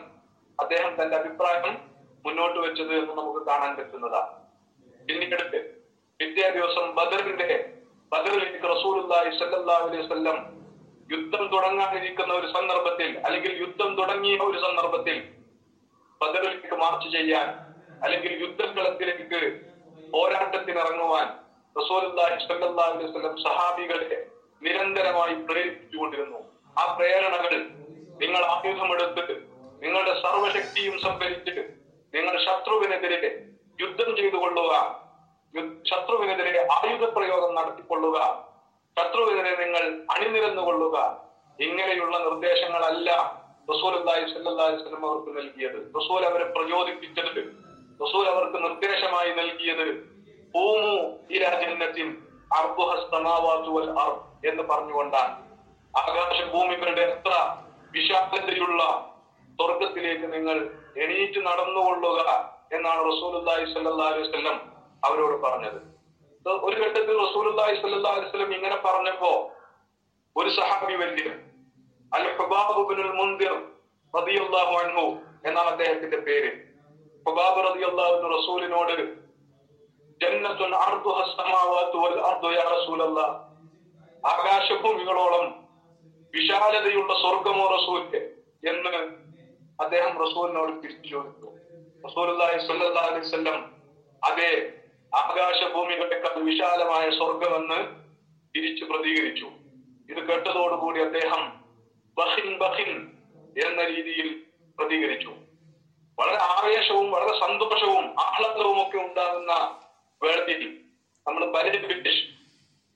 അദ്ദേഹം 0.60 1.02
തന്റെ 1.02 1.16
അഭിപ്രായം 1.16 1.76
മുന്നോട്ട് 2.26 2.60
വെച്ചത് 2.60 2.94
എന്ന് 2.94 3.14
നമുക്ക് 3.14 3.46
കാണാൻ 3.46 3.76
പറ്റുന്നതാണ് 3.76 4.34
പിന്നീട് 5.08 5.58
പിറ്റേ 6.20 6.50
ദിവസം 6.50 6.96
ബദറിന്റെ 6.96 7.50
ബദറിലേക്ക് 8.12 8.68
അലൈഹി 9.16 9.98
വസല്ലം 9.98 10.38
യുദ്ധം 11.10 11.44
തുടങ്ങാനിരിക്കുന്ന 11.48 12.34
ഒരു 12.34 12.48
സന്ദർഭത്തിൽ 12.48 13.18
അല്ലെങ്കിൽ 13.26 13.52
യുദ്ധം 13.60 13.96
തുടങ്ങിയ 13.96 14.38
ഒരു 14.38 14.58
സന്ദർഭത്തിൽ 14.58 15.18
ബദറിലേക്ക് 16.22 16.76
മാർച്ച് 16.76 17.10
ചെയ്യാൻ 17.12 17.48
അല്ലെങ്കിൽ 18.04 18.32
യുദ്ധക്കളത്തിലേക്ക് 18.42 19.67
പോരാട്ടത്തിന് 20.14 20.80
ഇറങ്ങുവാൻ 20.84 21.28
സഹാബികളെ 23.46 24.18
നിരന്തരമായി 24.66 25.34
പ്രേരിപ്പിച്ചുകൊണ്ടിരുന്നു. 25.48 26.40
ആ 26.78 26.84
പ്രേരണകൾ 26.98 27.54
നിങ്ങൾ 28.22 28.42
ആയുധമെടുത്ത് 28.54 29.36
നിങ്ങളുടെ 29.84 30.14
സർവശക്തിയും 30.24 30.96
സംഭരിച്ചിട്ട് 31.06 31.64
നിങ്ങൾ 32.14 32.34
ശത്രുവിനെതിരെ 32.46 33.30
യുദ്ധം 33.80 34.10
ചെയ്തു 34.20 34.38
കൊള്ളുക 34.44 34.74
ശത്രുവിനെതിരെ 35.90 36.62
ആയുധ 36.78 37.06
പ്രയോഗം 37.16 37.52
നടത്തിക്കൊള്ളുക 37.58 38.18
ശത്രുവിനെതിരെ 38.98 39.54
നിങ്ങൾ 39.64 39.84
അണിനിരന്നു 40.14 40.64
കൊള്ളുക 40.68 40.98
ഇങ്ങനെയുള്ള 41.60 42.16
നിർദ്ദേശങ്ങളല്ല 42.26 43.10
റസൂൽ 43.72 43.94
അള്ളാഹി 44.00 44.22
അലൈഹി 44.24 44.76
വസല്ലം 44.76 45.06
അവർക്ക് 45.10 45.32
നൽകിയത്. 45.38 45.80
റസൂൽ 45.98 46.22
അവരെ 46.26 46.46
പ്രചോദിപ്പിച്ചത് 46.56 47.42
റസൂൽ 48.04 48.28
അവർക്ക് 48.30 48.64
നിർദ്ദേശമായി 48.64 49.32
നൽകിയത് 49.34 49.88
ഭൂമു 50.54 50.96
ഇലാ 51.30 51.62
ജന്നത്തിൻ 51.62 52.08
അർദുഹ 52.60 52.90
അസ്സമാവാതു 52.96 53.72
വൽ 53.72 53.90
അർദ്" 54.00 54.48
എന്ന് 54.48 54.64
പറഞ്ഞുകൊണ്ടാണ്. 54.64 55.34
ആകാശ 55.98 56.44
ഭൂമികളുടെ 56.44 57.02
എത്ര 57.02 57.34
വിശാലതയുള്ള 57.92 58.82
സ്വർഗത്തിലേക്ക് 59.60 60.34
നിങ്ങൾ 60.34 60.58
എണീറ്റ് 61.04 61.40
നടന്നുകൊള്ളുക 61.46 62.20
എന്നാണ് 62.72 63.02
അലൈഹി 63.36 64.22
വസല്ലം 64.22 64.58
അവരോട് 65.06 65.42
പറഞ്ഞത്. 65.42 65.80
ഒരു 66.46 66.76
ഘട്ടത്തിൽ 66.82 67.16
അലൈഹി 67.22 68.26
വസല്ലം 68.26 68.54
ഇങ്ങനെ 68.54 68.76
പറഞ്ഞപ്പോ 68.76 69.32
ഒരു 70.36 70.50
സഹാബി 70.50 70.96
വല്യ 70.96 71.30
അൽ 72.12 72.26
ഹുബാബ് 72.38 72.74
മുന്തിർ 73.22 73.54
അൻഹു 74.84 75.06
എന്നാണ് 75.46 75.70
അദ്ദേഹത്തിന്റെ 75.70 76.18
പേര്. 76.18 76.52
റസൂലിനോട് 77.28 78.94
ജന്നത്തുൽ 80.22 80.76
അർദുഹ 80.76 81.18
വൽ 82.04 82.20
അർദു 82.20 82.48
യാ 82.48 82.66
റസൂലല്ലാഹ്. 82.78 83.34
ആകാശഭൂമികളോളം 84.28 85.68
വിശാലതയുള്ള 86.36 87.14
സ്വർഗമോ 87.22 87.66
റസൂൽ 87.68 88.16
എന്ന് 88.70 88.94
അദ്ദേഹം 89.84 90.18
റസൂലിനോട് 90.26 90.84
തിരിച്ചു 90.84 91.10
ചോദിച്ചു. 91.10 91.48
വസല്ലം 93.18 93.72
അതെ 94.24 94.74
ആകാശഭൂമികളെക്കാൾ 95.16 96.44
വിശാലമായ 96.44 97.10
സ്വർഗമെന്ന് 97.10 97.80
തിരിച്ചു 98.56 98.86
പ്രതികരിച്ചു. 98.86 99.48
ഇത് 100.10 100.28
കേട്ടതോടുകൂടി 100.28 101.02
അദ്ദേഹം 101.02 101.44
ബഹിൻ 102.18 102.58
ബഹിൻ 102.58 102.90
എന്ന 103.68 103.84
രീതിയിൽ 103.84 104.42
പ്രതികരിച്ചു. 104.78 105.47
വളരെ 106.18 106.38
ആവേശവും 106.54 107.12
വളരെ 107.12 107.40
സന്തോഷവും 107.40 108.20
ആഹ്ലാദവും 108.20 108.88
ഒക്കെ 108.88 108.98
ഉണ്ടാകുന്ന 108.98 109.54
വേളയിൽ 110.22 110.64
നമ്മൾ 111.28 111.46
ബ്രിട്ടീഷ് 111.86 112.24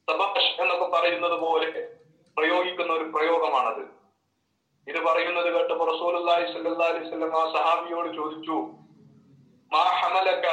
സബാഷ് 0.08 0.62
എന്നൊക്കെ 0.62 0.86
പറയുന്നത് 0.86 1.34
പോലെ 1.34 1.70
പ്രയോഗിക്കുന്ന 2.38 2.94
ഒരു 2.94 3.04
പ്രയോഗമാണത്. 3.04 3.84
ഇത് 4.88 5.00
പറയുന്നത് 5.06 5.54
കേട്ടപ്പോൾ 5.54 5.88
റസൂലുള്ളാഹി 5.92 6.52
സ്വല്ലല്ലാഹു 6.52 6.92
അലൈഹി 6.92 7.06
വസല്ലം 7.06 7.40
ആ 7.40 7.54
സഹാബിയോട് 7.54 8.16
ചോദിച്ചു 8.16 8.58
മാ 9.72 9.84
ഹമലക 10.00 10.46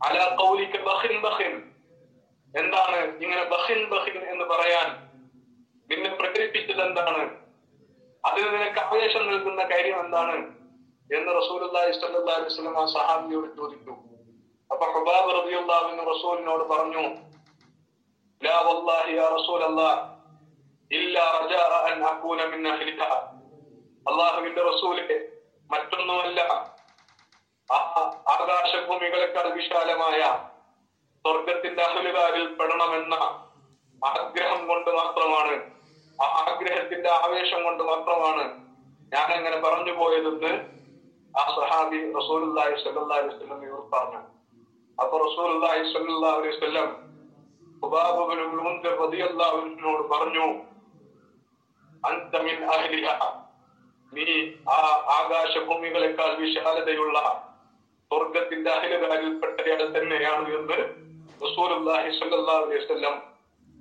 അല 0.00 0.18
എന്താണ് 2.54 2.98
ഇങ്ങനെ 3.22 3.44
ബഖിൻ 3.44 3.84
ബഖിൻ 3.84 4.24
എന്ന് 4.24 4.44
പറയാൻ 4.44 4.88
നിന്നെ 5.90 6.10
പ്രേരിപ്പിച്ചത് 6.10 6.82
എന്താണ്? 6.86 7.24
അതിന് 8.24 8.46
നിനക്ക് 8.46 8.80
ആവേശം 8.80 9.26
നൽകുന്ന 9.26 9.62
കാര്യം 9.64 10.00
എന്താണ്? 10.00 10.36
എന്ന് 11.10 11.30
റസൂലുള്ളാഹി 11.38 11.92
സ്വലം 11.96 12.76
ആ 12.78 12.84
സഹാബിയോട് 12.94 13.48
ചോദിച്ചു. 13.56 13.92
അപ്പൊ 14.70 14.84
ഹുബാബ് 14.94 15.30
അൻഹു 15.82 16.04
റസൂലിനോട് 16.10 16.64
പറഞ്ഞു 16.70 17.02
ലാ 18.40 18.56
വല്ലാഹി 18.66 19.12
യാ 19.16 19.26
അൻ 21.88 21.98
അകൂന 22.04 22.40
അല്ലാഹുവിന്റെ 24.06 24.62
റസൂലെ 24.62 25.04
മറ്റൊന്നുമല്ല 25.70 26.40
ആ 27.70 27.78
ആകാശഭൂമികളെക്കാൾ 28.34 29.46
വിശാലമായ 29.54 30.20
സ്വർഗത്തിന്റെ 31.24 31.82
അഹലുകാരിൽ 31.82 32.44
പെടണമെന്ന 32.58 33.14
ആഗ്രഹം 34.02 34.60
കൊണ്ട് 34.66 34.90
മാത്രമാണ് 34.98 35.54
ആ 36.18 36.26
ആഗ്രഹത്തിന്റെ 36.42 37.10
ആവേശം 37.20 37.60
കൊണ്ട് 37.64 37.82
മാത്രമാണ് 37.82 38.44
ഞാൻ 39.12 39.28
അങ്ങനെ 39.36 39.58
പറഞ്ഞു 39.60 39.92
പോയതെന്ന് 39.92 40.52
ആ 41.34 41.44
സഹാബി 41.56 41.98
വസല്ലം 43.28 43.58
ഇവർ 43.68 43.80
പറഞ്ഞു. 43.94 44.20
അപ്പൊ 44.98 45.16
റളിയല്ലാഹു 49.00 49.56
അൻഹുവിനോട് 49.62 50.02
പറഞ്ഞു 50.12 50.46
അഹ്ലിഹ. 52.74 53.08
നീ 54.12 54.26
ആ 54.68 54.76
ആകാശഭൂമികളെക്കാൾ 55.16 56.30
വിശാലതയുള്ള 56.42 57.16
സ്വർഗത്തിന്റെ 58.10 58.70
അഹിലകാരിൽപ്പെട്ടയാൾ 58.70 59.80
തന്നെയാണ് 59.94 60.48
എന്ന് 60.58 60.78
റസൂലുള്ളാഹി 61.44 62.08
സ്വല്ലല്ലാഹു 62.18 62.62
അലൈഹി 62.64 62.80
വസല്ലം 62.84 63.14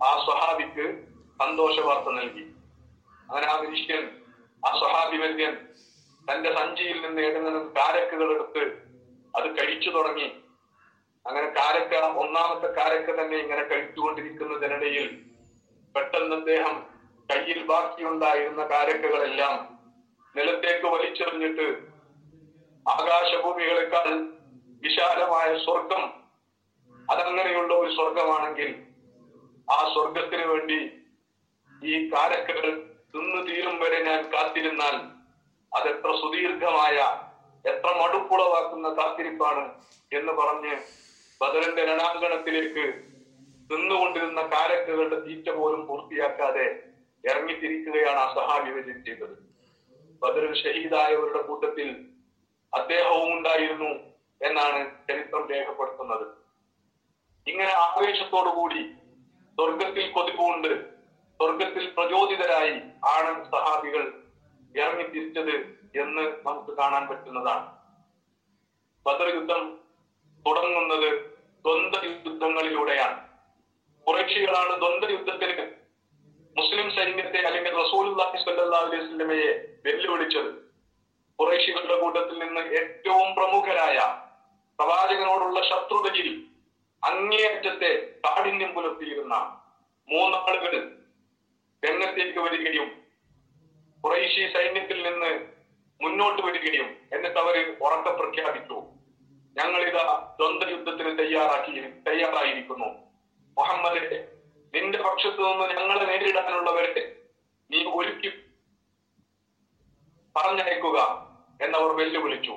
ആ 0.03 0.11
സ്വഹാബിക്ക് 0.25 0.85
സന്തോഷ 1.39 1.75
വാർത്ത 1.79 2.09
നൽകി. 2.19 2.43
അങ്ങനെ 3.29 3.47
ആ 3.53 3.55
മനുഷ്യൻ 3.61 4.03
ആ 4.63 4.71
സ്വഹാബി 4.79 5.17
വര്യൻ 5.17 5.53
തന്റെ 6.27 6.55
സഞ്ചിയിൽ 6.55 7.01
നിന്ന് 7.01 7.21
ഏതെങ്കിലും 7.21 7.73
കാരക്കുകൾ 7.77 8.33
എടുത്ത് 8.33 8.63
അത് 9.33 9.47
കഴിച്ചു 9.57 9.89
തുടങ്ങി. 9.89 10.27
അങ്ങനെ 11.25 11.47
കാരക്ക 11.47 11.93
ഒന്നാമത്തെ 11.95 12.67
കാരക്ക 12.73 13.09
തന്നെ 13.19 13.37
ഇങ്ങനെ 13.37 13.63
കഴിച്ചുകൊണ്ടിരിക്കുന്നതിനിടയിൽ 13.63 15.05
പെട്ടെന്ന് 15.95 16.35
അദ്ദേഹം 16.35 16.73
കയ്യിൽ 17.29 17.63
ബാക്കിയുണ്ടായിരുന്ന 17.63 18.63
കാരക്കകളെല്ലാം 18.63 19.55
നിലത്തേക്ക് 20.35 20.87
വലിച്ചെറിഞ്ഞിട്ട് 20.87 21.67
ആകാശഭൂമികളെക്കാൾ 22.85 24.07
വിശാലമായ 24.81 25.57
സ്വർഗം 25.57 26.03
അതങ്ങനെയുള്ള 27.09 27.73
ഒരു 27.73 27.89
സ്വർഗമാണെങ്കിൽ 27.89 28.69
ആ 29.67 29.77
സ്വർഗത്തിന് 29.93 30.45
വേണ്ടി 30.45 30.79
ഈ 31.81 32.11
കാരക്കകൾ 32.11 32.65
തിന്നു 33.13 33.41
തീരും 33.41 33.79
വരെ 33.79 34.03
ഞാൻ 34.03 34.31
കാത്തിരുന്നാൽ 34.33 34.95
അതെത്ര 35.73 36.09
സുദീർഘമായ 36.15 36.97
എത്ര 37.65 37.89
മടുപ്പുളവാക്കുന്ന 38.01 38.89
കാത്തിരിപ്പാണ് 38.89 39.63
എന്ന് 40.11 40.31
പറഞ്ഞ് 40.31 40.73
ബദറിന്റെ 41.41 41.83
രണാങ്കണത്തിലേക്ക് 41.85 42.85
നിന്നുകൊണ്ടിരുന്ന 43.69 44.41
കാരക്കുകളുടെ 44.41 45.17
തീറ്റ 45.25 45.49
പോലും 45.49 45.87
പൂർത്തിയാക്കാതെ 45.87 46.65
ഇറങ്ങിത്തിരിക്കുകയാണ് 47.23 48.19
ആ 48.19 48.33
സഹാബി 48.33 48.71
വിജയം 48.71 49.03
ചെയ്തത്. 49.05 49.35
ബദറിൽ 50.21 50.53
ഷഹീദായവരുടെ 50.53 51.41
കൂട്ടത്തിൽ 51.41 51.87
അദ്ദേഹവും 52.73 53.37
ഉണ്ടായിരുന്നു 53.37 53.91
എന്നാണ് 54.41 54.79
ചരിത്രം 55.09 55.49
രേഖപ്പെടുത്തുന്നത്. 55.49 56.25
ഇങ്ങനെ 57.47 57.73
ആവേശത്തോടുകൂടി 57.85 58.81
സ്വർഗത്തിൽ 59.57 60.11
കൊതിപ്പുണ്ട് 60.11 60.71
സ്വർഗത്തിൽ 61.39 61.85
പ്രചോദിതരായി 61.97 62.75
ആണ് 63.15 63.31
സഹാബികൾ 63.45 64.03
ഇറങ്ങിത്തിരിച്ചത് 64.79 65.55
എന്ന് 66.01 66.23
നമുക്ക് 66.45 66.71
കാണാൻ 66.79 67.03
പറ്റുന്നതാണ്. 67.09 67.65
ബദർ 69.05 69.27
യുദ്ധം 69.35 69.61
തുടങ്ങുന്നത് 70.45 71.09
ദ്വന്ദ് 71.65 71.99
യുദ്ധങ്ങളിലൂടെയാണ് 72.05 73.19
കുറേക്ഷികളാണ് 74.07 74.73
ദ്വന്ദ് 74.83 75.09
യുദ്ധത്തിന് 75.15 75.65
മുസ്ലിം 76.55 76.87
സൈന്യത്തെ 76.95 77.39
അല്ലെങ്കിൽ 77.47 77.73
റസൂലുള്ളാഹി 77.83 78.37
സ്വല്ലല്ലാഹു 78.43 78.85
അലൈഹി 78.87 79.03
വസല്ലമയെ 79.03 79.51
വെല്ലുവിളിച്ചത്. 79.85 80.49
കുറേക്ഷികളുടെ 81.39 81.95
കൂട്ടത്തിൽ 82.01 82.35
നിന്ന് 82.43 82.61
ഏറ്റവും 82.79 83.29
പ്രമുഖരായ 83.37 83.99
പ്രവാചകനോടുള്ള 84.79 85.59
ശത്രുതയിൽ 85.69 86.29
അങ്ങേയറ്റത്തെ 87.03 87.91
കാഠിന്യം 88.25 88.71
പുലർത്തിയിരുന്ന 88.75 89.35
മൂന്നാളുകൾ 90.07 90.73
രംഗത്തേക്ക് 91.83 92.39
വരികയും 92.45 92.89
കുറേശി 94.03 94.53
സൈന്യത്തിൽ 94.53 94.97
നിന്ന് 95.03 95.31
മുന്നോട്ട് 96.03 96.41
വരികയും 96.41 96.87
എന്നിട്ട് 97.13 97.39
അവർ 97.39 97.55
ഉറക്കെ 97.81 98.11
പ്രഖ്യാപിച്ചു. 98.11 98.77
ഞങ്ങളിതാ 99.57 100.35
ദ്വന്ദ്വ 100.39 100.69
യുദ്ധത്തിന് 100.69 101.19
തയ്യാറാക്കി 101.19 101.73
തയ്യാറായിരിക്കുന്നു. 102.07 102.87
മുഹമ്മദ് 103.57 104.01
നിന്റെ 104.73 104.97
പക്ഷത്തു 104.97 105.41
നിന്ന് 105.41 105.65
ഞങ്ങളെ 105.79 106.05
നേരിടാനുള്ളവരെ 106.05 107.03
നീ 107.71 107.83
ഒരുക്കി 107.83 108.29
പറഞ്ഞയക്കുക 110.35 110.97
എന്നവർ 111.61 111.95
വെല്ലുവിളിച്ചു. 111.95 112.55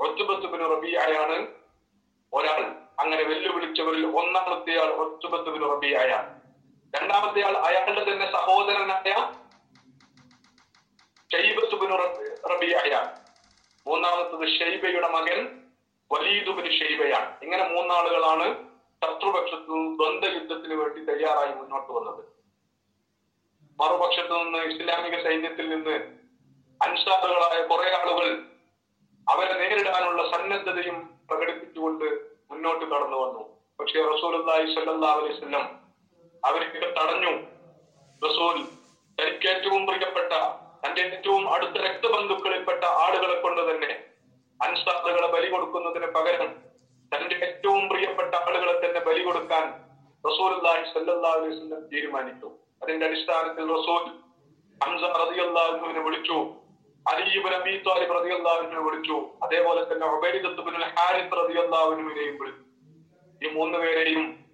ഒത്തുബത്തുബിന് 0.00 0.64
റബിയായാണ് 0.72 1.36
ഒരാൾ. 2.32 2.62
അങ്ങനെ 2.98 3.22
വെല്ലുവിളിച്ചവരിൽ 3.22 4.04
ഒന്നാമത്തെ 4.06 4.74
ആൾ 4.82 4.90
ഒത്തുബത്തുബിന് 5.04 5.70
റബിയായ 5.72 6.10
രണ്ടാമത്തെ 6.94 7.40
ആൾ 7.46 7.54
അയാളുടെ 7.68 8.02
തന്നെ 8.10 8.26
സഹോദരനായ 8.32 9.12
ഷൈബത്തുബിന് 11.34 11.96
റബിയാണ് 12.50 13.10
മൂന്നാമത്തത് 13.86 14.44
ഷൈബയുടെ 14.58 15.08
മകൻ 15.14 15.38
വലീദുബിന് 16.10 16.70
ഷൈബയാണ് 16.78 17.28
ഇങ്ങനെ 17.44 17.64
മൂന്നാളുകളാണ് 17.74 18.46
ശത്രുപക്ഷത്തു 19.02 19.70
നിന്ന് 19.72 19.90
ദ്വന്ദ് 19.98 20.28
യുദ്ധത്തിന് 20.34 20.74
വേണ്ടി 20.80 21.00
തയ്യാറായി 21.08 21.52
മുന്നോട്ട് 21.60 21.90
വന്നത്. 21.96 22.22
മറുപക്ഷത്തു 23.78 24.34
നിന്ന് 24.42 24.60
ഇസ്ലാമിക 24.72 25.16
സൈന്യത്തിൽ 25.24 25.66
നിന്ന് 25.74 25.96
അൻസാറുകളായ 26.80 27.58
കുറെ 27.70 27.88
ആളുകൾ 28.00 28.28
അവരെ 29.26 29.54
നേരിടാനുള്ള 29.60 30.22
സന്നദ്ധതയും 30.32 30.98
പ്രകടിപ്പിച്ചുകൊണ്ട് 31.28 32.06
മുന്നോട്ട് 32.50 32.84
കടന്നു 32.92 33.18
വന്നു. 33.24 33.42
പക്ഷെ 33.80 33.98
റസൂൽ 34.12 34.34
സല്ലല്ലാഹു 34.74 35.18
അലൈഹി 35.20 35.34
വസല്ലം 35.36 35.64
അവരൊക്കെ 36.42 36.90
തടഞ്ഞു. 37.00 37.32
റസൂൽ 38.22 38.56
തനിക്ക് 39.18 39.48
ഏറ്റവും 39.54 39.82
പ്രിയപ്പെട്ട 39.88 40.32
തന്റെ 40.84 41.02
ഏറ്റവും 41.02 41.52
അടുത്ത 41.54 41.70
രക്തബന്ധുക്കളിൽപ്പെട്ട 41.70 42.84
ആളുകളെ 42.84 43.40
കൊണ്ട് 43.40 43.70
തന്നെ 43.70 44.04
അൻസാറുകളെ 44.62 45.26
ബലി 45.26 45.50
കൊടുക്കുന്നതിന് 45.50 46.06
പകരം 46.06 46.50
തന്റെ 47.14 47.36
ഏറ്റവും 47.46 47.88
പ്രിയപ്പെട്ട 47.88 48.34
ആളുകളെ 48.34 48.86
തന്നെ 48.86 49.00
ബലി 49.00 49.22
കൊടുക്കാൻ 49.22 49.64
റസൂൽ 50.28 50.52
തീരുമാനിച്ചു. 51.92 52.50
അതിന്റെ 52.82 53.06
അടിസ്ഥാനത്തിൽ 53.06 53.64
റസൂൽ 53.72 54.02
വിളിച്ചു. 56.02 56.38
അലീബ് 57.12 57.48
വിളിച്ചു. 58.78 59.16
അതേപോലെ 59.42 59.92
തന്നെ 59.92 60.06
റളിയല്ലാഹുവിനെയും 61.40 62.38
വിളിച്ചു. 62.38 62.64
ഈ 63.46 63.50
മൂന്ന് 63.52 63.78
പേരെയും 63.78 64.44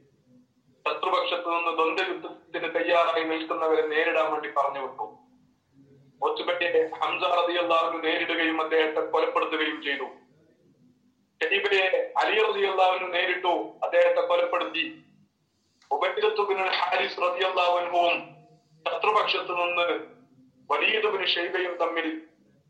ശത്രുപക്ഷത്ത് 0.89 1.49
നിന്ന് 1.49 1.73
ദ്വന്ദ്വ 1.79 2.07
യുദ്ധത്തിന് 2.09 2.69
തയ്യാറായി 2.75 3.25
നിൽക്കുന്നവരെ 3.25 3.87
നേരിടാൻ 3.87 4.33
വേണ്ടി 4.33 4.49
പറഞ്ഞു 4.49 4.81
വിട്ടു. 4.81 5.30
ഒത്തുബയെ 6.27 6.81
ഹംസ 7.01 7.23
റളിയല്ലാഹു 7.39 7.99
നേരിടുകയും 8.05 8.59
അദ്ദേഹത്തെ 8.65 9.03
കൊലപ്പെടുത്തുകയും 9.13 9.79
ചെയ്തു. 9.87 10.07
ഷരീബയെ 11.41 11.87
അലി 12.23 12.37
റളിയല്ലാഹു 12.47 13.07
നേരിട്ടു 13.15 13.53
അദ്ദേഹത്തെ 13.85 14.23
കൊലപ്പെടുത്തി. 14.31 14.85
ഉബൈദത്തുബ്നുൽ 15.91 16.73
ഹാരിസ് 16.79 17.21
റളിയല്ലാഹുവും 17.25 18.17
ശത്രുപക്ഷത്ത് 18.87 19.55
നിന്ന് 19.61 19.87
വലീദുബിന് 20.71 21.27
ഷെയ്ബയും 21.35 21.73
തമ്മിൽ 21.83 22.07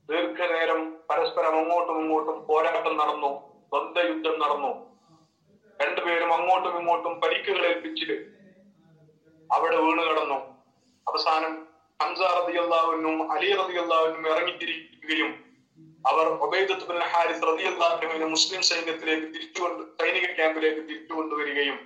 ദീർഘനേരം 0.08 0.80
പരസ്പരം 1.08 1.56
അങ്ങോട്ടും 1.58 1.96
ഇങ്ങോട്ടും 2.02 2.36
പോരാട്ടം 2.46 2.94
നടന്നു 3.00 3.30
ദ്വന്ദ്വയുദ്ധം 3.72 4.36
നടന്നു. 4.42 4.70
രണ്ടുപേരും 5.80 6.30
അങ്ങോട്ടും 6.36 6.74
ഇങ്ങോട്ടും 6.80 7.12
പരിക്കുകൾ 7.22 7.62
ഏൽപ്പിച്ച് 7.70 8.16
അവിടെ 9.50 9.76
വീണ് 9.84 10.02
കിടന്നു 10.08 10.38
അവസാനം 11.06 11.52
ഹംസ 12.00 12.20
റതിയല്ലാവിനും 12.20 13.32
അലി 13.32 13.52
റതിയല്ലാവിനും 13.52 14.28
ഇറങ്ങിത്തിരിക്കുകയും 14.32 15.30
അവർ 16.06 16.26
ഒബൈദത്തുബിൻ 16.46 16.98
ഹാരിസ് 16.98 17.42
റതിയല്ലാഹുവിനെ 17.42 18.26
മുസ്ലിം 18.26 18.62
സൈന്യത്തിലേക്ക് 18.62 19.26
തിരിച്ചുകൊണ്ട് 19.34 20.02
സൈനിക 20.02 20.26
ക്യാമ്പിലേക്ക് 20.34 20.80
തിരിച്ചുകൊണ്ടുവരികയും 20.80 21.78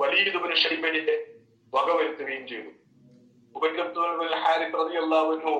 വലീദുബിന് 0.00 0.54
ഷൈബയെ 0.54 1.16
വകവരുത്തുകയും 1.74 2.48
ചെയ്തു. 2.48 2.70
ഉബൈദത്തുബിൻ 3.54 4.34
ഹാരിസ് 4.44 4.78
റതിയല്ലാവിനു 4.80 5.54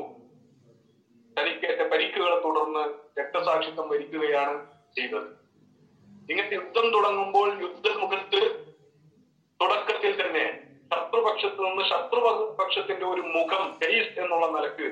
തനിക്കേറ്റ 1.37 1.83
പരിക്കുകളെ 1.91 2.39
തുടർന്ന് 2.47 2.85
രക്തസാക്ഷിത്വം 3.21 3.89
വരിക്കുകയാണ് 3.89 4.67
ചെയ്തത്. 4.95 5.29
ഇങ്ങനെ 6.31 6.49
യുദ്ധം 6.53 6.87
തുടങ്ങുമ്പോൾ 6.95 7.49
യുദ്ധമുഖത്ത് 7.63 8.41
തുടക്കത്തിൽ 9.61 10.13
തന്നെ 10.21 10.70
ശത്രുപക്ഷത്ത് 11.21 11.61
നിന്ന് 11.65 11.83
ശത്രുപക്ഷത്തിന്റെ 11.89 13.05
ഒരു 13.07 13.23
മുഖം 13.35 13.63
ഫെയ്സ് 13.79 14.13
എന്നുള്ള 14.21 14.47
നിലയ്ക്ക് 14.47 14.87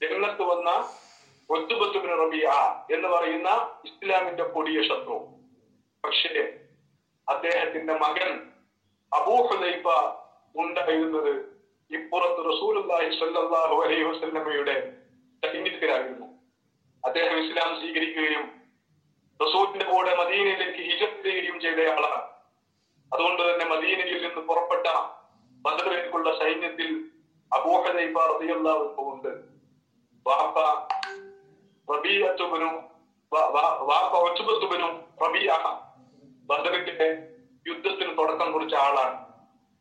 രംഗത്ത് 0.00 0.42
വന്ന 0.42 0.68
ഒത്തുബത്തുബിന് 1.48 2.14
റബിയ 2.20 2.46
എന്ന് 2.94 3.08
പറയുന്ന 3.08 3.48
ഇസ്ലാമിന്റെ 3.84 4.44
കൊടിയ 4.54 4.78
ശത്രു. 4.88 5.16
പക്ഷേ 6.04 6.32
അദ്ദേഹത്തിന്റെ 7.28 7.94
മകൻ 8.04 8.30
അബൂഹുലൈബ 9.12 9.88
ഉണ്ടായിരുന്നത് 10.54 11.32
ഇപ്പുറത്ത് 11.90 12.40
റസൂലുള്ളാഹി 12.50 13.10
സ്വല്ലല്ലാഹു 13.18 13.76
അലൈഹി 13.82 14.06
വസല്ലമയുടെ 14.10 14.76
സൈനികരായിരുന്നു 15.42 16.28
അദ്ദേഹം 17.04 17.36
ഇസ്ലാം 17.42 17.70
സ്വീകരിക്കുകയും 17.80 18.46
റസൂലിന്റെ 19.40 19.84
കൂടെ 19.84 20.14
മദീനയിലേക്ക് 20.22 20.80
ഹിജത്ത് 20.88 21.22
ചെയ്യുകയും 21.24 21.60
ചെയ്തയാളാണ്. 21.60 22.22
അതുകൊണ്ട് 23.12 23.42
തന്നെ 23.42 23.64
മദീനയിൽ 23.74 24.20
നിന്ന് 24.22 24.42
പുറപ്പെട്ട 24.48 24.86
ബദറിലേക്കുള്ള 25.66 26.30
സൈന്യത്തിൽ 26.40 26.88
റബീഅ 35.22 35.54
ബദറിന്റെ 36.50 37.06
യുദ്ധത്തിന് 37.66 38.12
തുടക്കം 38.18 38.52
കുറിച്ച 38.52 38.74
ആളാണ്. 38.86 39.16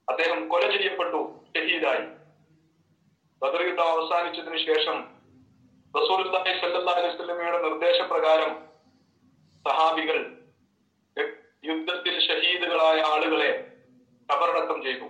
അദ്ദേഹം 0.07 0.39
കൊല 0.47 0.63
ചെയ്യപ്പെട്ടു 0.75 1.19
ഷഹീദായി. 1.53 2.05
ബദർ 3.41 3.61
യുദ്ധം 3.67 3.89
അവസാനിച്ചതിന് 3.95 4.59
ശേഷം 4.67 4.97
റസൂൽ 5.93 6.21
നിർദ്ദേശപ്രകാരം 7.65 8.51
സഹാബികൾ 9.65 10.17
യുദ്ധത്തിൽ 11.69 12.15
ഷഹീദുകളായ 12.27 12.97
ആളുകളെ 13.13 13.51
കബറടക്കം 14.29 14.79
ചെയ്തു. 14.83 15.07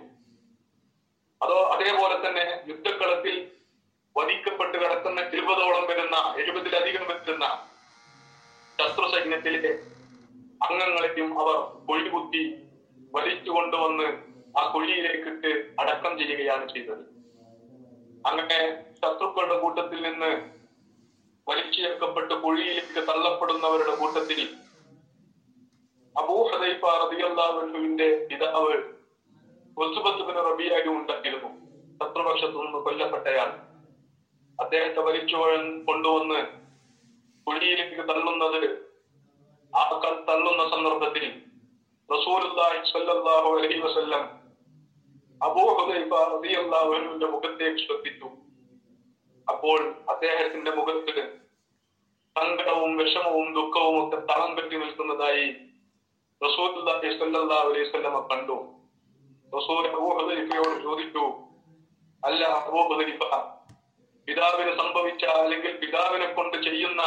അതോ 1.40 1.64
അതേപോലെ 1.64 2.16
തന്നെ 2.26 2.44
യുദ്ധക്കളത്തിൽ 2.68 3.34
വധിക്കപ്പെട്ട് 4.16 4.78
കിടക്കുന്ന 4.78 5.20
എഴുപതോളം 5.20 5.84
വരുന്ന 5.86 6.16
എഴുപതിലധികം 6.36 7.04
വരുന്ന 7.06 7.46
ശത്രു 8.78 9.06
സൈന്യത്തിലെ 9.08 9.72
അംഗങ്ങളെയും 10.60 11.40
അവർ 11.40 11.56
കുഴികുത്തി 11.88 12.42
വലിച്ചു 13.12 13.50
കൊണ്ടുവന്ന് 13.50 14.08
ആ 14.58 14.62
കുഴിയിലേക്കിട്ട് 14.72 15.50
അടക്കം 15.78 16.18
ചെയ്യുകയാണ് 16.18 16.72
ചെയ്തത്. 16.72 17.02
അങ്ങനെ 18.24 18.58
ശത്രുക്കളുടെ 19.00 19.58
കൂട്ടത്തിൽ 19.60 20.02
നിന്ന് 20.02 20.30
വലിച്ചേർക്കപ്പെട്ട് 21.46 22.34
കുഴിയിലേക്ക് 22.34 23.00
തള്ളപ്പെടുന്നവരുടെ 23.08 23.96
കൂട്ടത്തിൽ 23.96 24.40
അബൂഹദൈഫ 26.16 26.82
റബിയല്ലാഹുവിന്റെ 27.02 28.26
പിതാവ് 28.30 28.76
ഒസുബത്തുബിന് 29.76 30.40
റബിയായി 30.48 30.88
ഉണ്ടെങ്കിലും 30.96 31.42
ശത്രുപക്ഷത്തു 32.00 32.58
നിന്ന് 32.62 32.78
കൊല്ലപ്പെട്ടയാൾ 32.86 33.50
അദ്ദേഹത്തെ 34.58 35.00
വലിച്ചു 35.08 35.36
കൊണ്ടുവന്ന് 35.88 36.38
കുഴിയിലേക്ക് 37.46 38.04
തള്ളുന്നത് 38.10 38.62
ആ 39.72 39.82
തള്ളുന്ന 40.28 40.62
സന്ദർഭത്തിൽ 40.74 41.26
റസൂലുള്ളാഹി 42.08 42.78
സല്ലല്ലാഹു 42.92 43.48
അലൈഹി 43.56 43.80
വസല്ലം 43.84 44.22
മുഖത്തേക്ക് 47.34 47.80
ശ്രദ്ധിച്ചു. 47.86 48.28
അപ്പോൾ 49.46 49.78
അദ്ദേഹത്തിന്റെ 50.12 50.70
മുഖത്ത് 50.78 51.14
സങ്കടവും 52.36 52.92
വിഷമവും 53.00 53.46
ദുഃഖവും 53.58 53.96
ഒക്കെ 54.02 54.18
തളം 54.30 54.50
കെട്ടി 54.56 54.76
നിൽക്കുന്നതായി 54.82 55.46
റസൂലുള്ളാഹി 56.40 57.10
സല്ലല്ലാഹു 57.20 57.68
അലൈഹി 57.70 57.86
വസല്ലം 57.86 58.16
കണ്ടു. 58.32 58.56
റസൂൽ 59.56 59.84
ചോദിച്ചു 60.82 61.24
അല്ല 62.22 62.44
അബൂ 62.58 62.80
ഹുദൈഫ 62.88 63.22
പിതാവിന് 64.28 64.72
സംഭവിച്ച 64.78 65.24
അല്ലെങ്കിൽ 65.40 65.72
പിതാവിനെ 65.76 66.28
കൊണ്ട് 66.32 66.56
ചെയ്യുന്ന 66.62 67.02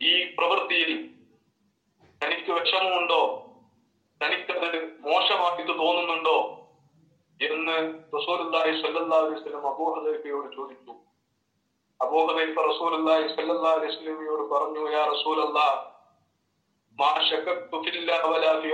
ഈ 0.00 0.12
പ്രവൃത്തിയിൽ 0.38 0.92
തനിക്ക് 2.20 2.52
വിഷമമുണ്ടോ? 2.52 3.22
തനിക്കത് 4.20 4.68
മോശമായിട്ട് 5.00 5.72
തോന്നുന്നുണ്ടോ? 5.80 6.36
എന്ന് 7.40 7.76
റസൂലുള്ളാഹി 8.16 8.72
സ്വല്ലല്ലാഹു 8.80 9.24
അലൈഹി 9.24 9.38
വസല്ലം 9.38 9.66
അബൂ 9.66 9.86
ഹുദൈഫയോട് 9.94 10.48
ചോദിച്ചു 10.56 10.92
അബൂ 12.00 12.20
റസൂൽ 12.70 12.94
അലൈഹി 12.94 13.26
വസല്ലമയോട് 13.88 14.44
പറഞ്ഞു 14.52 14.84
യാ 14.90 15.02
റസൂലല്ലാഹ് 15.12 15.76
മാ 16.98 17.10
ശകക്തു 17.28 17.76
ഫില്ലാഹി 17.86 18.30
വലാ 18.32 18.52
ഫീ 18.62 18.70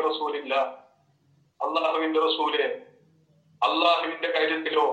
അള്ളാഹുവിന്റെ 1.63 2.21
റസൂലെ 2.21 2.65
അള്ളാഹുവിന്റെ 3.63 4.29
കാര്യത്തിലോ 4.29 4.87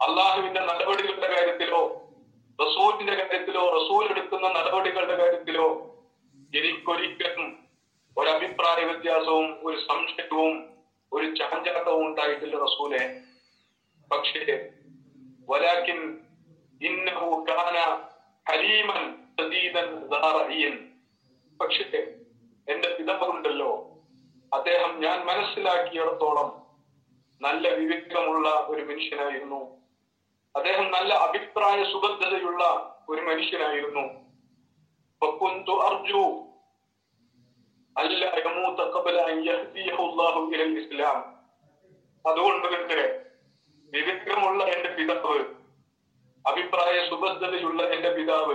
അള്ളാഹുവിന്റെ 0.00 0.60
നടപടികളുടെ 0.60 1.28
കാര്യത്തിലോ 1.34 1.82
റസൂലിന്റെ 2.58 3.12
കാര്യത്തിലോ 3.12 3.70
റസൂൽ 3.76 4.04
എടുക്കുന്ന 4.10 4.48
നടപടികളുടെ 4.48 5.14
കാര്യത്തിലോ 5.16 5.66
എനിക്കൊരിക്കലും 6.52 7.44
ഒരഭിപ്രായ 8.16 8.84
വ്യത്യാസവും 8.84 9.46
ഒരു 9.62 9.76
സംശയവും 9.80 10.52
ഒരു 11.12 11.26
ചാഞ്ചാട്ടവും 11.34 12.06
ഉണ്ടായിട്ടില്ല 12.06 12.56
റസൂലെ. 12.56 13.00
പക്ഷേ 14.10 14.42
വലാക്കിൻ 15.48 16.00
ഇന്നഹു 16.80 17.44
കാന 17.48 17.76
ദാറഇയൻ 20.12 20.76
പക്ഷേ 21.60 22.00
എന്റെ 22.66 22.88
പിതാവുണ്ടല്ലോ 22.96 23.70
അദ്ദേഹം 24.54 25.00
ഞാൻ 25.00 25.24
മനസ്സിലാക്കിയിടത്തോളം 25.26 26.66
നല്ല 27.42 27.68
വിവേകമുള്ള 27.68 28.48
ഒരു 28.48 28.82
മനുഷ്യനായിരുന്നു. 28.82 29.76
അദ്ദേഹം 30.56 30.90
നല്ല 30.90 31.14
അഭിപ്രായ 31.14 31.84
സുബദ്ധതയുള്ള 31.84 32.64
ഒരു 33.08 33.20
മനുഷ്യനായിരുന്നു. 33.20 34.24
അർജു 35.80 36.50
ഇസ്ലാം. 40.78 41.18
അതുകൊണ്ട് 42.28 42.66
തന്നെ 42.66 43.20
വിവേകമുള്ള 43.92 44.64
എന്റെ 44.64 44.88
പിതാവ് 44.88 45.44
അഭിപ്രായ 46.48 47.08
സുബദ്ധതയുള്ള 47.08 47.82
എന്റെ 47.82 48.10
പിതാവ് 48.12 48.54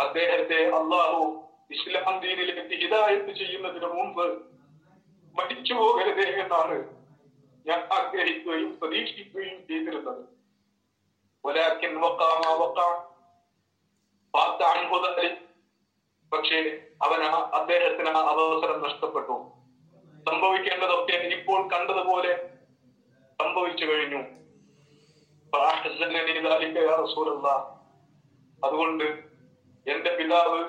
അദ്ദേഹത്തെ 0.00 0.64
അള്ളാഹു 0.64 1.44
ഇസ്ലാം 1.70 2.20
ദീനിലേക്ക് 2.20 2.74
ഹിതായത് 2.74 3.36
ചെയ്യുന്നതിന് 3.36 3.86
മുമ്പ് 3.86 4.57
മരിച്ചു 5.38 5.74
പോകരുതേ 5.74 6.42
എന്നാണ് 6.42 6.98
ഞാൻ 7.66 7.88
ആഗ്രഹിക്കുകയും 7.92 8.78
പ്രതീക്ഷിക്കുകയും 8.78 9.66
ചെയ്തിരുന്നത്. 9.66 10.38
പക്ഷേ 16.32 16.78
അവൻ 17.02 17.22
അദ്ദേഹത്തിന് 17.24 18.08
ആ 18.08 18.20
അവസരം 18.20 18.82
നഷ്ടപ്പെട്ടു. 18.82 19.50
സംഭവിക്കേണ്ടതൊക്കെ 20.30 21.12
ഇപ്പോൾ 21.12 21.68
കണ്ടതുപോലെ 21.68 22.54
സംഭവിച്ചു 23.42 23.84
കഴിഞ്ഞു. 23.84 24.22
അതുകൊണ്ട് 28.64 29.04
എന്റെ 29.90 30.16
പിതാവ് 30.16 30.64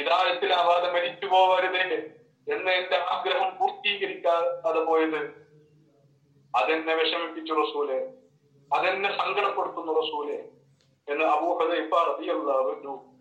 ഇതാരത്തിലാവാതെ 0.00 0.92
മരിച്ചു 0.92 1.26
പോവരുതേ. 1.26 2.10
എന്ന് 2.48 2.70
എന്റെ 2.70 2.96
ആഗ്രഹം 2.96 3.58
പൂർത്തീകരിക്കാൻ 3.58 4.42
അത് 4.68 4.86
പോയത് 4.86 5.42
അതെന്നെ 6.54 6.94
വിഷമിപ്പിച്ചു 6.94 7.52
റസൂലെ 7.52 8.12
അതെന്നെ 8.72 9.18
സങ്കടപ്പെടുത്തുന്നു 9.18 9.92
റസൂലെ 9.92 10.38
എന്ന് 11.08 11.24
അബൂഹദ 11.24 11.72
ഇപ്പ 11.72 12.02
റബിയല്ലാവുന്നു 12.02 13.12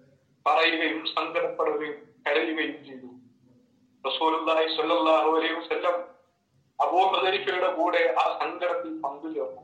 പറയുകയും 0.47 1.05
സങ്കടപ്പെടുകയും 1.05 2.15
കരയുകയും 2.28 2.86
ചെയ്തു. 2.86 3.09
റസൂലി 4.07 4.76
സല്ലാഹു 4.76 5.32
അബൂഹദരിഫയുടെ 6.80 7.74
കൂടെ 7.74 8.15
ആ 8.19 8.39
സങ്കടത്തിൽ 8.39 9.01
പങ്കുചേർന്നു. 9.01 9.61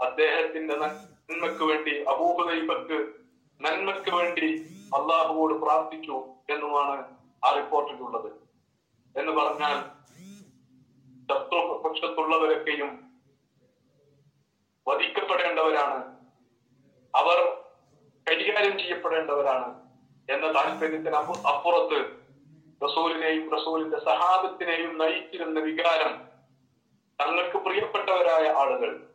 അദ്ദേഹത്തിന്റെ 0.00 0.76
നന്മക്ക് 1.32 1.64
വേണ്ടി 1.64 2.04
അബൂഹുദൈബക്ക് 2.04 3.06
നന്മക്ക് 3.60 4.10
വേണ്ടി 4.10 4.66
അള്ളാഹുവോട് 4.94 5.54
പ്രാർത്ഥിച്ചു 5.54 6.24
എന്നുമാണ് 6.50 7.16
ആ 7.44 7.50
റിപ്പോർട്ടിലുള്ളത്. 7.54 8.32
എന്ന് 9.18 9.32
പറഞ്ഞാൽ 9.32 10.02
ശത്രുപക്ഷത്തുള്ളവരൊക്കെയും 11.22 13.12
വധിക്കപ്പെടേണ്ടവരാണ്. 14.88 16.16
അവർ 17.14 17.62
കൈകാര്യം 18.30 18.78
ചെയ്യപ്പെടേണ്ടവരാണ് 18.78 19.82
എന്ന 20.30 20.54
താല്പര്യത്തിന് 20.54 21.16
അപ്പു- 21.16 21.46
അപ്പുറത്ത് 21.46 22.22
റസൂലിനെയും 22.84 23.60
റസൂലിന്റെ 23.60 23.98
സഹാബത്തിനെയും 23.98 24.98
നയിച്ചിരുന്ന 24.98 25.60
വികാരം 25.60 26.20
തങ്ങൾക്ക് 27.20 27.58
പ്രിയപ്പെട്ടവരായ 27.58 28.48
ആളുകൾ 28.50 29.11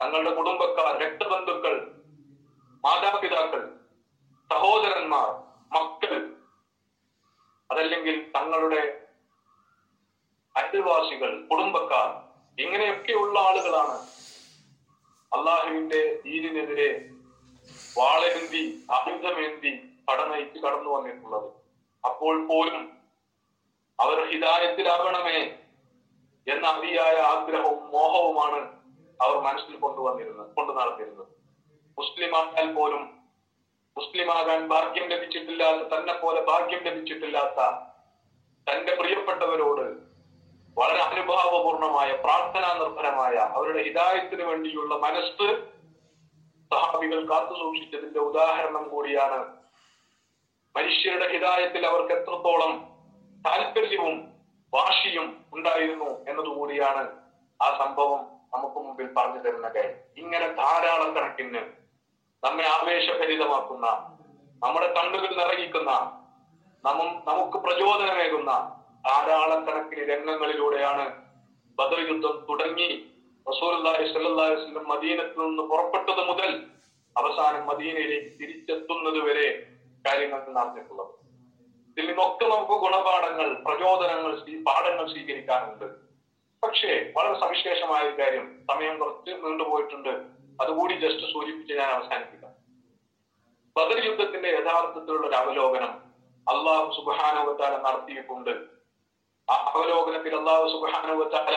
തങ്ങളുടെ 0.00 0.30
കുടുംബക്കാർ 0.30 1.00
രക്തബന്ധുക്കൾ 1.02 1.74
മാതാപിതാക്കൾ 2.84 3.62
സഹോദരന്മാർ 4.50 5.28
മക്കൾ 5.72 6.14
അതല്ലെങ്കിൽ 7.70 8.16
തങ്ങളുടെ 8.36 8.82
അയൽവാസികൾ 10.54 11.46
കുടുംബക്കാർ 11.50 12.08
ഇങ്ങനെയൊക്കെയുള്ള 12.58 13.38
ആളുകളാണ് 13.40 13.96
അള്ളാഹുവിന്റെ 15.32 16.00
ദീനിനെതിരെ 16.24 16.90
വാളേന്തി 17.96 18.62
ആയുധമേന്തി 18.92 19.72
പടനയിച്ച് 20.08 20.58
കടന്നു 20.58 20.90
വന്നിട്ടുള്ളത്. 20.90 21.48
അപ്പോൾ 22.04 22.46
പോലും 22.46 22.78
അവർ 23.98 24.18
ഹിതായത്തിലാകണമേ 24.30 25.40
എന്ന 26.46 26.66
അതിയായ 26.66 27.16
ആഗ്രഹവും 27.32 27.80
മോഹവുമാണ് 27.90 28.60
അവർ 29.24 29.36
മനസ്സിൽ 29.46 29.74
കൊണ്ടുവന്നിരുന്നത് 29.84 30.50
കൊണ്ടു 30.56 30.72
നടന്നിരുന്നത്. 30.72 31.26
മുസ്ലിമായാൽ 31.98 32.68
പോലും 32.74 33.02
മുസ്ലിമാകാൻ 33.96 34.60
ഭാഗ്യം 34.68 35.06
ലഭിച്ചിട്ടില്ലാത്ത 35.12 35.82
തന്നെ 35.94 36.14
പോലെ 36.20 36.40
ഭാഗ്യം 36.40 36.82
ലഭിച്ചിട്ടില്ലാത്ത 36.88 37.60
തന്റെ 38.66 38.92
പ്രിയപ്പെട്ടവരോട് 39.00 39.86
വളരെ 40.76 41.00
അനുഭാവപൂർണമായ 41.02 42.10
പ്രാർത്ഥനാ 42.24 42.68
നിർഭരമായ 42.80 43.36
അവരുടെ 43.56 43.80
ഹിതായത്തിന് 43.88 44.42
വേണ്ടിയുള്ള 44.42 44.94
മനസ്സ് 45.04 45.48
സഹാബികൾ 46.70 47.20
കാത്തു 47.30 47.54
സൂക്ഷിച്ചതിന്റെ 47.54 48.20
ഉദാഹരണം 48.20 48.84
കൂടിയാണ് 48.88 49.40
മനുഷ്യരുടെ 50.74 51.26
ഹിതായത്തിൽ 51.32 51.86
അവർക്ക് 51.86 52.12
എത്രത്തോളം 52.12 52.72
താല്പര്യവും 53.44 54.16
വാശിയും 54.72 55.26
ഉണ്ടായിരുന്നു 55.52 56.10
എന്നതുകൂടിയാണ് 56.28 57.02
ആ 57.60 57.68
സംഭവം. 57.78 58.20
നമുക്ക് 58.52 58.78
മുമ്പിൽ 58.80 59.08
പറഞ്ഞു 59.16 59.40
തരുന്ന 59.40 59.68
കാര്യം. 59.68 59.96
ഇങ്ങനെ 60.16 60.46
ധാരാളം 60.52 61.16
കണക്കിന് 61.16 61.62
നമ്മെ 62.44 62.64
ആവേശഭരിതമാക്കുന്ന 62.66 63.86
നമ്മുടെ 64.64 64.88
കണ്ണുകൾ 64.94 65.30
നിറയിക്കുന്ന 65.36 65.90
നമ്മ 66.84 67.02
നമുക്ക് 67.28 67.58
പ്രചോദനമേകുന്ന 67.58 68.50
ധാരാളം 69.06 69.66
കണക്കിന് 69.66 70.02
രംഗങ്ങളിലൂടെയാണ് 70.10 71.06
ബദർ 71.78 72.00
യുദ്ധം 72.08 72.46
തുടങ്ങി. 72.48 72.88
അലൈഹി 73.46 74.04
വസല്ലം 74.04 74.88
മദീനത്തിൽ 74.88 75.40
നിന്ന് 75.46 75.62
പുറപ്പെട്ടത് 75.62 76.22
മുതൽ 76.26 76.50
അവസാനം 77.16 77.66
മദീനയിലേക്ക് 77.66 78.30
തിരിച്ചെത്തുന്നത് 78.40 79.18
വരെ 79.26 79.46
കാര്യങ്ങൾ 80.06 80.40
നടന്നിട്ടുള്ളത് 80.58 81.14
ഇതിൽ 81.90 82.06
നിന്നൊക്കെ 82.06 82.44
നമുക്ക് 82.44 82.74
ഗുണപാഠങ്ങൾ 82.84 83.48
പ്രചോദനങ്ങൾ 83.62 84.32
പാഠങ്ങൾ 84.68 85.06
സ്വീകരിക്കാനുണ്ട്. 85.12 86.09
പക്ഷേ 86.62 87.12
വളരെ 87.16 87.40
സവിശേഷമായ 87.40 88.02
ഒരു 88.02 88.22
കാര്യം. 88.22 88.64
സമയം 88.70 88.98
കുറച്ച് 88.98 89.44
നീണ്ടുപോയിട്ടുണ്ട് 89.44 90.08
അതുകൂടി 90.62 90.94
ജസ്റ്റ് 90.94 91.32
സൂചിപ്പിച്ച് 91.32 91.74
ഞാൻ 91.74 91.90
അവസാനിപ്പിക്കാം. 91.90 92.50
ബദർ 93.76 94.04
യുദ്ധത്തിന്റെ 94.04 94.48
യഥാർത്ഥത്തിലുള്ള 94.48 95.26
ഒരു 95.26 95.34
അവലോകനം 95.34 96.10
അള്ളാഹു 96.48 96.92
സുബാനുവത്താല 96.96 97.76
നടത്തിയിട്ടുണ്ട്. 97.76 98.50
ആ 99.50 99.72
അവലോകനത്തിൽ 99.74 100.36
അള്ളാഹു 100.36 100.68
സുബാനുവത്താല 100.68 101.54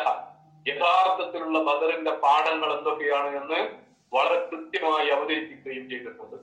യഥാർത്ഥത്തിലുള്ള 0.68 1.60
ബദറിന്റെ 1.60 2.12
പാഠങ്ങൾ 2.12 2.78
എന്തൊക്കെയാണ് 2.78 3.28
എന്ന് 3.28 3.84
വളരെ 4.16 4.46
കൃത്യമായി 4.46 5.10
അവതരിപ്പിക്കുകയും 5.10 5.90
ചെയ്തിട്ടുണ്ട്. 5.90 6.36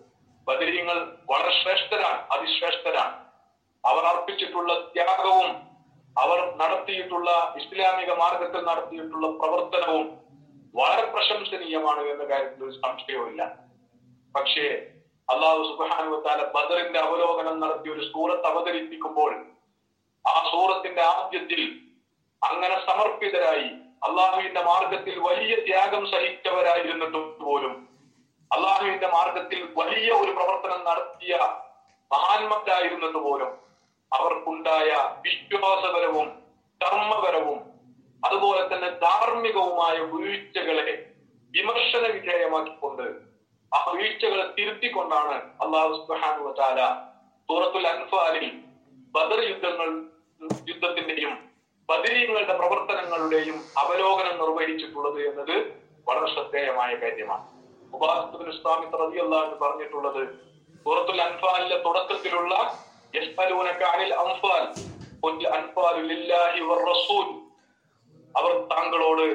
ബദരീങ്ങൾ 0.50 1.16
വളരെ 1.30 1.62
ശ്രേഷ്ഠരാണ് 1.62 2.20
അതിശ്രേഷ്ഠരാണ്. 2.32 3.30
അവർ 3.84 4.04
അർപ്പിച്ചിട്ടുള്ള 4.04 4.72
ത്യാഗവും 4.78 5.69
അവർ 6.16 6.38
നടത്തിയിട്ടുള്ള 6.56 7.30
ഇസ്ലാമിക 7.56 8.10
മാർഗത്തിൽ 8.12 8.60
നടത്തിയിട്ടുള്ള 8.64 9.26
പ്രവർത്തനവും 9.26 10.06
വളരെ 10.74 11.04
പ്രശംസനീയമാണ് 11.04 12.02
എന്ന 12.08 12.24
കാര്യത്തിൽ 12.24 12.64
ഒരു 12.64 12.72
സംശയവുമില്ല. 12.72 13.42
പക്ഷേ 14.34 14.66
അള്ളാഹു 15.28 15.62
സുബാനുവത്താല 15.62 16.42
ബദറിന്റെ 16.44 16.98
അവലോകനം 16.98 17.60
നടത്തി 17.60 17.88
ഒരു 17.88 18.00
സൂറത്ത് 18.00 18.46
അവതരിപ്പിക്കുമ്പോൾ 18.46 19.32
ആ 20.24 20.34
സൂറത്തിന്റെ 20.52 21.02
ആദ്യത്തിൽ 21.02 21.60
അങ്ങനെ 22.42 22.76
സമർപ്പിതരായി 22.80 23.70
അള്ളാഹുവിന്റെ 24.04 24.62
മാർഗത്തിൽ 24.62 25.18
വലിയ 25.18 25.54
ത്യാഗം 25.56 26.06
സഹിച്ചവരായിരുന്നിട്ടും 26.06 27.38
പോലും 27.44 27.88
അള്ളാഹുവിന്റെ 28.50 29.06
മാർഗത്തിൽ 29.06 29.68
വലിയ 29.76 30.10
ഒരു 30.12 30.30
പ്രവർത്തനം 30.30 30.84
നടത്തിയ 30.84 31.36
മഹാന്മാരായിരുന്നിട്ട് 32.10 33.18
പോലും 33.18 33.69
അവർക്കുണ്ടായ 34.12 34.90
വിശ്വാസപരവും 35.24 36.28
കർമ്മപരവും 36.80 37.58
അതുപോലെ 38.22 38.62
തന്നെ 38.68 38.88
ധാർമ്മികവുമായ 39.04 39.96
വീഴ്ചകളെ 40.12 40.94
വിമർശന 41.54 42.04
വിധേയമാക്കിക്കൊണ്ട് 42.06 43.06
ആ 43.72 43.80
വീഴ്ചകളെ 43.92 44.46
തിരുത്തിക്കൊണ്ടാണ് 44.56 45.36
അള്ളാഹു 45.64 45.94
സൂറത്തുൽ 47.48 47.86
അൻഫാലിൽ 47.86 48.48
ബദർ 49.14 49.40
യുദ്ധങ്ങൾ 49.42 49.88
യുദ്ധത്തിന്റെയും 50.66 51.32
ബദരീങ്ങളുടെ 51.88 52.54
പ്രവർത്തനങ്ങളുടെയും 52.58 53.56
അവലോകനം 53.76 54.34
നിർവഹിച്ചിട്ടുള്ളത് 54.38 55.18
എന്നത് 55.28 55.56
വളരെ 56.06 56.26
ശ്രദ്ധേയമായ 56.26 56.92
കാര്യമാണ്. 56.94 57.44
ഉപാസത്തുൽ 57.92 58.50
ഇസ്ലാമി 58.54 58.86
റളിയല്ലാഹു 59.00 59.56
പറഞ്ഞിട്ടുള്ളത് 59.64 60.22
സൂറത്തുൽ 60.86 61.20
അൻഫാലിലെ 61.20 61.78
തുടക്കത്തിലുള്ള 61.86 62.54
യസ്അലൂനക 63.18 63.82
അനിൽ 63.94 64.12
അൻഫാൽ 64.24 64.64
ഖുൽ 65.24 65.36
ലില്ലാഹി 66.10 66.60
വറസൂൽ 66.70 67.28
അവർ 68.34 68.52
താങ്കളോട് 68.72 69.26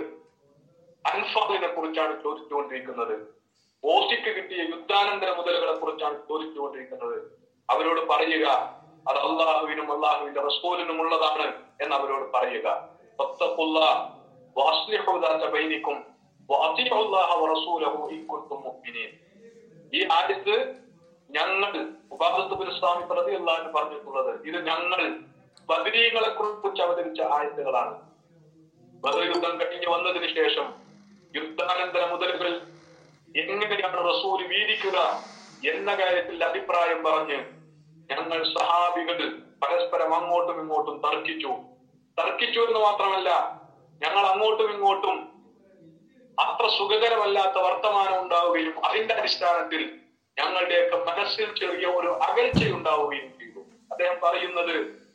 അൻഫാലിനെ 1.06 1.70
കുറിച്ചാണ് 1.76 2.14
ചോദിച്ചുകൊണ്ടിരിക്കുന്നത്. 2.24 3.16
ഓസിക്ക് 3.84 4.32
കിട്ടിയ 4.36 4.62
യുദ്ധാനന്തര 4.74 5.30
മുതലുകളെ 5.40 5.76
കുറിച്ചാണ് 5.82 6.16
ചോദിച്ചുകൊണ്ടിരിക്കുന്നത്. 6.30 7.18
അവരോട് 7.70 8.02
പറയുക 8.12 8.46
അത് 9.10 9.20
അള്ളാഹുവിനും 9.28 9.88
അള്ളാഹുവിന്റെ 9.96 10.42
റസൂലിനും 10.48 10.98
ഉള്ളതാണ് 11.04 11.48
എന്ന് 11.84 11.96
അവരോട് 12.00 12.26
പറയുക. 12.36 12.68
ഈ 19.98 20.00
ആയത്ത് 20.18 20.56
ഞങ്ങൾ 21.30 21.72
ഉപാദത്തുബിൻ 22.12 22.58
പുരസ്വാമി 22.58 23.04
പ്രതി 23.12 23.32
എന്നാണ് 23.32 23.74
പറഞ്ഞിട്ടുള്ളത് 23.74 24.46
ഇത് 24.46 24.68
ഞങ്ങൾ 24.68 25.02
ബദരീകളെ 25.70 26.30
കുറിച്ച് 26.30 26.82
അവതരിച്ച 26.82 27.22
ആയത്തുകളാണ്. 27.22 27.96
ബദർ 29.04 29.24
യുദ്ധം 29.26 29.62
കഴിഞ്ഞു 29.62 29.90
വന്നതിന് 29.90 30.28
ശേഷം 30.36 30.68
യുദ്ധാനന്തര 31.34 32.04
മുതലുകൾ 32.12 32.62
എങ്ങനെയാണ് 33.36 34.10
റസൂൽ 34.10 34.48
വീതിക്കുക 34.48 34.98
എന്ന 35.70 35.96
കാര്യത്തിൽ 35.96 36.44
അഭിപ്രായം 36.44 37.04
പറഞ്ഞ് 37.04 37.40
ഞങ്ങൾ 38.10 38.54
സഹാബികൾ 38.58 39.20
പരസ്പരം 39.64 40.16
അങ്ങോട്ടും 40.16 40.62
ഇങ്ങോട്ടും 40.62 41.02
തർക്കിച്ചു. 41.06 41.52
തർക്കിച്ചു 42.18 42.60
എന്ന് 42.60 42.80
മാത്രമല്ല 42.80 43.30
ഞങ്ങൾ 44.02 44.26
അങ്ങോട്ടും 44.26 44.72
ഇങ്ങോട്ടും 44.72 45.18
അത്ര 46.40 46.68
സുഖകരമല്ലാത്ത 46.68 47.58
വർത്തമാനം 47.58 48.22
ഉണ്ടാവുകയും 48.22 48.86
അതിന്റെ 48.86 49.14
അടിസ്ഥാനത്തിൽ 49.14 50.05
ഞങ്ങളുടെയൊക്കെ 50.40 51.12
മനസ്സിൽ 51.12 51.56
ചെറിയ 51.56 51.88
ഒരു 51.88 52.08
അകൽച്ച 52.08 52.72
ഉണ്ടാവുകയും 52.72 53.40
ചെയ്തു. 53.40 53.60
അദ്ദേഹം 53.92 54.20
പറയുന്നത്. 54.24 55.06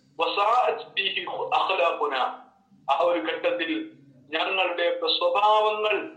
ആ 2.90 2.98
ഒരു 2.98 3.18
ഘട്ടത്തിൽ 3.18 3.90
ഞങ്ങളുടെയൊക്കെ 4.30 5.06
സ്വഭാവങ്ങൾ 5.06 6.08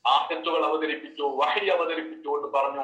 ആഹത്തുകൾ 0.07 0.64
അവതരിപ്പിച്ചു 0.64 1.22
വഹി 1.22 1.68
അവതരിപ്പിച്ചുകൊണ്ട് 1.68 2.47
പറഞ്ഞു. 2.47 2.81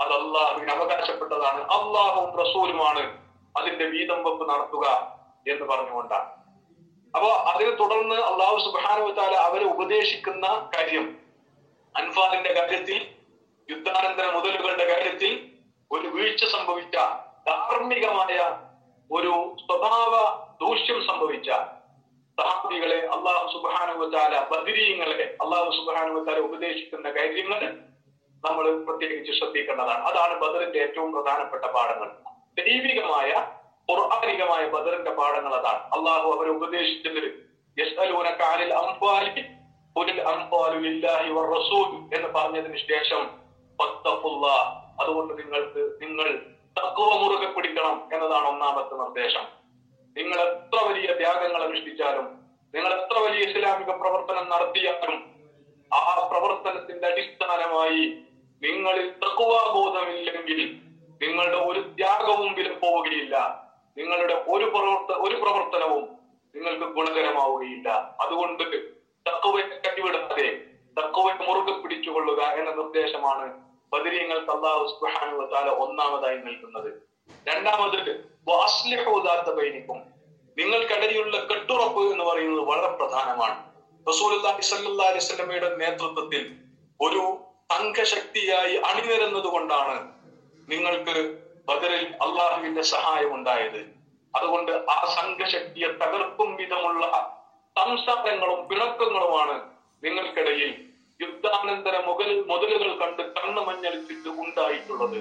അത് 0.00 0.12
അള്ളാഹുവിന് 0.12 0.70
അവകാശപ്പെട്ടതാണ്. 0.70 1.60
അള്ളാഹുവും 1.62 2.36
റസൂലുമാണ് 2.40 3.18
അതിന്റെ 3.58 3.84
വീതം 3.84 4.24
വെപ്പ് 4.24 4.50
നടത്തുക 4.50 4.86
എന്ന് 5.46 5.64
പറഞ്ഞുകൊണ്ടാണ്. 5.66 6.41
അപ്പൊ 7.14 7.28
അതിനെ 7.28 7.70
തുടർന്ന് 7.70 8.14
അള്ളാഹു 8.14 8.58
സുബാനുവത്താല 8.58 9.34
അവരെ 9.34 9.64
ഉപദേശിക്കുന്ന 9.64 10.70
കാര്യം. 10.76 11.18
അൻഫാലിന്റെ 11.96 12.52
കാര്യത്തിൽ 12.52 13.14
യുദ്ധാനന്തര 13.70 14.26
മുതലുകളുടെ 14.30 14.86
കാര്യത്തിൽ 14.92 15.32
ഒരു 15.90 16.08
വീഴ്ച 16.08 16.44
സംഭവിച്ച 16.44 16.96
ധാർമ്മികമായ 17.46 18.58
ഒരു 19.10 19.56
സ്വഭാവ 19.66 20.12
ദൂഷ്യം 20.60 21.06
സംഭവിച്ച 21.06 21.50
സഹാബികളെ 22.38 22.98
അള്ളാഹു 23.06 23.46
സുബാനുവത്താല 23.52 24.34
ബദിരീങ്ങളെ 24.52 25.36
അള്ളാഹു 25.40 25.70
സുബാനുവത്താല 25.70 26.38
ഉപദേശിക്കുന്ന 26.38 27.10
കാര്യങ്ങൾ 27.10 27.60
നമ്മൾ 28.44 28.84
പ്രത്യേകിച്ച് 28.84 29.32
ശ്രദ്ധിക്കേണ്ടതാണ്. 29.32 30.02
അതാണ് 30.04 30.40
ബദറിന്റെ 30.40 30.78
ഏറ്റവും 30.78 31.12
പ്രധാനപ്പെട്ട 31.12 31.64
പാഠങ്ങൾ. 31.64 32.10
ദൈവികമായ 32.58 33.32
ഖുർആാനികമായ 33.88 34.62
ബദറിന്റെ 34.74 35.10
പാഠങ്ങൾ 35.10 35.54
അതാണ്. 35.60 35.82
അള്ളാഹു 35.96 36.26
അവരെ 36.34 36.50
ഉപദേശിച്ചത് 36.50 37.22
യസ്അലൂനക 37.76 38.40
അനിൽ 38.54 38.72
അംഫാലി 38.82 39.42
ഖുലിൽ 39.96 40.20
അംഫാലു 40.32 40.76
ലില്ലാഹി 40.86 41.30
വറസൂൽ 41.30 41.88
എന്ന് 42.16 42.28
പറഞ്ഞതിന് 42.36 42.78
ശേഷം 42.90 43.22
അതുകൊണ്ട് 45.02 45.32
നിങ്ങൾക്ക് 45.38 45.82
നിങ്ങൾ 46.02 46.26
തക്കുവ 46.76 47.08
മുറുകെ 47.22 47.48
പിടിക്കണം 47.54 47.96
എന്നതാണ് 48.14 48.46
ഒന്നാമത്തെ 48.48 48.94
നിർദ്ദേശം. 48.94 49.44
നിങ്ങൾ 50.16 50.38
എത്ര 50.40 50.78
വലിയ 50.88 51.08
ത്യാഗങ്ങൾ 51.20 51.62
അനുഷ്ഠിച്ചാലും 51.62 52.26
നിങ്ങൾ 52.74 52.90
എത്ര 52.98 53.16
വലിയ 53.18 53.40
ഇസ്ലാമിക 53.48 53.90
പ്രവർത്തനം 54.02 54.44
നടത്തിയാലും 54.48 55.16
ആ 55.90 56.28
പ്രവർത്തനത്തിന്റെ 56.30 57.06
അടിസ്ഥാനമായി 57.06 58.02
നിങ്ങളിൽ 58.62 59.06
തക്കുവാബോധമില്ലെങ്കിൽ 59.24 60.60
നിങ്ങളുടെ 61.20 61.58
ഒരു 61.70 61.80
ത്യാഗവും 61.98 62.50
വിലപ്പോവുകയില്ല. 62.54 63.34
നിങ്ങളുടെ 63.96 64.36
ഒരു 64.54 64.66
പ്രവർത്ത 64.74 65.12
ഒരു 65.24 65.36
പ്രവർത്തനവും 65.42 66.04
നിങ്ങൾക്ക് 66.54 66.86
ഗുണകരമാവുകയില്ല. 66.96 67.88
അതുകൊണ്ട് 68.20 68.64
തക്കുവയെ 69.26 69.66
കൈവിടാതെ 69.84 70.48
തക്കുവയെ 70.96 71.34
മുറുകെ 71.48 71.74
പിടിച്ചുകൊള്ളുക 71.82 72.40
എന്ന 72.60 72.70
നിർദ്ദേശമാണ് 72.70 73.44
ബദരീങ്ങൾക്ക് 73.92 74.50
അള്ളാഹു 74.50 74.82
ഒന്നാമതായി 75.84 76.38
നൽകുന്നത്. 76.46 76.90
രണ്ടാമത് 77.48 77.98
ബൈനിക്കും 79.58 79.98
നിങ്ങൾക്കിടയിലുള്ള 80.56 81.36
കെട്ടുറപ്പ് 81.50 82.00
എന്ന് 82.12 82.24
പറയുന്നത് 82.24 82.64
വളരെ 82.70 82.88
പ്രധാനമാണ്. 83.00 83.56
സ്വല്ലല്ലാഹി 84.06 84.62
അലൈഹി 85.08 85.22
നേതൃത്വത്തിൽ 85.82 86.42
ഒരു 87.00 87.22
സംഘശക്തിയായി 87.72 88.74
അണിനിരന്നത് 88.88 89.48
കൊണ്ടാണ് 89.54 89.94
നിങ്ങൾക്ക് 90.68 91.14
ബദറിൽ 91.66 92.14
അള്ളാഹുവിന്റെ 92.20 92.82
സഹായം 92.82 93.34
ഉണ്ടായത് 93.34 94.02
അതുകൊണ്ട് 94.36 94.72
ആ 94.72 95.14
സംഘശക്തിയെ 95.20 95.88
തകർക്കും 95.88 96.56
വിധമുള്ള 96.56 97.04
സംസാരങ്ങളും 97.78 98.68
പിണക്കങ്ങളുമാണ് 98.68 99.62
നിങ്ങൾക്കിടയിൽ 100.04 100.92
യുദ്ധാനന്തര 101.22 101.96
മുകൾ 102.06 102.44
മുതലുകൾ 102.46 102.96
കണ്ട് 102.96 103.22
കണ്ണു 103.34 103.60
മഞ്ഞളിച്ചിട്ട് 103.60 104.28
ഉണ്ടായിട്ടുള്ളത്. 104.28 105.18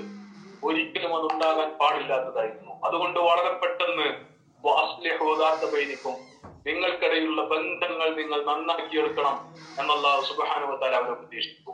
ഒരിക്കലും 0.63 1.15
അത് 1.15 1.33
ഉണ്ടാകാൻ 1.33 1.69
പാടില്ലാത്തതായിരുന്നു. 1.77 2.73
അതുകൊണ്ട് 2.83 3.19
വളരെ 3.19 3.51
പെട്ടെന്ന് 3.53 4.31
ബൈനിക്കും 5.73 6.15
നിങ്ങൾക്കിടയിലുള്ള 6.65 7.41
ബന്ധങ്ങൾ 7.43 8.15
നിങ്ങൾ 8.15 8.45
നന്നാക്കിയെടുക്കണം 8.45 9.37
എന്നുള്ള 9.79 10.21
സുബാനുവത്താൽ 10.21 10.95
അവരെ 10.95 11.11
ഉപദേശിച്ചു. 11.11 11.71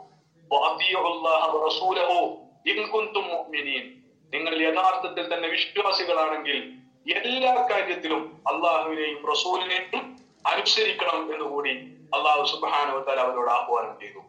നിങ്ങൾ 4.32 4.54
യഥാർത്ഥത്തിൽ 4.62 5.34
തന്നെ 5.34 5.48
വിശ്വാസികളാണെങ്കിൽ 5.48 6.58
എല്ലാ 7.12 7.66
കാര്യത്തിലും 7.70 8.42
അള്ളാഹുവിനെയും 8.46 9.30
റസൂലിനെയും 9.30 10.18
അനുസരിക്കണം 10.46 11.34
എന്ന് 11.34 11.44
കൂടി 11.44 11.70
അള്ളാഹു 12.16 12.42
സുബാനുവത്താൽ 12.44 13.20
അവരോട് 13.20 13.50
ആഹ്വാനം 13.50 14.00
ചെയ്തു. 14.00 14.20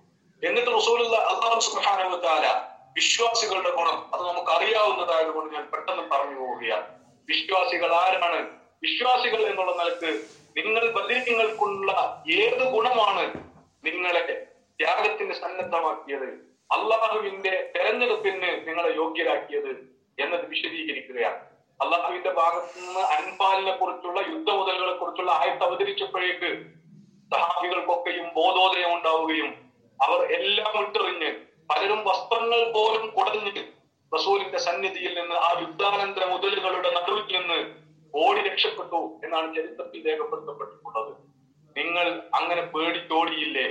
എന്നിട്ട് 0.43 0.71
റസൂൽ 0.77 0.99
അള്ളാഹു 1.03 1.59
സുബാനുവത്താല 1.59 2.45
വിശ്വാസികളുടെ 2.93 3.71
ഗുണം 3.71 3.97
അത് 4.13 4.27
നമുക്ക് 4.27 4.51
അറിയാവുന്നതായതുകൊണ്ട് 4.51 5.55
ഞാൻ 5.55 5.65
പെട്ടെന്ന് 5.69 6.03
പറഞ്ഞു 6.11 6.39
പോവുകയാണ്. 6.39 6.87
വിശ്വാസികൾ 7.27 7.93
ആരാണ്? 7.93 8.39
വിശ്വാസികൾ 8.83 9.41
എന്നുള്ള 9.41 9.71
നിലയ്ക്ക് 9.83 10.11
നിങ്ങൾ 10.57 10.91
ബദിരീങ്ങൾക്കുള്ള 10.91 11.91
ഏത് 12.29 12.63
ഗുണമാണ് 12.71 13.25
നിങ്ങളെ 13.85 14.21
ത്യാഗത്തിന് 14.79 15.33
സന്നദ്ധമാക്കിയത്? 15.33 16.48
അള്ളാഹുവിന്റെ 16.72 17.72
തെരഞ്ഞെടുപ്പിന് 17.76 18.67
നിങ്ങളെ 18.67 18.95
യോഗ്യരാക്കിയത് 18.95 19.72
എന്നത് 20.20 20.45
വിശദീകരിക്കുകയാണ്. 20.45 21.49
അള്ളാഹുവിന്റെ 21.82 22.30
ഭാഗത്തു 22.30 22.80
നിന്ന് 22.80 22.99
അൻപാലിനെ 22.99 23.76
കുറിച്ചുള്ള 23.76 24.20
യുദ്ധമുതലുകളെ 24.20 24.93
കുറിച്ചുള്ള 24.93 25.32
ആയത്ത് 25.32 25.63
അവതരിച്ചപ്പോഴേക്ക് 25.63 26.49
സഹാബികൾക്കൊക്കെയും 27.36 28.34
ബോധോദയം 28.36 28.95
ഉണ്ടാവുകയും 28.95 29.49
അവർ 30.03 30.32
എല്ലാം 30.32 30.80
വിട്ടെറിഞ്ഞ് 30.80 31.32
പലരും 31.70 32.03
വസ്ത്രങ്ങൾ 32.03 32.72
പോലും 32.72 33.09
കുടഞ്ഞ് 33.09 33.63
റസൂലിന്റെ 34.15 34.57
സന്നിധിയിൽ 34.57 35.20
നിന്ന് 35.20 35.36
ആ 35.36 35.59
യുദ്ധാനന്തര 35.61 36.26
മുതലുകളുടെ 36.26 36.91
നടുവിൽ 36.91 37.38
നിന്ന് 37.38 37.59
ഓടി 38.13 38.41
രക്ഷപ്പെട്ടു 38.41 39.20
എന്നാണ് 39.24 39.55
ചരിത്രത്തിൽ 39.55 40.05
രേഖപ്പെടുത്തപ്പെട്ടിട്ടുള്ളത്. 40.07 41.11
നിങ്ങൾ 41.78 42.22
അങ്ങനെ 42.34 42.61
പേടിച്ചോടിയില്ലേ? 42.61 43.67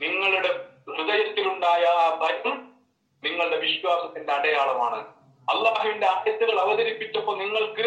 നിങ്ങളുടെ 0.00 0.73
ഹൃദയത്തിലുണ്ടായ 0.86 1.84
ആ 1.84 2.18
ഭയം 2.22 2.56
നിങ്ങളുടെ 3.22 3.56
വിശ്വാസത്തിന്റെ 3.56 4.32
അടയാളമാണ്. 4.32 4.98
അള്ളാഹുവിന്റെ 5.48 6.06
ആയത്തുകൾ 6.06 6.60
അവതരിപ്പിച്ചപ്പോ 6.60 7.34
നിങ്ങൾക്ക് 7.34 7.86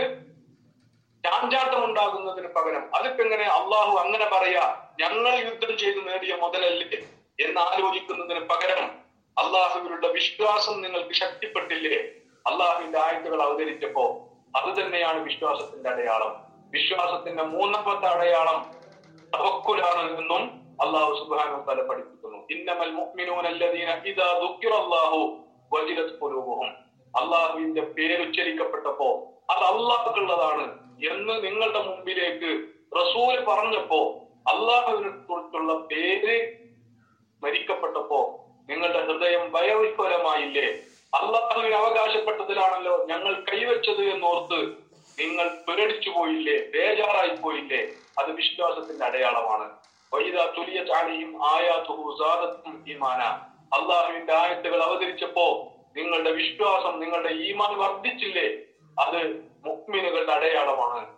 ചാഞ്ചാട്ടം 1.24 1.86
ഉണ്ടാകുന്നതിന് 1.86 2.48
പകരം 2.48 2.96
അതിപ്പോ 2.96 3.24
എങ്ങനെ 3.24 3.44
അള്ളാഹു 3.44 3.98
അങ്ങനെ 3.98 4.26
പറയാ 4.26 4.64
ഞങ്ങൾ 5.00 5.36
യുദ്ധം 5.40 5.78
ചെയ്ത് 5.78 6.08
നേടിയ 6.08 6.34
മുതലല്ലേ 6.36 7.00
എന്ന് 7.40 7.62
ആലോചിക്കുന്നതിന് 7.62 8.40
പകരം 8.40 8.82
അള്ളാഹുവിലുള്ള 9.38 10.08
വിശ്വാസം 10.08 10.82
നിങ്ങൾക്ക് 10.82 11.14
ശക്തിപ്പെട്ടില്ലേ? 11.14 11.98
അള്ളാഹുവിന്റെ 12.46 13.00
ആയത്തുകൾ 13.00 13.44
അവതരിച്ചപ്പോ 13.44 14.06
അത് 14.56 14.82
തന്നെയാണ് 14.82 15.20
വിശ്വാസത്തിന്റെ 15.20 15.90
അടയാളം. 15.90 16.32
വിശ്വാസത്തിന്റെ 16.72 17.44
മൂന്നാമത്തെ 17.44 18.08
അടയാളം 18.08 18.60
തവക്കുലാണ് 19.34 20.20
എന്നും 20.20 20.44
അള്ളാഹു 20.82 21.14
സുബ്ഹാനഹു 21.20 21.66
തല 21.70 21.82
പഠിപ്പിക്കുന്നു 21.82 22.17
ഇന്നമൽ 22.50 22.92
മുഅ്മിനൂനല്ലദീന 22.92 23.90
ഇദാ 24.12 24.28
അള്ളാഹുവിന്റെ 27.14 27.84
പേരുച്ചരിക്കപ്പെട്ടപ്പോ 27.96 29.08
അത് 29.50 29.64
അള്ളാഹുക്കുള്ളതാണ് 29.72 30.66
എന്ന് 31.12 31.34
നിങ്ങളുടെ 31.46 31.82
മുമ്പിലേക്ക് 31.88 32.50
റസൂൽ 32.92 33.36
പറഞ്ഞപ്പോ 33.50 34.00
അള്ളാഹുവിനെ 34.46 35.12
കുറിച്ചുള്ള 35.30 35.74
പേര് 35.90 36.36
മരിക്കപ്പെട്ടപ്പോ 37.42 38.20
നിങ്ങളുടെ 38.70 39.02
ഹൃദയം 39.08 39.44
ഭയവിഹ്വലമായില്ലേ 39.52 40.68
അള്ളാഹുവിന് 41.14 41.76
അവകാശപ്പെട്ടതിലാണല്ലോ 41.76 42.96
ഞങ്ങൾ 43.10 43.34
കൈവച്ചത് 43.50 44.04
എന്നോർത്ത് 44.14 44.60
നിങ്ങൾ 45.18 45.48
പേടിച്ചു 45.68 46.10
പോയില്ലേ 46.10 46.58
ബേജാറായി 46.74 47.34
പോയില്ലേ 47.44 47.82
അത് 48.18 48.30
വിശ്വാസത്തിന്റെ 48.32 49.06
അടയാളമാണ്. 49.06 49.66
അള്ളാഹുവിന്റെ 53.74 54.34
ആയത്തുകൾ 54.34 54.84
അവതരിച്ചപ്പോ 54.84 55.74
നിങ്ങളുടെ 55.98 56.32
വിശ്വാസം 56.32 57.00
നിങ്ങളുടെ 57.00 57.30
ഈമാൻ 57.30 57.78
വർദ്ധിച്ചില്ലേ? 57.78 58.48
അത് 59.00 59.46
മുക്മിനുകളുടെ 59.66 60.32
അടയാളമാണ്. 60.32 61.18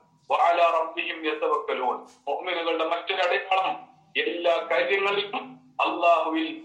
യതവക്കലൂൻ 1.26 1.98
മുഅ്മിനുകളുടെ 2.28 2.86
മറ്റൊരു 2.86 3.22
അടയാളം 3.22 3.90
എല്ലാ 4.18 4.68
കാര്യങ്ങളിലും 4.72 5.60
അള്ളാഹുവിൽ 5.82 6.62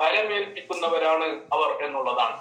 കരമേൽപ്പിക്കുന്നവരാണ് 0.00 1.24
അവർ 1.52 1.84
എന്നുള്ളതാണ്. 1.84 2.36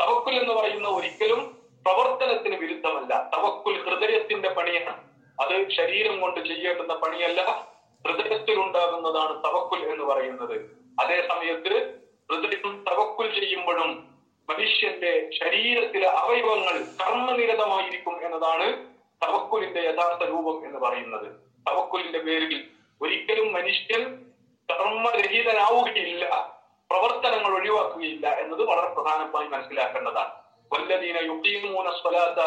തവക്കുൽ 0.00 0.34
എന്ന് 0.40 0.54
പറയുന്ന 0.54 0.88
ഒരിക്കലും 0.88 1.58
പ്രവർത്തനത്തിന് 1.86 2.56
വിരുദ്ധമല്ല. 2.56 3.30
തവക്കുൽ 3.34 3.82
ഹൃദയത്തിന്റെ 3.82 4.48
പണിയാണ്. 4.48 5.02
അത് 5.40 5.70
ശരീരം 5.70 6.20
കൊണ്ട് 6.20 6.40
ചെയ്യേണ്ടുന്ന 6.40 6.94
പണിയല്ല. 6.94 7.73
ഹൃദയത്തിൽ 8.06 8.60
ഉണ്ടാകുന്നതാണ് 8.60 9.44
തവക്കുൽ 9.44 9.92
എന്ന് 9.92 10.04
പറയുന്നത്. 10.04 10.84
അതേ 11.02 11.28
സമയത്ത് 11.28 12.00
ഹൃദയം 12.30 12.84
തവക്കുൽ 12.90 13.40
ചെയ്യുമ്പോഴും 13.40 14.14
മനുഷ്യന്റെ 14.50 15.30
ശരീരത്തിലെ 15.42 16.08
അവയവങ്ങൾ 16.08 16.84
കർമ്മനിരതമായിരിക്കും 17.00 18.26
എന്നതാണ് 18.26 18.86
തവക്കുലിന്റെ 19.22 19.80
യഥാർത്ഥ 19.80 20.28
രൂപം 20.28 20.66
എന്ന് 20.66 20.78
പറയുന്നത്. 20.78 21.26
തവക്കുലിന്റെ 21.68 22.18
പേരിൽ 22.18 22.70
ഒരിക്കലും 23.02 23.52
മനുഷ്യൻ 23.52 24.30
കർമ്മരഹിതനാവുകയില്ല 24.70 26.54
പ്രവർത്തനങ്ങൾ 26.90 27.52
ഒഴിവാക്കുകയില്ല 27.58 28.28
എന്നത് 28.28 28.62
വളരെ 28.64 28.88
പ്രധാനമായി 28.88 29.46
മനസ്സിലാക്കേണ്ടതാണ്. 29.46 30.32
വല്ലദീന 30.72 31.16
യുഖീമൂന 31.16 31.90
സ്വലാത്ത 31.90 32.40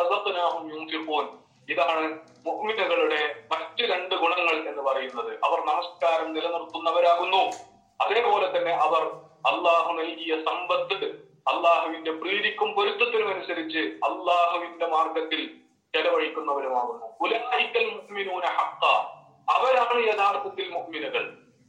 റസഖ്നാഹും 0.00 0.64
യുൻഫിഖൂൻ. 0.74 1.39
ഇതാണ് 1.72 2.04
മുഅ്മിനുകളുടെ 2.46 3.20
മറ്റു 3.52 3.82
രണ്ട് 3.92 4.14
ഗുണങ്ങൾ 4.22 4.54
എന്ന് 4.70 4.82
പറയുന്നത്. 4.88 5.32
അവർ 5.46 5.58
നമസ്കാരം 5.70 6.28
നിലനിർത്തുന്നവരാകുന്നു. 6.36 7.42
അതേപോലെ 8.00 8.46
തന്നെ 8.54 8.72
അവർ 8.86 9.02
അള്ളാഹു 9.50 9.90
നൽകിയ 9.98 10.32
സമ്പത്ത് 10.48 10.96
അള്ളാഹുവിന്റെ 11.46 12.12
പ്രീതിക്കും 12.20 12.68
പൊരുത്തത്തിനും 12.76 13.28
അനുസരിച്ച് 13.34 13.82
അള്ളാഹുവിന്റെ 14.08 14.86
മാർഗത്തിൽ 14.86 15.40
ചെലവഴിക്കുന്നവരുമാകുന്നു. 15.94 17.06
ഉലാഹിക്കൽ 17.24 17.84
മുഹ്മിനൂന 17.94 18.44
ഹക്ക 18.58 18.84
അവരാണ് 19.48 20.00
യഥാർത്ഥത്തിൽ 20.08 20.66
മുഅ്മിനുകൾ 20.74 21.22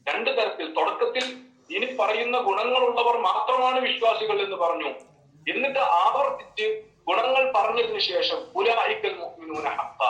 രണ്ട് 0.07 0.29
തരത്തിൽ 0.37 0.67
തുടക്കത്തിൽ 0.77 1.25
ഇനി 1.69 1.87
പറയുന്ന 1.99 2.37
ഗുണങ്ങളുള്ളവർ 2.39 3.15
മാത്രമാണ് 3.29 3.79
വിശ്വാസികൾ 3.79 4.37
എന്ന് 4.45 4.57
പറഞ്ഞു. 4.63 4.89
എന്നിട്ട് 5.47 5.81
ആവർത്തിച്ച് 6.03 6.65
ഗുണങ്ങൾ 7.07 7.51
പറഞ്ഞതിന് 7.55 7.99
ശേഷം 7.99 8.39
ഉലാഹിക്കൽ 8.55 9.15
മുഹ്മിനൂന 9.15 9.67
ഹത്ത 9.79 10.03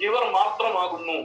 ഇവർ 0.00 0.24
മാത്രമാകുന്നു. 0.32 1.16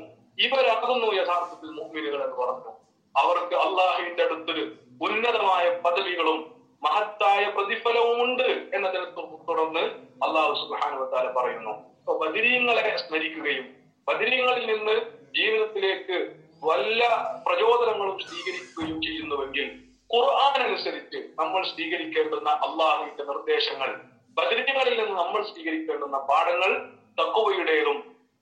ഇവരാകുന്നു 0.46 1.08
യഥാർത്ഥത്തിൽ 1.14 1.72
മുഹ്മിനുകൾ 1.80 2.24
എന്ന് 2.24 2.38
പറഞ്ഞു. 2.42 2.72
അവർക്ക് 3.16 3.56
അള്ളാഹുവിന്റെ 3.56 4.24
അടുത്തൊരു 4.24 4.64
ഉന്നതമായ 5.02 5.66
പദവികളും 5.86 6.40
മഹത്തായ 6.84 7.44
പ്രതിഫലവും 7.56 8.24
ഉണ്ട് 8.24 8.48
എന്നതിനെ 8.76 9.08
തുടർന്ന് 9.50 9.84
അള്ളാഹു 10.26 10.54
സുബാനുവത്താല 10.62 11.28
പറയുന്നു. 11.32 11.74
ബദിരീങ്ങളെ 12.22 12.98
സ്മരിക്കുകയും 12.98 13.66
ബദിരീങ്ങളിൽ 14.08 14.66
നിന്ന് 14.72 14.96
ജീവിതത്തിലേക്ക് 15.38 16.18
വല്ല 16.64 17.02
പ്രചോദനങ്ങളും 17.46 18.20
സ്വീകരിക്കുകയും 18.20 19.02
ചെയ്യുന്നുവെങ്കിൽ 19.02 19.68
ഖുർആൻ 20.14 20.62
അനുസരിച്ച് 20.62 21.20
നമ്മൾ 21.38 21.62
സ്വീകരിക്കേണ്ടുന്ന 21.66 22.50
അള്ളാഹുവിന്റെ 22.68 23.24
നിർദ്ദേശങ്ങൾ 23.24 23.92
ബദിരീങ്ങളിൽ 24.38 24.94
നിന്ന് 25.00 25.16
നമ്മൾ 25.16 25.42
സ്വീകരിക്കേണ്ടുന്ന 25.44 26.18
പാഠങ്ങൾ 26.30 26.72
തക്കുവയുടേതും 27.18 27.98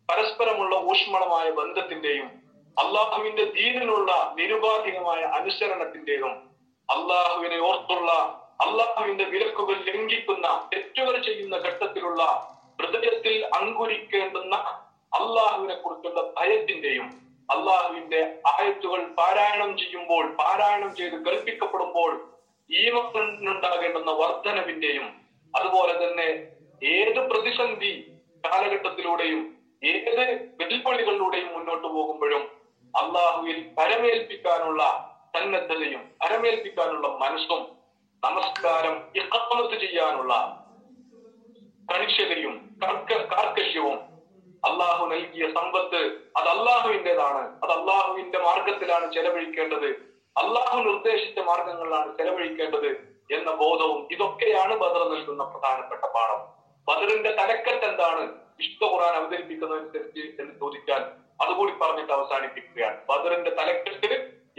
പരസ്പരമുള്ള 0.09 0.73
ഊഷ്മളമായ 0.85 1.47
ബന്ധത്തിന്റെയും 1.51 2.27
അള്ളാഹുവിന്റെ 2.77 3.45
ദീനിനുള്ള 3.53 4.11
നിരുപാധികമായ 4.37 5.21
അനുസരണത്തിന്റെയും 5.37 6.33
അള്ളാഹുവിനെ 6.89 7.57
ഓർത്തുള്ള 7.59 8.11
അള്ളാഹുവിന്റെ 8.61 9.25
വിലക്കുകൾ 9.25 9.77
ലംഘിക്കുന്ന 9.87 10.47
തെറ്റുകൾ 10.71 11.15
ചെയ്യുന്ന 11.21 11.55
ഘട്ടത്തിലുള്ള 11.57 12.21
ഹൃദയത്തിൽ 12.79 13.35
അങ്കുരിക്കേണ്ടുന്ന 13.53 14.55
അള്ളാഹുവിനെ 15.11 15.75
കുറിച്ചുള്ള 15.75 16.21
ഭയത്തിന്റെയും 16.37 17.07
അള്ളാഹുവിന്റെ 17.49 18.21
ആയത്തുകൾ 18.47 19.01
പാരായണം 19.17 19.69
ചെയ്യുമ്പോൾ 19.77 20.23
പാരായണം 20.39 20.89
ചെയ്ത് 20.95 21.17
കൽപ്പിക്കപ്പെടുമ്പോൾ 21.27 22.11
ഈമത്തിനുണ്ടാകേണ്ടുന്ന 22.69 24.11
വർധനവിന്റെയും 24.11 25.05
അതുപോലെ 25.55 25.93
തന്നെ 25.93 26.27
ഏത് 26.81 27.19
പ്രതിസന്ധി 27.29 27.91
കാലഘട്ടത്തിലൂടെയും 28.43 29.41
ഏത് 29.81 30.23
വെല്ലുവിളികളിലൂടെയും 30.61 31.53
മുന്നോട്ട് 31.53 31.87
പോകുമ്പോഴും 31.87 32.43
അള്ളാഹുവിൽ 32.93 33.57
പരമേൽപ്പിക്കാനുള്ള 33.77 34.83
സന്നദ്ധതയും 35.35 36.01
പരമേൽപ്പിക്കാനുള്ള 36.23 37.07
മനസ്സും 37.07 37.61
നമസ്കാരം 38.23 38.95
ഇഖാമത്ത് 39.15 39.79
ചെയ്യാനുള്ള 39.79 40.33
കണിശതയും 41.91 42.53
കർക്ക 42.83 43.13
കാർക്കശ്യവും 43.13 43.97
അള്ളാഹു 44.63 45.05
നൽകിയ 45.05 45.47
സമ്പത്ത് 45.47 45.99
അത് 46.35 46.47
അള്ളാഹുവിന്റെതാണ്. 46.47 47.43
അത് 47.63 47.71
അള്ളാഹുവിന്റെ 47.71 48.39
മാർഗത്തിലാണ് 48.39 49.13
ചെലവഴിക്കേണ്ടത്. 49.13 49.89
അള്ളാഹു 50.35 50.79
നിർദ്ദേശിച്ച 50.79 51.39
മാർഗങ്ങളിലാണ് 51.39 52.17
ചെലവഴിക്കേണ്ടത്. 52.17 53.16
എന്ന 53.29 53.49
ബോധവും 53.61 54.07
ഇതൊക്കെയാണ് 54.11 54.73
ബദർ 54.83 55.01
നൽകുന്ന 55.13 55.43
പ്രധാനപ്പെട്ട 55.43 56.03
പാഠം. 56.15 56.41
ബദറിന്റെ 56.87 57.31
തലക്കെട്ട് 57.39 57.85
എന്താണ്? 57.85 58.23
വിശുദ്ധ 58.59 58.83
ഖുർആൻ 58.91 59.15
അവതരിപ്പിക്കുന്നതനുസരിച്ച് 59.21 60.23
എന്ന് 60.41 60.53
ചോദിച്ചാൽ 60.59 61.01
അതുകൂടി 61.41 61.73
പറഞ്ഞിട്ട് 61.81 62.13
അവസാനിപ്പിക്കുകയാണ്. 62.13 62.97
ബദറിന്റെ 63.09 63.51
തലക്കെട്ട് 63.59 64.09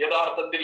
യഥാർത്ഥത്തിൽ 0.03 0.63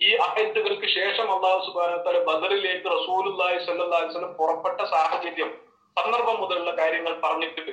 ഈ 0.00 0.10
അഹത്തുകൾക്ക് 0.16 0.88
ശേഷം 0.88 1.26
അള്ളാഹു 1.34 1.60
സുബാന 1.66 1.92
ബദറിലേക്ക് 2.28 2.88
റസൂലുല്ലാഹി 2.96 3.58
സല്ലാസ്ലം 3.64 4.32
പുറപ്പെട്ട 4.34 4.80
സാഹചര്യം 4.84 5.50
സന്ദർഭം 5.96 6.36
മുതലുള്ള 6.40 6.72
കാര്യങ്ങൾ 6.76 7.20
പറഞ്ഞിട്ട് 7.20 7.64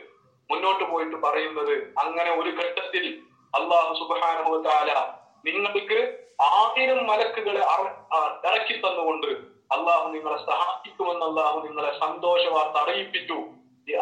മുന്നോട്ട് 0.49 0.83
പോയിട്ട് 0.83 1.17
പറയുന്നത് 1.17 1.73
അങ്ങനെ 2.03 2.31
ഒരു 2.35 2.51
ഘട്ടത്തിൽ 2.61 3.05
അള്ളാഹു 3.53 3.93
സുബാനുഭവത്താല 3.93 4.91
നിങ്ങൾക്ക് 5.45 5.99
ആയിരം 6.51 7.01
മലക്കുകളെ 7.07 7.63
ഇറക്കി 8.47 8.75
തന്നുകൊണ്ട് 8.77 9.29
അള്ളാഹു 9.71 10.09
നിങ്ങളെ 10.09 10.37
സഹായിക്കുമെന്ന് 10.37 11.25
അള്ളാഹു 11.25 11.67
നിങ്ങളെ 11.67 11.99
സന്തോഷവാർത്ത 11.99 12.77
അറിയിപ്പിച്ചു 12.77 13.37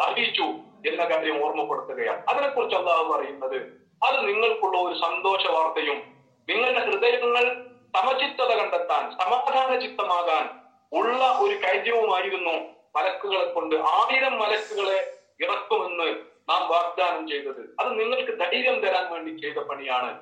അറിയിച്ചു 0.00 0.42
എന്ന 0.88 1.04
കാര്യം 1.04 1.44
ഓർമ്മപ്പെടുത്തുകയാണ്. 1.44 2.22
അതിനെക്കുറിച്ച് 2.28 2.76
അള്ളാഹു 2.76 3.12
പറയുന്നത് 3.12 3.56
അത് 4.02 4.28
നിങ്ങൾക്കുള്ള 4.28 4.80
ഒരു 4.80 4.98
സന്തോഷ 4.98 5.46
വാർത്തയും 5.46 6.02
നിങ്ങളുടെ 6.48 6.80
ഹൃദയങ്ങൾ 6.80 7.66
സമചിത്തത 7.96 8.56
കണ്ടെത്താൻ 8.56 9.10
സമാധാന 9.10 9.80
ചിത്തമാകാൻ 9.80 10.50
ഉള്ള 10.98 11.38
ഒരു 11.38 11.66
കൈദ്യവുമായിരുന്നു 11.66 12.52
മലക്കുകളെ 12.96 13.52
കൊണ്ട് 13.52 13.74
ആയിരം 13.76 14.38
മലക്കുകളെ 14.38 15.18
ഇറക്കുമെന്ന് 15.40 16.16
നാം 16.48 16.68
വാഗ്ദാനം 16.68 17.28
ചെയ്തത്. 17.28 17.76
അത് 17.80 18.00
നിങ്ങൾക്ക് 18.00 18.38
ധൈര്യം 18.40 18.80
തരാൻ 18.80 19.12
വേണ്ടി 19.12 19.40
ചെയ്ത 19.40 19.58
പണിയാണ്. 19.58 20.20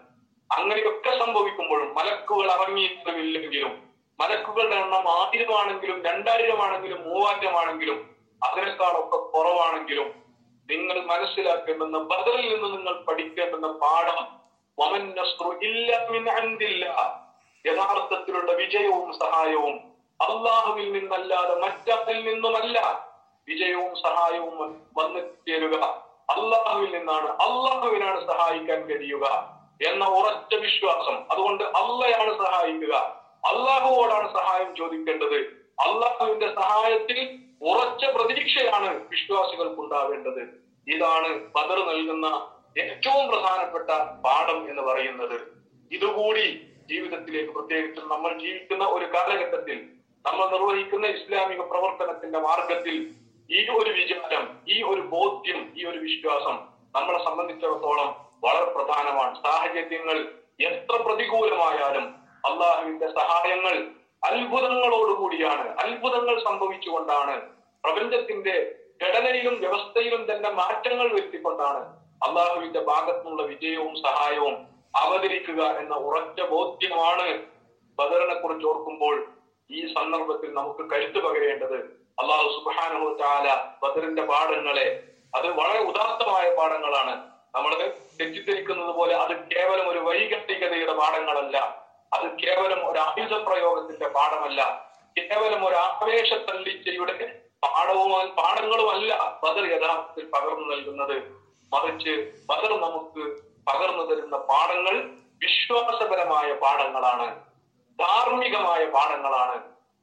അങ്ങനെയൊക്കെ 0.59 1.19
സംഭവിക്കുമ്പോഴും 1.25 1.95
മലക്കുകൾ 1.95 2.53
ഇറങ്ങിയിട്ടുമില്ലെങ്കിലും 2.53 3.90
മലക്കുകളുടെ 4.21 4.77
എണ്ണം 4.77 5.09
ആയിരമാണെങ്കിലും 5.09 6.05
രണ്ടായിരമാണെങ്കിലും 6.05 7.11
മൂവായിരമാണെങ്കിലും 7.11 8.17
അതിനേക്കാളൊക്കെ 8.43 9.17
കുറവാണെങ്കിലും 9.17 10.09
നിങ്ങൾ 10.71 11.01
മനസ്സിലാക്കേണ്ടുന്ന 11.01 11.99
ബദറിൽ 11.99 12.55
നിന്ന് 12.55 12.77
നിങ്ങൾ 12.77 13.03
പഠിക്കേണ്ടുന്ന 13.03 13.67
പാഠം. 13.67 14.41
യഥാർത്ഥത്തിലുള്ള 17.67 18.53
വിജയവും 18.53 19.19
സഹായവും 19.19 19.75
അള്ളാഹുവിൽ 20.21 20.93
നിന്നല്ലാതെ 20.93 21.55
മറ്റത്തിൽ 21.55 22.19
നിന്നുമല്ല. 22.25 22.79
വിജയവും 23.49 23.97
സഹായവും 23.97 24.55
വന്നു 24.97 25.21
ചേരുക 25.21 25.85
അള്ളാഹുവിൽ 26.35 26.91
നിന്നാണ് 26.99 27.29
അള്ളാഹുവിനാണ് 27.29 28.21
സഹായിക്കാൻ 28.31 28.81
കഴിയുക 28.83 29.27
എന്ന 29.89 30.05
ഉറച്ച 30.05 30.55
വിശ്വാസം. 30.55 31.17
അതുകൊണ്ട് 31.31 31.65
അള്ളയാണ് 31.65 32.33
സഹായിക്കുക. 32.45 33.20
അള്ളാഹുവോടാണ് 33.49 34.33
സഹായം 34.33 34.77
ചോദിക്കേണ്ടത്. 34.77 35.39
അള്ളാഹുവിന്റെ 35.87 36.55
സഹായത്തിൽ 36.55 37.19
ഉറച്ച 37.61 38.05
പ്രതീക്ഷയാണ് 38.05 39.07
വിശ്വാസികൾക്ക് 39.09 39.81
ഉണ്ടാവേണ്ടത് 39.81 40.43
ഇതാണ് 40.87 41.31
ബദർ 41.55 41.79
നൽകുന്ന 41.87 42.27
ഏറ്റവും 42.79 43.29
പ്രധാനപ്പെട്ട 43.31 43.91
പാഠം 44.25 44.71
എന്ന് 44.71 44.83
പറയുന്നത്. 44.83 45.39
ഇതുകൂടി 45.91 46.47
ജീവിതത്തിലേക്ക് 46.91 47.53
പ്രത്യേകിച്ചും 47.53 48.09
നമ്മൾ 48.09 48.39
ജീവിക്കുന്ന 48.39 48.85
ഒരു 48.85 49.05
കാലഘട്ടത്തിൽ 49.05 49.79
നമ്മൾ 50.27 50.51
നിർവഹിക്കുന്ന 50.51 51.07
ഇസ്ലാമിക 51.07 51.61
പ്രവർത്തനത്തിന്റെ 51.61 52.39
മാർഗത്തിൽ 52.39 52.97
ഈ 53.51 53.67
ഒരു 53.69 53.91
വിചാരം 53.91 54.45
ഈ 54.69 54.83
ഒരു 54.83 55.01
ബോധ്യം 55.01 55.73
ഈ 55.77 55.85
ഒരു 55.85 55.99
വിശ്വാസം 55.99 56.57
നമ്മളെ 56.97 57.25
സംബന്ധിച്ചിടത്തോളം 57.25 58.09
വളരെ 58.45 58.65
പ്രധാനമാണ്. 58.65 59.43
സാഹചര്യങ്ങൾ 59.43 60.19
എത്ര 60.59 60.95
പ്രതികൂലമായാലും 61.03 62.20
അള്ളാഹുവിന്റെ 62.49 63.07
സഹായങ്ങൾ 63.07 63.87
അത്ഭുതങ്ങളോടുകൂടിയാണ്. 64.25 65.77
അത്ഭുതങ്ങൾ 65.79 66.45
സംഭവിച്ചുകൊണ്ടാണ്. 66.45 67.41
പ്രപഞ്ചത്തിന്റെ 67.85 68.75
ഘടനയിലും 69.03 69.61
വ്യവസ്ഥയിലും 69.61 70.33
തന്നെ 70.33 70.51
മാറ്റങ്ങൾ 70.51 71.13
വരുത്തിക്കൊണ്ടാണ് 71.13 71.97
അള്ളാഹുവിന്റെ 72.29 72.81
ഭാഗത്തുനിന്നുള്ള 72.81 73.43
വിജയവും 73.43 73.95
സഹായവും 73.95 74.67
അവതരിക്കുക 74.97 75.63
എന്ന 75.63 75.95
ഉറച്ച 75.95 76.43
ബോധ്യമാണ് 76.43 77.43
ബദറിനെ 77.99 78.35
കുറിച്ച് 78.35 78.67
ഓർക്കുമ്പോൾ 78.67 79.33
ഈ 79.71 79.95
സന്ദർഭത്തിൽ 79.95 80.55
നമുക്ക് 80.55 80.91
കരുത്തു 80.91 81.19
പകരേണ്ടത്. 81.19 81.77
അള്ളാഹു 82.19 82.49
സുബാനു 82.49 83.19
ചാല 83.19 83.65
ബദറിന്റെ 83.83 84.23
പാഠങ്ങളെ 84.23 85.03
അത് 85.35 85.51
വളരെ 85.51 85.79
ഉദാത്തമായ 85.79 86.55
പാഠങ്ങളാണ്. 86.55 87.31
നമ്മൾ 87.55 87.75
തെറ്റിദ്ധരിക്കുന്നത് 88.21 88.95
പോലെ 88.95 89.15
അത് 89.17 89.31
കേവലം 89.31 89.89
ഒരു 89.89 89.99
വൈകട്ടികതയുടെ 89.99 90.93
പാഠങ്ങളല്ല. 90.93 91.80
അത് 92.13 92.27
കേവലം 92.43 92.81
ഒരു 92.91 92.99
ആയുധ 92.99 93.35
പ്രയോഗത്തിന്റെ 93.47 94.09
പാഠമല്ല. 94.17 94.61
കേവലം 95.17 95.63
ഒരു 95.69 95.77
ആവേശ 95.87 96.31
തള്ളിച്ചയുടെ 96.49 97.15
പാഠവും 97.63 98.11
പാഠങ്ങളുമല്ല 98.39 99.11
ബദർ 99.43 99.65
യഥാർത്ഥത്തിൽ 99.73 100.25
പകർന്നു 100.35 100.67
നൽകുന്നത്. 100.73 101.17
മറിച്ച് 101.73 102.15
ബദർ 102.51 102.73
നമുക്ക് 102.87 103.25
പകർന്നു 103.69 104.05
തരുന്ന 104.11 104.37
പാഠങ്ങൾ 104.51 104.95
വിശ്വാസപരമായ 105.41 106.49
പാഠങ്ങളാണ് 106.63 107.27
ധാർമ്മികമായ 107.99 108.83
പാഠങ്ങളാണ് 108.97 109.57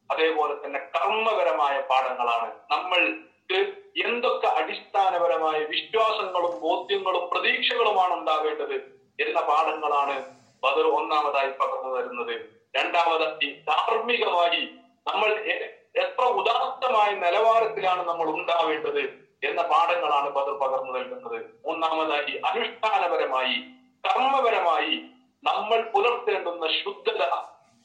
അതേപോലെ 0.10 0.54
തന്നെ 0.64 0.80
കർമ്മപരമായ 0.96 1.76
പാഠങ്ങളാണ്. 1.90 2.48
നമ്മൾ 2.74 3.02
എന്തൊക്കെ 4.06 4.48
അടിസ്ഥാനപരമായ 4.60 5.58
വിശ്വാസങ്ങളും 5.74 6.54
ബോധ്യങ്ങളും 6.64 7.24
പ്രതീക്ഷകളുമാണ് 7.32 8.14
ഉണ്ടാവേണ്ടത് 8.14 8.76
എന്ന 9.20 9.40
പാഠങ്ങളാണ് 9.50 10.16
ബദർ 10.64 10.86
ഒന്നാമതായി 11.00 11.52
പകർന്നു 11.62 11.92
തരുന്നത്. 11.96 12.36
രണ്ടാമതായി 12.76 13.48
ധാർമ്മികമായി 13.68 14.62
നമ്മൾ 15.08 15.30
എത്ര 16.04 16.24
ഉദാത്തമായ 16.40 17.10
നിലവാരത്തിലാണ് 17.16 18.02
നമ്മൾ 18.08 18.28
ഉണ്ടാവേണ്ടത് 18.30 19.04
എന്ന 19.44 19.62
പാഠങ്ങളാണ് 19.62 20.30
ബദർ 20.30 20.56
പകർന്നു 20.64 20.92
നൽകുന്നത്. 20.98 21.38
മൂന്നാമതായി 21.66 22.34
അനുഷ്ഠാനപരമായി 22.50 23.58
കർമ്മപരമായി 24.08 24.96
നമ്മൾ 25.44 25.80
പുലർത്തേണ്ടുന്ന 25.94 26.68
ശുദ്ധത 26.84 27.24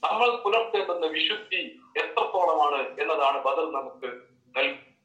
നമ്മൾ 0.03 0.29
പുലർത്തേണ്ടുന്ന 0.37 1.07
വിശുദ്ധി 1.07 1.63
എത്രത്തോളമാണ് 1.97 2.81
എന്നതാണ് 3.01 3.39
ബദർ 3.43 3.67
നമുക്ക് 3.73 4.11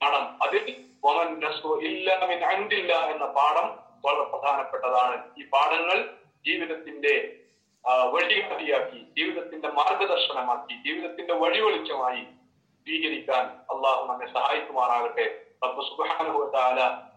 പാഠം 0.01 0.25
അതിൽ 0.43 0.63
ഇല്ലാമിൻ 1.89 2.39
അൻദില്ല 2.43 2.93
എന്ന 3.11 3.25
പാഠം 3.25 3.67
വളരെ 4.05 4.23
പ്രധാനപ്പെട്ടതാണ്. 4.23 5.17
ഈ 5.37 5.43
പാഠങ്ങൾ 5.53 5.97
ജീവിതത്തിന്റെ 6.45 7.13
ആ, 7.85 7.91
വഴികാട്ടിയാക്കി 8.13 8.99
ജീവിതത്തിന്റെ 9.17 9.69
മാർഗദർശനമാക്കി 9.77 10.73
ജീവിതത്തിന്റെ 10.85 11.33
വഴി 11.33 11.59
വെളിച്ചമായി 11.61 12.21
സ്വീകരിക്കാൻ 12.87 13.43
അള്ളാഹു 13.69 14.01
നമ്മെ 14.05 14.27
സഹായിക്കുമാറാകട്ടെ. 14.33 15.25
അപ്പൊ 15.63 15.81
സുബ്ഹാനഹു 15.89 16.41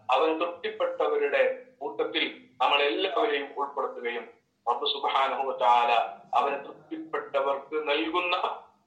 അവൻ 0.09 0.29
തൃപ്തിപ്പെട്ടവരുടെ 0.39 1.43
കൂട്ടത്തിൽ 1.79 2.23
നമ്മൾ 2.61 2.79
എല്ലാവരെയും 2.81 3.47
ഉൾപ്പെടുത്തുകയും 3.57 4.25
അപ്പൊ 4.65 4.85
തആല 5.61 5.91
അവന് 6.33 6.57
തൃപ്തിപ്പെട്ടവർക്ക് 6.65 7.77
നൽകുന്ന 7.87 8.35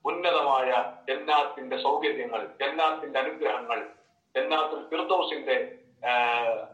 ഉന്നതമായ 0.04 0.68
ജന്നാത്തിന്റെ 1.08 1.76
സൗകര്യങ്ങൾ 1.78 2.40
ജന്നാത്തിന്റെ 2.60 3.18
അനുഗ്രഹങ്ങൾ 3.18 3.78
ജന്നാത്തുൽ 4.34 4.80
ഫിർദോസിന്റെ 4.90 5.56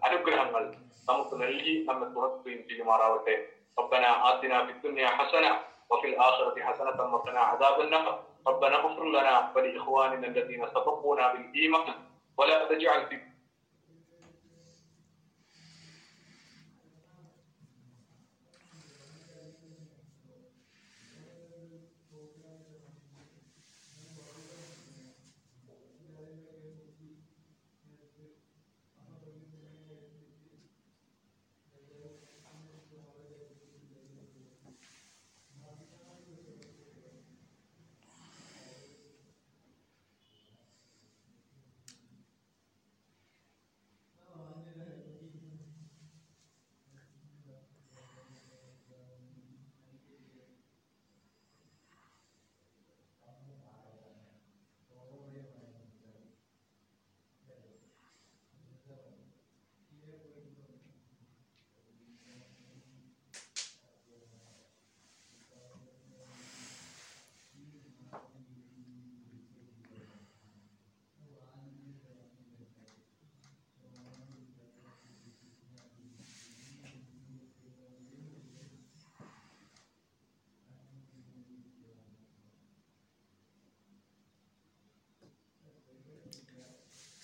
അനുഗ്രഹങ്ങൾ 0.02 0.62
നമുക്ക് 1.08 1.34
നൽകി 1.42 1.74
നമ്മെ 1.88 2.06
തുറക്കുകയും 2.14 2.60
ചെയ്യുമാറാവട്ടെ. 2.68 3.34
ربنا 3.78 4.34
آتنا 4.34 4.66
في 4.66 4.72
الدنيا 4.72 5.08
حسنة 5.08 5.58
وفي 5.90 6.06
الآخرة 6.06 6.62
حسنة 6.62 7.14
وقنا 7.14 7.40
عذاب 7.40 7.80
النار. 7.80 8.22
ربنا 8.46 8.76
اغفر 8.76 9.04
لنا 9.04 9.52
ولإخواننا 9.56 10.26
الذين 10.26 10.66
سبقونا 10.66 11.32
بالإيمان 11.32 11.94
ولا 12.38 12.64
تجعل 12.68 13.06
في 13.06 13.14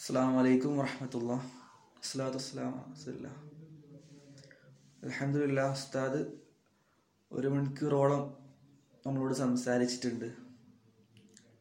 അസ്സാം 0.07 0.33
വലൈക്കും 0.37 0.73
വർഹമത്തുള്ള 0.79 1.33
അസ്ലാത്തു 2.01 2.39
വസ്സലാം 2.41 2.75
അലഹമില്ല 5.05 5.63
ഉസ്താദ് 5.77 6.21
ഒരു 7.37 7.49
മണിക്കൂറോളം 7.55 8.23
നമ്മളോട് 9.07 9.35
സംസാരിച്ചിട്ടുണ്ട്. 9.41 10.29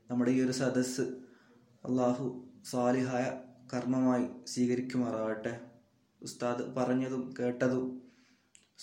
നമ്മുടെ 0.09 0.31
ഈ 0.35 0.37
ഒരു 0.45 0.53
സദസ് 0.59 1.05
അള്ളാഹു 1.89 2.27
സാലിഹായ 2.71 3.25
കർമ്മമായി 3.73 4.27
സ്വീകരിക്കുമാറാവട്ടെ 4.53 5.53
ഉസ്താദ് 6.21 6.65
പറഞ്ഞതും 6.77 7.23
കേട്ടതും 7.39 7.87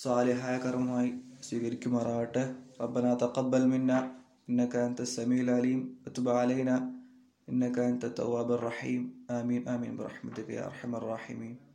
സാലിഹായ 0.05 0.57
കർമ്മമായി 0.67 1.13
സ്വീകരിക്കുമാറാവട്ടെ 1.49 2.45
റബ്ബന 2.81 3.15
തഖബ്ബൽ 3.25 3.67
മിന്ന 3.75 3.93
ഇന്നക 4.49 4.77
അൻത 4.89 5.09
സമീൽ 5.17 5.51
അലീം 5.59 5.83
അത്തുബ 6.09 6.29
അലൈന 6.43 6.73
ഇന്നക 7.51 7.79
അൻത 7.91 8.05
തവാബർ 8.19 8.61
റഹീം. 8.71 9.03
آمين 9.41 9.69
آمين 9.69 9.97
برحمتك 9.97 10.49
يا 10.49 10.67
أرحم 10.67 10.95
الراحمين. 10.95 11.72